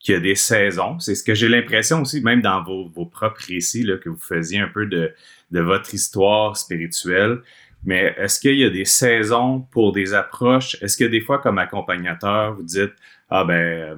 [0.00, 0.98] qu'il y a des saisons.
[0.98, 4.18] C'est ce que j'ai l'impression aussi, même dans vos, vos propres récits, là, que vous
[4.18, 5.12] faisiez un peu de,
[5.50, 7.40] de votre histoire spirituelle.
[7.84, 10.76] Mais est-ce qu'il y a des saisons pour des approches?
[10.82, 12.92] Est-ce que des fois, comme accompagnateur, vous dites,
[13.30, 13.96] ah ben, euh,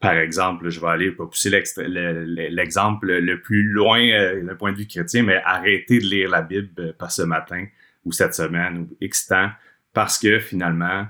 [0.00, 4.78] par exemple, je vais aller pour pousser l'exemple le, plus loin euh, d'un point de
[4.78, 7.66] vue chrétien, mais arrêtez de lire la Bible euh, pas ce matin
[8.04, 9.50] ou cette semaine ou X temps,
[9.92, 11.06] parce que finalement,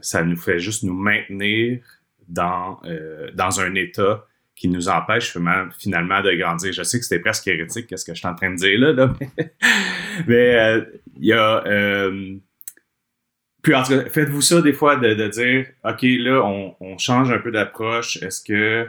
[0.00, 1.80] ça nous fait juste nous maintenir
[2.28, 4.24] dans, euh, dans un état
[4.54, 5.36] qui nous empêche
[5.78, 6.72] finalement de grandir.
[6.72, 9.14] Je sais que c'était presque hérétique, qu'est-ce que je suis en train de dire là,
[10.26, 10.84] mais euh,
[11.16, 11.64] il y a...
[11.66, 12.34] Euh,
[13.62, 16.42] puis en tout cas, faites-vous ça des fois de, dire, OK, là,
[16.80, 18.16] on, change un peu d'approche.
[18.22, 18.88] Est-ce que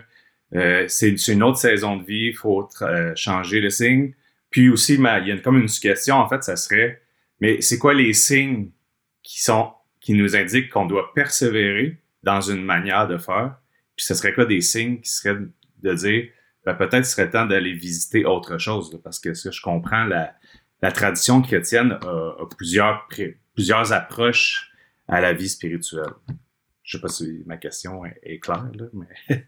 [0.87, 2.69] c'est une autre saison de vie, il faut
[3.15, 4.13] changer le signe?
[4.51, 7.01] Puis aussi, il y a comme une question, en fait, ça serait,
[7.41, 8.69] mais c'est quoi les signes
[9.23, 11.98] qui sont qui nous indiquent qu'on doit persévérer?
[12.23, 13.55] Dans une manière de faire.
[13.95, 15.39] Puis ce serait quoi des signes qui seraient
[15.81, 16.29] de dire
[16.65, 20.33] ben, peut-être serait temps d'aller visiter autre chose, parce que que je comprends, la,
[20.81, 23.07] la tradition chrétienne a, plusieurs,
[23.53, 24.71] plusieurs approches
[25.07, 26.13] à la vie spirituelle.
[26.83, 29.47] Je sais pas si ma question est, est claire, là, mais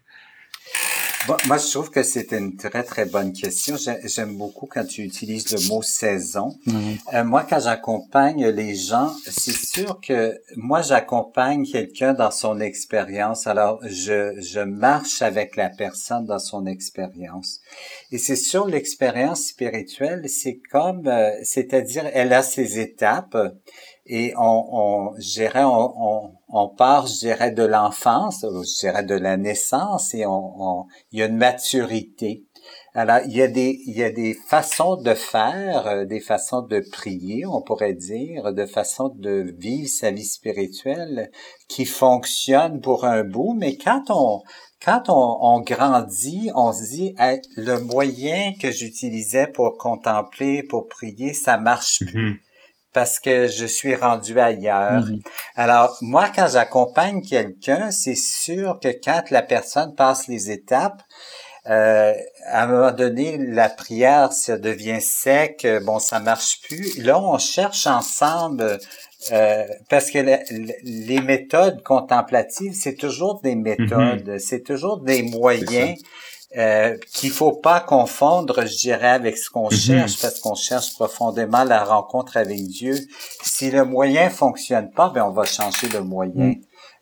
[1.46, 3.76] moi, je trouve que c'est une très, très bonne question.
[4.04, 6.56] J'aime beaucoup quand tu utilises le mot saison.
[6.66, 6.98] Mhm.
[7.14, 13.46] Euh, moi, quand j'accompagne les gens, c'est sûr que moi, j'accompagne quelqu'un dans son expérience.
[13.46, 17.60] Alors, je, je marche avec la personne dans son expérience.
[18.10, 23.36] Et c'est sur l'expérience spirituelle, c'est comme, euh, c'est-à-dire, elle a ses étapes
[24.06, 25.14] et on, on
[25.54, 31.20] on, on, part, je dirais, de l'enfance, je dirais de la naissance, et on, il
[31.20, 32.44] y a une maturité.
[32.94, 36.62] Alors, il y a des, il y a des façons de faire, euh, des façons
[36.62, 41.30] de prier, on pourrait dire, de façons de vivre sa vie spirituelle
[41.68, 44.42] qui fonctionnent pour un bout, mais quand on,
[44.84, 47.14] quand on, on grandit, on se dit,
[47.56, 52.34] le moyen que j'utilisais pour contempler, pour prier, ça marche plus.
[52.34, 52.51] Mm-hmm
[52.92, 55.02] parce que je suis rendu ailleurs.
[55.02, 55.20] Mhm.
[55.56, 61.02] Alors, moi, quand j'accompagne quelqu'un, c'est sûr que quand la personne passe les étapes,
[61.68, 62.12] euh,
[62.46, 66.98] à un moment donné, la prière, ça devient sec, bon, ça marche plus.
[66.98, 68.78] Là, on cherche ensemble,
[69.30, 70.18] euh, parce que
[70.82, 74.38] les méthodes contemplatives, c'est toujours des méthodes, mhm.
[74.38, 75.96] c'est toujours des moyens
[76.56, 79.86] euh, qu'il faut pas confondre, je dirais, avec ce qu'on mm-hmm.
[79.86, 82.94] cherche, parce qu'on cherche profondément la rencontre avec Dieu.
[83.42, 86.48] Si le moyen fonctionne pas, ben on va changer le moyen.
[86.48, 86.54] Mm.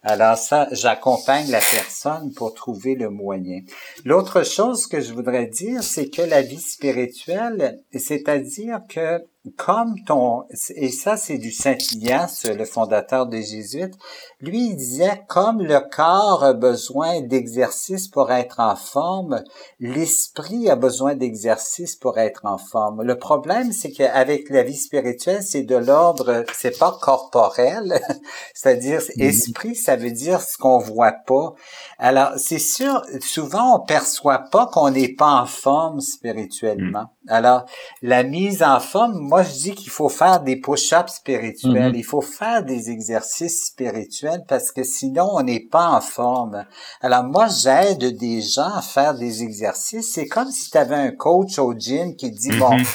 [0.03, 3.61] Alors ça, j'accompagne la personne pour trouver le moyen.
[4.05, 9.23] L'autre chose que je voudrais dire, c'est que la vie spirituelle, c'est-à-dire que
[9.57, 10.45] comme ton,
[10.75, 13.95] et ça c'est du Saint Ignace, le fondateur des Jésuites,
[14.41, 19.43] lui il disait comme le corps a besoin d'exercice pour être en forme,
[19.79, 23.03] l'esprit a besoin d'exercice pour être en forme.
[23.03, 28.01] Le problème c'est qu'avec la vie spirituelle c'est de l'ordre, c'est pas corporel,
[28.55, 29.23] c'est-à-dire mm-hmm.
[29.23, 31.55] esprit ça veut dire ce qu'on voit pas.
[31.99, 37.11] Alors c'est sûr, souvent on perçoit pas qu'on n'est pas en forme spirituellement.
[37.25, 37.29] Mm.
[37.31, 37.67] Alors
[38.03, 41.93] la mise en forme moi, je dis qu'il faut faire des push-ups spirituels.
[41.93, 41.99] Mm-hmm.
[41.99, 46.65] Il faut faire des exercices spirituels parce que sinon, on n'est pas en forme.
[47.01, 50.13] Alors, moi, j'aide des gens à faire des exercices.
[50.13, 52.87] C'est comme si tu avais un coach au gym qui dit, bon, mm-hmm.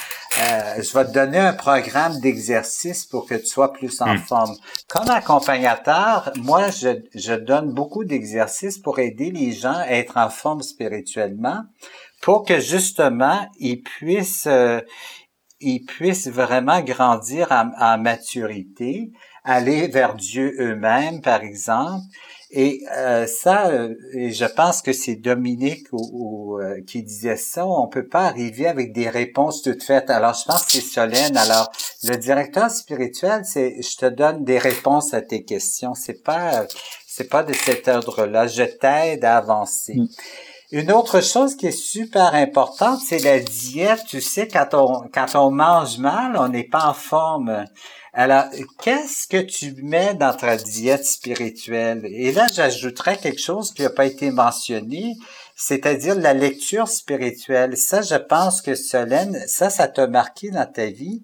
[0.41, 4.19] euh, je vais te donner un programme d'exercice pour que tu sois plus en mm.
[4.19, 4.55] forme.
[4.87, 10.29] Comme accompagnateur, moi, je, je donne beaucoup d'exercices pour aider les gens à être en
[10.29, 11.63] forme spirituellement
[12.21, 14.81] pour que justement ils puissent euh,
[15.59, 19.11] ils puissent vraiment grandir en, maturité,
[19.45, 22.03] aller vers Dieu eux-mêmes, par exemple.
[22.51, 27.65] Et euh, ça, euh, et je pense que c'est Dominique ou, euh, qui disait ça.
[27.65, 30.09] On peut pas arriver avec des réponses toutes faites.
[30.09, 31.35] Alors, je pense que c'est Solène.
[31.37, 31.71] Alors,
[32.03, 35.95] le directeur spirituel, c'est je te donne des réponses à tes questions.
[35.95, 36.65] C'est pas
[37.07, 38.47] c'est pas de cet ordre-là.
[38.47, 39.95] Je t'aide à avancer.
[39.95, 40.07] Mm.
[40.71, 44.01] Une autre chose qui est super importante, c'est la diète.
[44.07, 47.65] Tu sais, quand on, quand on mange mal, on n'est pas en forme.
[48.17, 48.45] Alors,
[48.81, 52.01] qu'est-ce que tu mets dans ta diète spirituelle?
[52.05, 55.17] Et là, j'ajouterais quelque chose qui n'a pas été mentionné,
[55.57, 57.75] c'est-à-dire la lecture spirituelle.
[57.75, 61.23] Ça, je pense que Solène, ça, ça t'a marqué dans ta vie.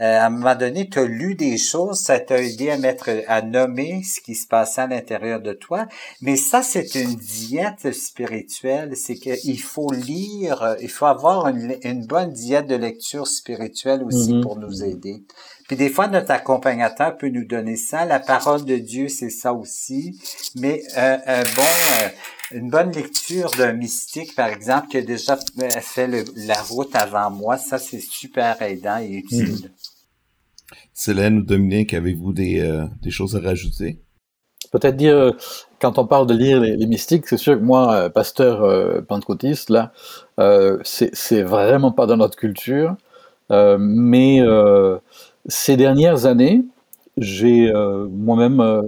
[0.00, 3.10] Euh, à un moment donné, tu as lu des choses, ça t'a aidé à mettre,
[3.28, 5.86] à nommer ce qui se passait à l'intérieur de toi.
[6.22, 8.96] Mais ça, c'est une diète spirituelle.
[8.96, 14.42] C'est qu'il faut lire, il faut avoir une, bonne diète de lecture spirituelle aussi mm-hmm.
[14.42, 15.22] pour nous aider.
[15.72, 18.04] Puis des fois, notre accompagnateur peut nous donner ça.
[18.04, 20.20] La parole de Dieu, c'est ça aussi.
[20.54, 22.08] Mais euh, un bon, euh,
[22.50, 25.38] une bonne lecture d'un mystique, par exemple, qui a déjà
[25.80, 29.70] fait la route avant moi, ça, c'est super aidant et utile.
[30.92, 33.98] Célène ou Dominique, avez-vous des, euh, des, choses à rajouter?
[34.72, 35.32] Peut-être dire,
[35.80, 39.70] quand on parle de lire les, mystiques, c'est sûr que moi, euh, pasteur euh, pentecôtiste,
[39.70, 39.90] là,
[40.38, 42.94] euh, c'est vraiment pas dans notre culture,
[43.48, 44.42] mais
[45.46, 46.64] ces dernières années,
[47.16, 47.72] j'ai
[48.10, 48.82] moi-même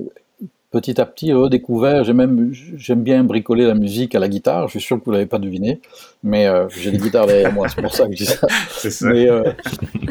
[0.75, 4.73] petit à petit redécouvert, j'ai même, j'aime bien bricoler la musique à la guitare, je
[4.73, 5.81] suis sûr que vous l'avez pas deviné,
[6.25, 8.49] mais euh, j'ai des guitares derrière moi, c'est pour ça que je dis ça.
[8.69, 9.09] ça.
[9.09, 9.45] Mais, euh,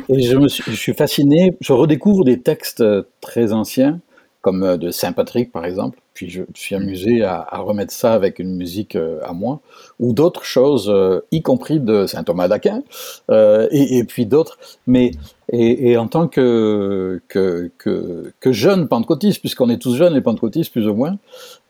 [0.07, 2.81] et je, me suis, je suis fasciné, je redécouvre des textes
[3.19, 3.99] très anciens,
[4.43, 8.37] comme euh, de Saint-Patrick par exemple, puis je, suis amusé à, à, remettre ça avec
[8.37, 9.61] une musique à moi,
[9.99, 10.93] ou d'autres choses,
[11.31, 12.83] y compris de Saint Thomas d'Aquin,
[13.31, 15.13] et, et, puis d'autres, mais
[15.51, 20.21] et, et, en tant que, que, que, que jeune pentecôtiste, puisqu'on est tous jeunes les
[20.21, 21.17] pentecôtistes plus ou moins,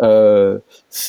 [0.02, 0.60] euh,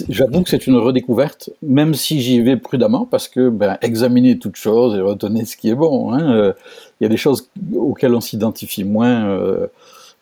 [0.08, 4.56] j'avoue que c'est une redécouverte, même si j'y vais prudemment, parce que ben, examiner toutes
[4.56, 6.52] choses et retenir ce qui est bon, hein, euh,
[7.00, 9.38] il y a des choses auxquelles on s'identifie moins.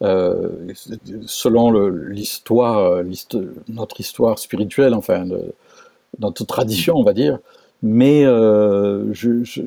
[0.03, 0.49] Euh,
[0.91, 0.95] euh,
[1.27, 3.03] selon l'histoire,
[3.69, 5.55] notre histoire spirituelle, enfin, de,
[6.19, 7.39] notre tradition, on va dire.
[7.83, 9.63] Mais euh, je, je,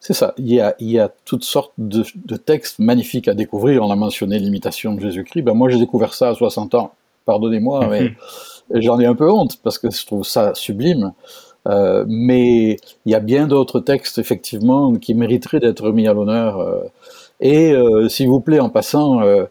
[0.00, 0.34] c'est ça.
[0.38, 3.84] Il y, a, il y a toutes sortes de, de, textes magnifiques à découvrir.
[3.84, 5.42] On a mentionné l'imitation de Jésus-Christ.
[5.42, 6.92] Ben moi, j'ai découvert ça à 60 ans.
[7.26, 8.80] Pardonnez-moi, mais mhm.
[8.80, 11.12] j'en ai un peu honte parce que je trouve ça sublime.
[11.68, 16.58] Euh, mais il y a bien d'autres textes, effectivement, qui mériteraient d'être mis à l'honneur.
[16.58, 16.80] Euh.
[17.40, 19.44] et euh, s'il vous plaît, en passant, euh,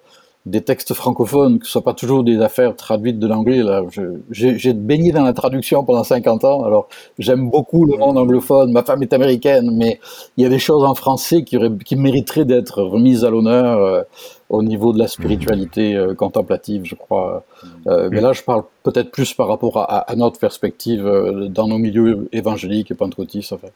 [0.45, 3.61] des textes francophones, que ce soit pas toujours des affaires traduites de l'anglais.
[3.61, 3.84] Là,
[4.32, 6.88] j'ai baigné dans la traduction pendant 50 ans, alors
[7.18, 8.72] j'aime beaucoup le monde anglophone.
[8.72, 9.99] Ma femme est américaine, mais
[10.38, 14.02] il y a des choses en français qui, qui mériteraient d'être remises à l'honneur euh,
[14.49, 17.44] au niveau de la spiritualité euh, contemplative, je crois.
[17.88, 21.03] Euh, mais là, je parle peut-être plus par rapport à, à notre perspective
[21.49, 23.74] dans nos milieux évangéliques et pentecôtistes, en fait.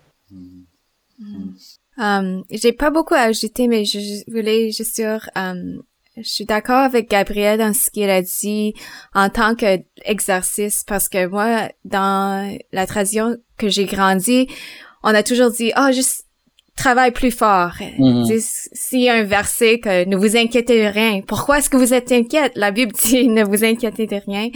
[1.97, 3.99] Um, j'ai pas beaucoup à ajouter, mais je
[4.31, 5.83] voulais juste dire, um,
[6.17, 8.73] je suis d'accord avec Gabriel dans ce qu'il a dit
[9.13, 14.47] en tant qu'exercice parce que moi, dans la tradition que j'ai grandi,
[15.03, 16.22] on a toujours dit, oh, juste
[16.75, 17.73] travaille plus fort.
[17.99, 18.25] Mhm.
[18.39, 21.93] S'il y a un verset que ne vous inquiétez de rien, pourquoi est-ce que vous
[21.93, 22.53] êtes inquiète?
[22.55, 24.49] La Bible dit ne vous inquiétez de rien.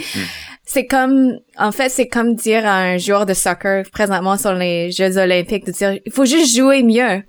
[0.66, 4.92] C'est comme, en fait, c'est comme dire à un joueur de soccer présentement sur les
[4.92, 7.24] Jeux Olympiques de dire, il faut juste jouer mieux.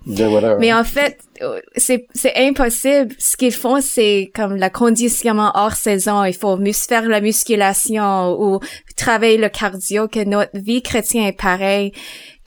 [0.59, 3.15] Mais en fait, euh, c'est c'est impossible.
[3.17, 6.25] Ce qu'ils font, c'est comme le conditionnement hors saison.
[6.25, 8.59] Il faut faire la musculation ou
[8.97, 10.07] travailler le cardio.
[10.09, 11.93] Que notre vie chrétienne est pareille.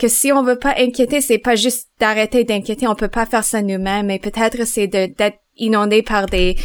[0.02, 2.88] Que si on veut pas inquiéter, c'est pas juste d'arrêter d'inquiéter.
[2.88, 4.06] On peut pas faire ça nous-mêmes.
[4.06, 6.56] Mais peut-être c'est d'être inondé par des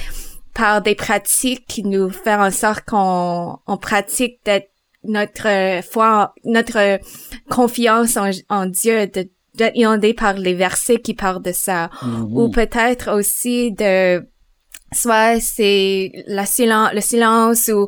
[0.56, 4.72] par des pratiques qui nous font en sorte qu'on on pratique d'être
[5.04, 7.00] notre foi, notre
[7.48, 11.92] confiance en, en Dieu, de d'être inondé par les versets qui parlent de ça.
[12.02, 12.38] Mhm.
[12.38, 14.28] Ou peut-être aussi de,
[14.94, 17.88] soit c'est la silence, le silence ou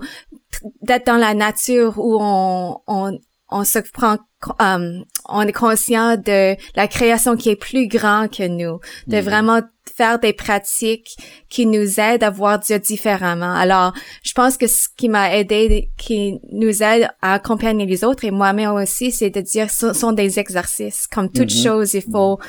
[0.83, 3.19] d'être dans la nature où on, on,
[3.51, 4.17] on se prend,
[4.61, 9.21] euh, on est conscient de la création qui est plus grand que nous, de Mhm.
[9.23, 9.61] vraiment
[9.95, 11.17] faire des pratiques
[11.49, 13.53] qui nous aident à voir Dieu différemment.
[13.53, 13.91] Alors,
[14.23, 18.31] je pense que ce qui m'a aidé, qui nous aide à accompagner les autres et
[18.31, 21.07] moi-même aussi, c'est de dire ce sont des exercices.
[21.07, 21.63] Comme toute Mhm.
[21.63, 22.39] chose, il faut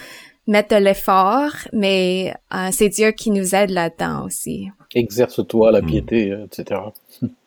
[0.47, 4.69] mettre de l'effort, mais euh, c'est Dieu qui nous aide là-dedans aussi.
[4.95, 5.87] Exerce-toi la Mhm.
[5.89, 6.81] piété, euh, etc.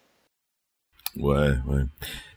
[1.17, 1.83] Ouais, ouais.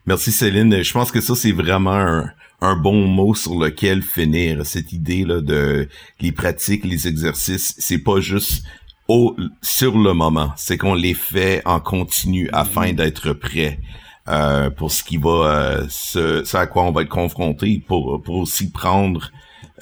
[0.07, 0.82] Merci Céline.
[0.82, 2.31] Je pense que ça, c'est vraiment un,
[2.61, 4.65] un bon mot sur lequel finir.
[4.66, 5.89] Cette idée-là de
[6.20, 8.65] les pratiques, les exercices, c'est pas juste
[9.09, 10.53] au, sur le moment.
[10.57, 13.81] C'est qu'on les fait en continu afin d'être prêt.
[14.28, 18.23] euh, pour ce qui va, euh, ce, ce à quoi on va être confronté, pour,
[18.23, 19.31] pour aussi prendre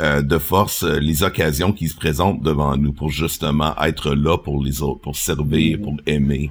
[0.01, 4.37] euh, de force euh, les occasions qui se présentent devant nous pour justement être là
[4.39, 6.51] pour les autres, pour servir, pour aimer.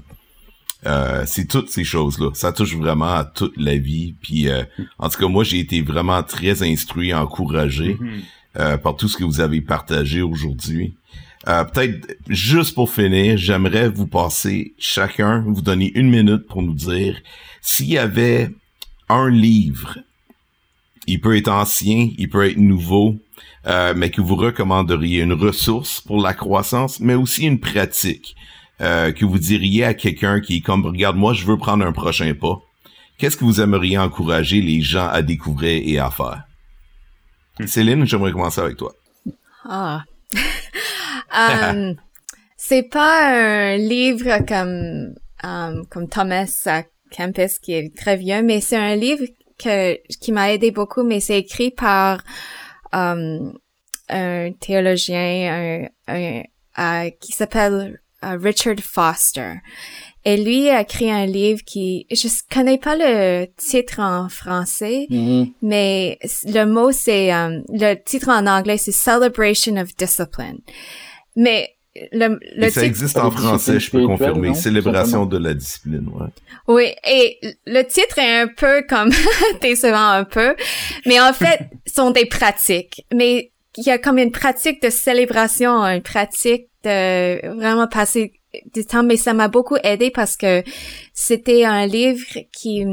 [0.86, 2.32] Euh, c'est toutes ces choses-là.
[2.34, 4.16] Ça touche vraiment à toute la vie.
[4.22, 4.64] Puis, euh,
[5.00, 7.98] en tout cas, moi, j'ai été vraiment très instruit, encouragé
[8.60, 10.94] euh, par tout ce que vous avez partagé aujourd'hui.
[11.48, 16.74] Euh, Peut-être juste pour finir, j'aimerais vous passer chacun, vous donner une minute pour nous
[16.74, 17.18] dire
[17.62, 18.50] s'il y avait
[19.10, 19.98] un livre,
[21.08, 23.18] il peut être ancien, il peut être nouveau,
[23.68, 28.36] euh, mais que vous recommanderiez une ressource pour la croissance, mais aussi une pratique
[28.84, 32.34] euh, que vous diriez à quelqu'un qui comme regarde moi je veux prendre un prochain
[32.34, 32.60] pas.
[33.18, 36.44] Qu'est-ce que vous aimeriez encourager les gens à découvrir et à faire?
[37.66, 38.94] Céline, j'aimerais commencer avec toi.
[39.64, 40.04] Ah.
[41.38, 41.94] Euh,
[42.58, 45.14] c'est pas un livre comme,
[45.46, 46.84] euh, comme Thomas
[47.16, 49.24] Campus qui est très vieux, mais c'est un livre
[49.58, 52.22] qui m'a aidé beaucoup, mais c'est écrit par
[52.94, 53.52] euh,
[54.10, 58.02] un théologien euh, qui s'appelle
[58.42, 59.54] Richard Foster.
[60.26, 65.52] Et lui a écrit un livre qui, je connais pas le titre en français, Mhm.
[65.62, 70.60] mais le mot c'est euh, le titre en anglais c'est Celebration of Discipline.
[71.36, 71.70] Mais
[72.14, 74.48] le, le Et ça titre existe en Discipline français, je peux confirmer.
[74.50, 74.54] non?
[74.56, 76.30] Célébration de la discipline, ouais.
[76.70, 79.12] Oui, et le titre est un peu comme
[79.62, 80.56] décevant un peu,
[81.06, 83.06] mais en fait, sont des pratiques.
[83.14, 88.34] Mais il y a comme une pratique de célébration, une pratique de vraiment passer
[88.74, 90.64] du temps, mais ça m'a beaucoup aidé parce que
[91.14, 92.86] c'était un livre qui,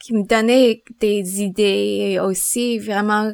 [0.00, 3.32] qui me donnait des idées et aussi vraiment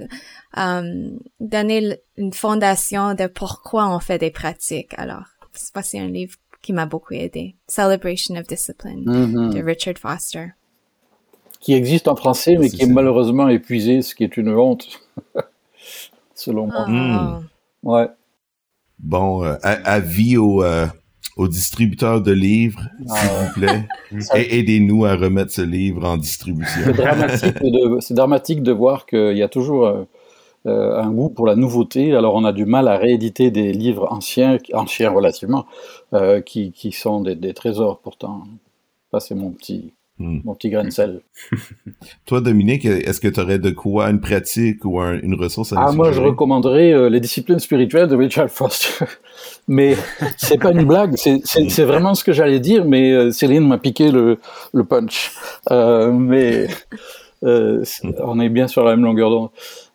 [0.58, 1.10] euh,
[1.40, 4.92] donner une fondation de pourquoi on fait des pratiques.
[4.96, 7.56] Alors, c'est un livre qui m'a beaucoup aidé.
[7.66, 10.48] Celebration of Discipline de Richard Foster.
[11.60, 15.00] Qui existe en français, mais qui est malheureusement épuisé, ce qui est une honte,
[16.34, 16.86] selon moi.
[16.86, 17.48] Mm.
[17.82, 18.08] Ouais.
[19.02, 20.86] Bon, euh, avis aux, euh,
[21.36, 23.88] aux distributeurs de livres, s'il Ah, vous plaît.
[24.34, 26.82] Aidez-nous à remettre ce livre en distribution.
[26.84, 31.46] C'est dramatique, de, c'est dramatique de voir qu'il y a toujours euh, un goût pour
[31.46, 32.14] la nouveauté.
[32.14, 35.66] Alors on a du mal à rééditer des livres anciens, anciens relativement,
[36.44, 38.42] qui, qui sont des, des trésors pourtant.
[39.10, 40.40] Ça c'est mon petit, Hmm.
[40.44, 41.22] mon petit grain de sel.
[42.26, 45.76] Toi, Dominique, est-ce que tu aurais de quoi, une pratique ou un- une ressource à
[45.78, 49.06] Ah, moi, je recommanderais euh, les disciplines spirituelles de Richard Foster.
[49.66, 49.96] mais
[50.36, 54.10] c'est pas une blague, c'est- vraiment ce que j'allais dire, mais euh, Céline m'a piqué
[54.12, 54.36] le,
[54.74, 55.32] le punch.
[55.70, 56.66] Euh, mais
[57.42, 59.48] on est bien sur la même longueur d'onde.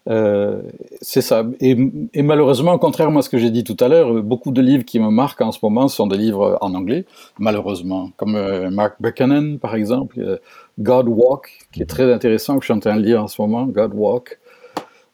[0.07, 0.61] Euh,
[1.01, 1.45] c'est ça.
[1.59, 1.75] Et,
[2.21, 5.09] malheureusement, contrairement à ce que j'ai dit tout à l'heure, beaucoup de livres qui me
[5.09, 7.05] marquent en ce moment sont des livres en anglais,
[7.39, 10.37] malheureusement, comme euh, Mark Buchanan, par exemple, euh,
[10.79, 13.41] God Walk, qui est très intéressant, que je suis en train de lire en ce
[13.41, 14.39] moment, God Walk.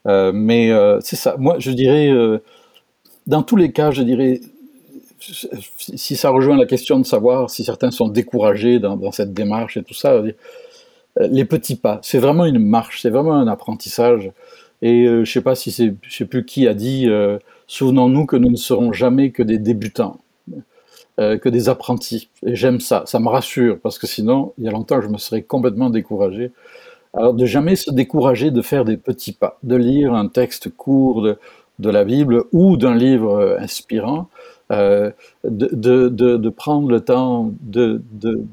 [0.06, 1.36] Mais c'est ça.
[1.38, 2.12] Moi, je dirais,
[3.28, 4.42] dans tous les cas, je dirais,
[5.20, 9.84] si ça rejoint la question de savoir si certains sont découragés dans, cette démarche et
[9.84, 10.20] tout ça,
[11.20, 14.32] les petits pas, c'est vraiment une marche, c'est vraiment un apprentissage.
[14.82, 17.38] Et euh, je sais pas si c'est, je sais plus qui a dit, euh,
[17.68, 20.20] souvenons-nous que nous ne serons jamais que des débutants,
[21.20, 22.30] euh, que des apprentis.
[22.46, 25.18] Et j'aime ça, ça me rassure parce que sinon, il y a longtemps, je me
[25.18, 26.52] serais complètement découragé.
[27.14, 31.22] Alors de jamais se décourager de faire des petits pas, de lire un texte court
[31.22, 31.38] de,
[31.90, 34.30] la Bible ou d'un livre inspirant,
[34.72, 35.12] euh,
[35.44, 35.68] de,
[36.08, 38.46] de, de, prendre le temps de, de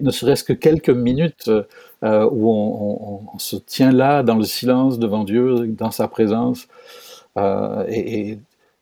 [0.00, 1.50] ne serait-ce que quelques minutes
[2.02, 6.68] euh, où on, se tient là dans le silence devant Dieu, dans sa présence,
[7.36, 8.38] euh, et,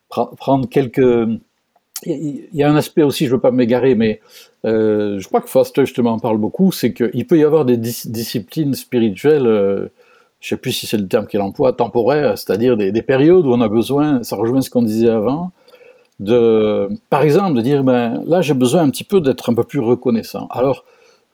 [0.09, 1.29] prendre quelques...
[2.07, 4.21] Il y a un aspect aussi, je ne veux pas m'égarer, mais
[4.65, 7.77] euh, je crois que Foster justement en parle beaucoup, c'est qu'il peut y avoir des
[7.77, 9.89] dis disciplines spirituelles, je ne
[10.41, 13.61] sais plus si c'est le terme qu'il emploie, temporaires, c'est-à-dire des, des, périodes où on
[13.61, 15.51] a besoin, ça rejoint ce qu'on disait avant,
[16.21, 19.65] de, par exemple, de dire, ben là j'ai besoin un petit peu d'être un peu
[19.65, 20.47] plus reconnaissant.
[20.51, 20.85] Alors,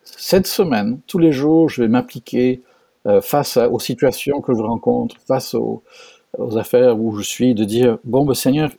[0.04, 2.62] cette semaine, tous les jours, je vais m'appliquer
[3.06, 5.82] euh, face aux situations que je rencontre, face aux,
[6.56, 8.70] affaires où je suis, de dire, bon, ben, Seigneur,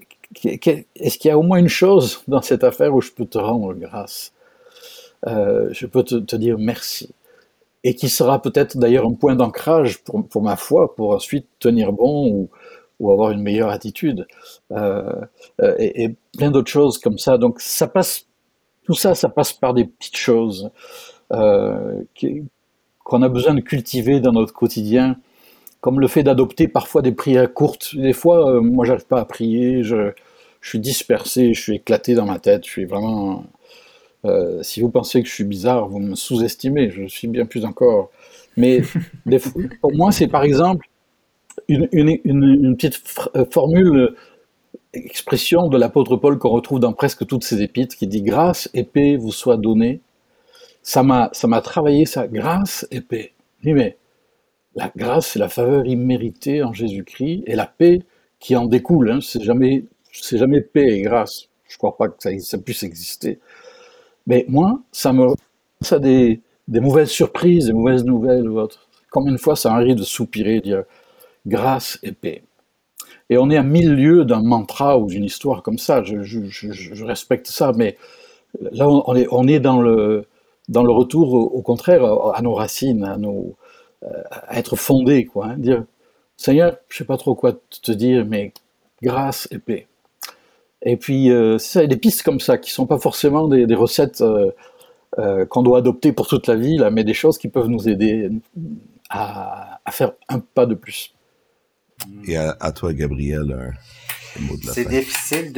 [0.44, 3.38] est-ce qu'il y a au moins une chose dans cette affaire où je peux te
[3.38, 4.34] rendre grâce?
[5.28, 7.14] Euh, Je peux te, dire merci.
[7.84, 11.94] Et qui sera peut-être d'ailleurs un point d'ancrage pour, pour, ma foi, pour ensuite tenir
[11.94, 12.50] bon ou,
[13.00, 14.28] ou avoir une meilleure attitude.
[14.72, 15.22] Euh,
[15.78, 17.38] et, et, plein d'autres choses comme ça.
[17.38, 18.26] Donc ça passe,
[18.86, 20.72] tout ça, ça passe par des petites choses
[21.30, 25.18] qu'on a besoin de cultiver dans notre quotidien,
[25.82, 27.96] comme le fait d'adopter parfois des prières courtes.
[27.96, 30.12] Des fois, euh, moi, j'arrive pas à prier, je,
[30.62, 33.46] je, suis dispersé, je suis éclaté dans ma tête, je suis vraiment.
[34.26, 37.66] Euh, si vous pensez que je suis bizarre, vous me sous-estimez, je suis bien plus
[37.66, 38.10] encore.
[38.58, 38.82] Mais
[39.28, 39.40] des
[39.82, 40.88] pour moi, c'est par exemple
[41.68, 43.04] une, une, une, une petite
[43.36, 44.16] euh, formule,
[44.94, 48.84] expression de l'apôtre Paul qu'on retrouve dans presque toutes ses épîtres, qui dit Grâce et
[48.84, 50.02] paix vous soit donnée
[50.86, 53.34] ça m'a, ça m'a travaillé ça, grâce et paix.
[53.66, 53.98] Oui, mais
[54.76, 58.04] la grâce, c'est la faveur imméritée en Jésus-Christ, et la paix
[58.40, 59.10] qui en découle.
[59.10, 61.48] Hein, c'est jamais, c'est jamais paix et grâce.
[61.68, 63.40] Je crois pas que ça, puisse exister.
[64.28, 65.34] Mais moi, ça me,
[65.82, 68.88] ça des, des mauvaises surprises, des mauvaises nouvelles ou autre.
[69.10, 70.84] Combien de fois ça arrive de soupirer, dire
[71.48, 72.44] grâce et paix.
[73.32, 76.04] Et on est à mille lieues d'un mantra ou d'une histoire comme ça.
[76.04, 77.98] Je, je, respecte ça, mais
[78.62, 80.28] là, on est, on est dans le,
[80.70, 83.56] dans le retour, au, contraire, à nos racines, à, nos,
[84.04, 84.08] euh,
[84.52, 85.48] être fondé, quoi.
[85.48, 85.84] Hein, dire,
[86.38, 88.54] Seigneur, je sais pas trop quoi te dire, mais
[89.02, 89.88] grâce et paix.
[90.82, 94.52] Et puis, euh, ça, des pistes comme ça, qui sont pas forcément des, recettes euh,
[95.18, 97.90] euh, qu'on doit adopter pour toute la vie, là, mais des choses qui peuvent nous
[97.90, 98.30] aider
[99.10, 101.14] à, faire un pas de plus.
[102.28, 103.74] Et à toi, Gabriel,
[104.74, 105.52] c'est difficile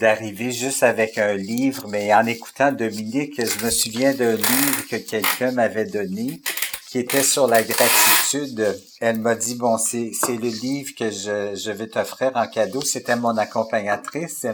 [0.00, 4.96] d'arriver juste avec un livre, mais en écoutant Dominique, je me souviens d'un livre que
[4.96, 6.40] quelqu'un m'avait donné
[6.88, 8.80] qui était sur la gratitude.
[9.00, 12.80] Elle m'a dit, bon, c'est le livre que je, je vais t'offrir en cadeau.
[12.80, 14.46] C'était mon accompagnatrice.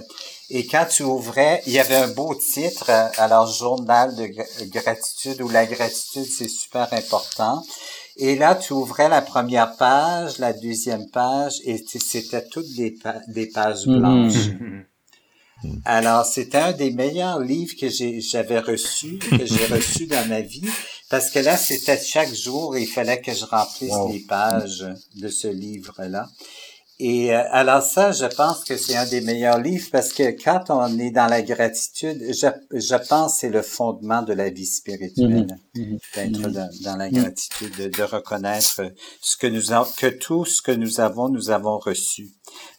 [0.50, 4.26] Et quand tu ouvrais, il y avait un beau titre, alors Journal de
[4.70, 7.62] gratitude ou la gratitude, c'est super important.
[8.16, 13.20] Et là, tu ouvrais la première page, la deuxième page, et c'était toutes des, pa
[13.28, 13.98] des pages mm-hmm.
[13.98, 14.46] blanches.
[14.48, 14.84] Mm -hmm.
[15.84, 20.68] Alors, c'était un des meilleurs livres que j'avais reçu, que j'ai reçu dans ma vie,
[21.08, 24.12] parce que là, c'était chaque jour, il fallait que je remplisse wow.
[24.12, 26.26] les pages de ce livre-là.
[27.04, 30.66] Et euh, alors ça, je pense que c'est un des meilleurs livres parce que quand
[30.68, 35.48] on est dans la gratitude, je, je pense c'est le fondement de la vie spirituelle,
[35.74, 35.98] mm -hmm.
[36.14, 38.82] d'être dans, dans, la gratitude, de, de, reconnaître
[39.20, 42.24] ce que nous avons, que tout ce que nous avons, nous avons reçu.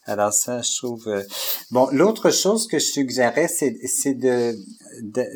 [0.06, 1.08] Alors ça, je trouve.
[1.08, 1.22] Euh,
[1.70, 4.54] bon, l'autre chose que je suggérais, c'est, c'est de,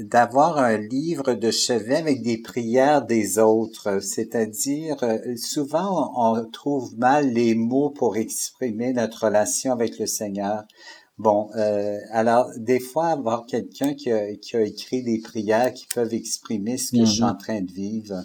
[0.02, 4.00] d'avoir un livre de chevet avec des prières des autres.
[4.02, 10.64] C'est-à-dire, euh, souvent, on trouve mal les mots pour exprimer notre relation avec le Seigneur.
[11.18, 15.88] Bon, euh, alors des fois avoir quelqu'un qui a, qui a écrit des prières qui
[15.92, 18.22] peuvent exprimer ce que je suis en train de vivre,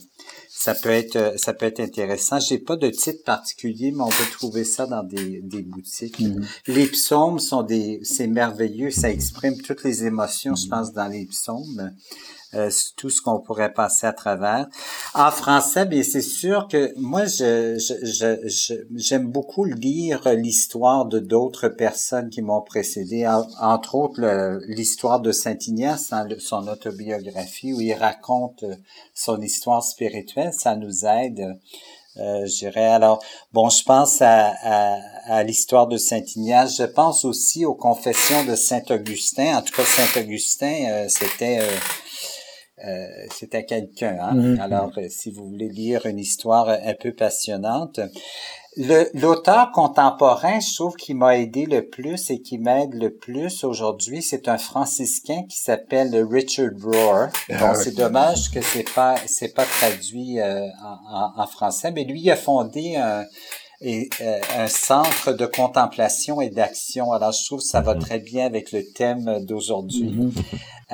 [0.64, 2.40] ça peut être ça peut être intéressant.
[2.40, 6.20] J'ai pas de titre particulier, mais on peut trouver ça dans des, des boutiques.
[6.20, 6.74] Mm -hmm.
[6.78, 11.26] Les psaumes sont des c'est merveilleux, ça exprime toutes les émotions, je pense, dans les
[11.26, 11.92] psaumes
[12.56, 14.68] euh, tout ce qu'on pourrait passer à travers.
[15.14, 21.20] En français, bien c'est sûr que moi, je, je, je, j'aime beaucoup lire l'histoire de
[21.20, 23.28] d'autres personnes qui m'ont précédé,
[23.60, 28.76] entre autres l'histoire de Saint Ignace, hein, son autobiographie, où il raconte euh,
[29.14, 30.54] son histoire spirituelle.
[30.54, 31.58] Ça nous aide.
[32.18, 33.24] Euh, je dirais alors
[33.54, 38.46] bon je pense à, à, à l'histoire de Saint Ignace je pense aussi aux confessions
[38.46, 41.76] de Saint Augustin en tout cas Saint Augustin euh, c'était euh,
[42.86, 44.18] euh, c'était quelqu'un.
[44.22, 44.34] Hein?
[44.34, 44.62] Mm -hmm.
[44.62, 48.00] Alors, euh, si vous voulez lire une histoire un peu passionnante.
[49.14, 54.24] L'auteur contemporain, je trouve, qui m'a aidé le plus et qui m'aide le plus aujourd'hui,
[54.24, 57.28] c'est un franciscain qui s'appelle Richard Rohr.
[57.52, 62.20] Ah, c'est dommage que c'est pas c'est pas traduit euh, en, en, français, mais lui
[62.22, 63.26] il a fondé un,
[63.84, 67.12] et, euh, un centre de contemplation et d'action.
[67.12, 68.02] Alors, je trouve que ça va mhm.
[68.02, 70.10] très bien avec le thème d'aujourd'hui.
[70.10, 70.32] Mhm.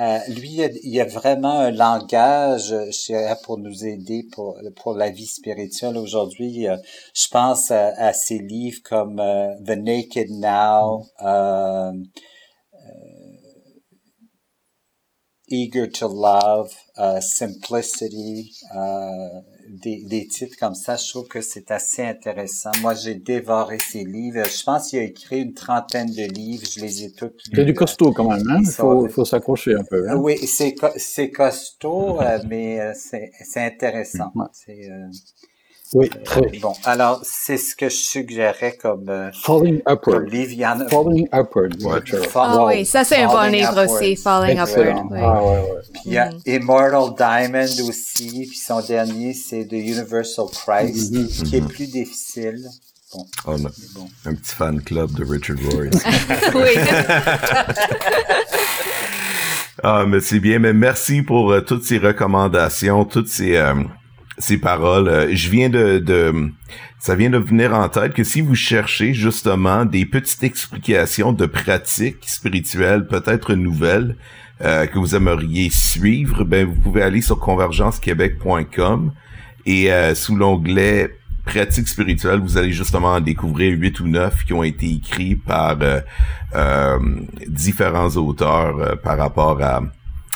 [0.00, 5.10] Euh, lui, il y a vraiment un langage, je pour nous aider pour, pour la
[5.10, 6.68] vie spirituelle aujourd'hui.
[6.68, 6.76] Euh,
[7.14, 11.04] je pense à, ses livres comme The Naked Now,
[15.48, 16.72] Eager to Love,
[17.20, 18.54] Simplicity,
[19.70, 22.70] des, des, titres comme ça, je trouve que c'est assez intéressant.
[22.80, 24.42] Moi, j'ai dévoré ces livres.
[24.44, 26.66] Je pense qu'il a écrit une trentaine de livres.
[26.68, 28.60] Je les ai tous C'est du costaud quand même, hein?
[28.62, 30.08] Il faut, faut s'accrocher un peu.
[30.08, 30.16] Hein?
[30.16, 34.32] Oui, c'est, c'est costaud, euh, mais euh, c'est, c'est intéressant.
[34.52, 35.06] C'est, euh,
[35.92, 36.42] oui, très.
[36.60, 39.08] bon, alors, c'est ce que je suggérais comme.
[39.08, 40.30] Euh, Falling Upward.
[40.88, 41.76] Falling Upward.
[42.36, 45.06] Ah oui, ça c'est un bon livre aussi, Falling Upward.
[45.10, 45.18] Oui.
[45.20, 45.80] Ah, ouais, ouais.
[45.92, 46.40] Puis il y a mm.
[46.46, 51.42] Immortal Diamond aussi, puis son dernier c'est The Universal Christ, mm-hmm.
[51.42, 52.68] qui est plus difficile.
[53.12, 53.26] Bon.
[53.46, 53.56] Oh,
[53.96, 54.08] bon.
[54.26, 55.86] Un petit fan club de Richard Roy.
[56.54, 56.80] oui.
[59.82, 60.60] ah, mais c'est bien.
[60.60, 63.56] Mais merci pour euh, toutes ces recommandations, toutes ces.
[63.56, 63.74] Euh,
[64.40, 65.08] ces paroles.
[65.08, 66.50] Euh, je viens de, de,
[66.98, 71.46] ça vient de venir en tête que si vous cherchez justement des petites explications de
[71.46, 74.16] pratiques spirituelles, peut-être nouvelles,
[74.62, 79.12] euh, que vous aimeriez suivre, ben vous pouvez aller sur convergencequebec.com
[79.66, 84.52] et euh, sous l'onglet pratiques spirituelles, vous allez justement en découvrir huit ou neuf qui
[84.52, 85.78] ont été écrits par
[87.48, 89.80] différents auteurs par rapport à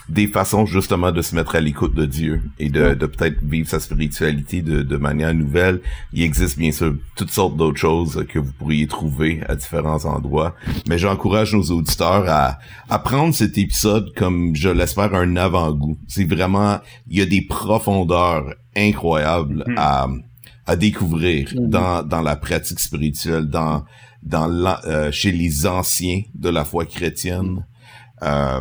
[0.09, 3.68] des façons justement de se mettre à l'écoute de Dieu et de, de peut-être vivre
[3.68, 5.81] sa spiritualité de, de manière nouvelle.
[6.12, 10.55] Il existe bien sûr toutes sortes d'autres choses que vous pourriez trouver à différents endroits,
[10.89, 12.59] mais j'encourage nos auditeurs à,
[12.90, 15.98] à prendre cet épisode comme je l'espère un avant-goût.
[16.06, 19.74] C'est vraiment, il y a des profondeurs incroyables hmm.
[19.78, 20.09] à,
[20.66, 21.68] à découvrir hmm.
[21.68, 23.85] dans, dans la pratique spirituelle, dans,
[24.22, 24.51] dans
[24.86, 27.64] euh, chez les anciens de la foi chrétienne.
[28.22, 28.60] Euh,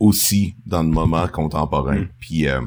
[0.00, 2.00] aussi dans le moment contemporain.
[2.00, 2.08] Mm.
[2.18, 2.60] Puis euh,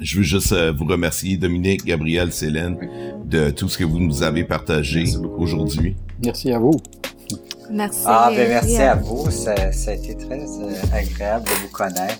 [0.00, 2.76] je veux juste euh, vous remercier, Dominique, Gabriel, Célène,
[3.24, 5.04] de tout ce que vous nous avez partagé
[5.36, 5.96] aujourd'hui.
[6.22, 6.80] Merci à vous.
[7.68, 8.04] Merci.
[8.06, 9.28] Ah, ben merci à vous.
[9.28, 12.18] Ça, ça a été très euh, agréable de vous connaître.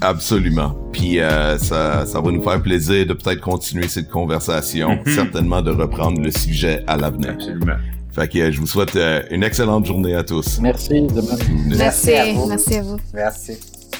[0.00, 0.74] Absolument.
[0.92, 6.20] Puis ça, ça va nous faire plaisir de peut-être continuer cette conversation, certainement de reprendre
[6.20, 7.30] le sujet à l'avenir.
[7.30, 7.76] Absolument.
[8.14, 10.60] Fait que je vous souhaite euh, une excellente journée à tous.
[10.60, 11.02] Merci.
[11.66, 12.12] Merci.
[12.12, 12.46] à vous.
[12.46, 12.96] Merci à vous.
[13.12, 13.52] Merci.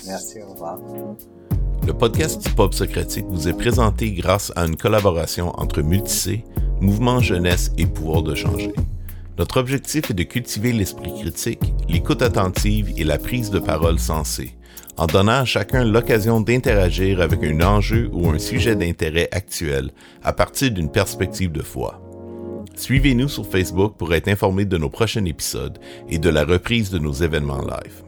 [0.06, 0.38] Merci.
[0.40, 0.78] Au revoir.
[1.84, 6.44] Le podcast du Pop Socratique vous est présenté grâce à une collaboration entre Multicé,
[6.80, 8.72] Mouvement Jeunesse et Pouvoir de changer.
[9.36, 14.54] Notre objectif est de cultiver l'esprit critique, l'écoute attentive et la prise de parole sensée,
[14.96, 19.90] en donnant à chacun l'occasion d'interagir avec un enjeu ou un sujet d'intérêt actuel
[20.22, 22.03] à partir d'une perspective de foi.
[22.76, 25.78] Suivez-nous sur Facebook pour être informé de nos prochains épisodes
[26.08, 28.03] et de la reprise de nos événements live.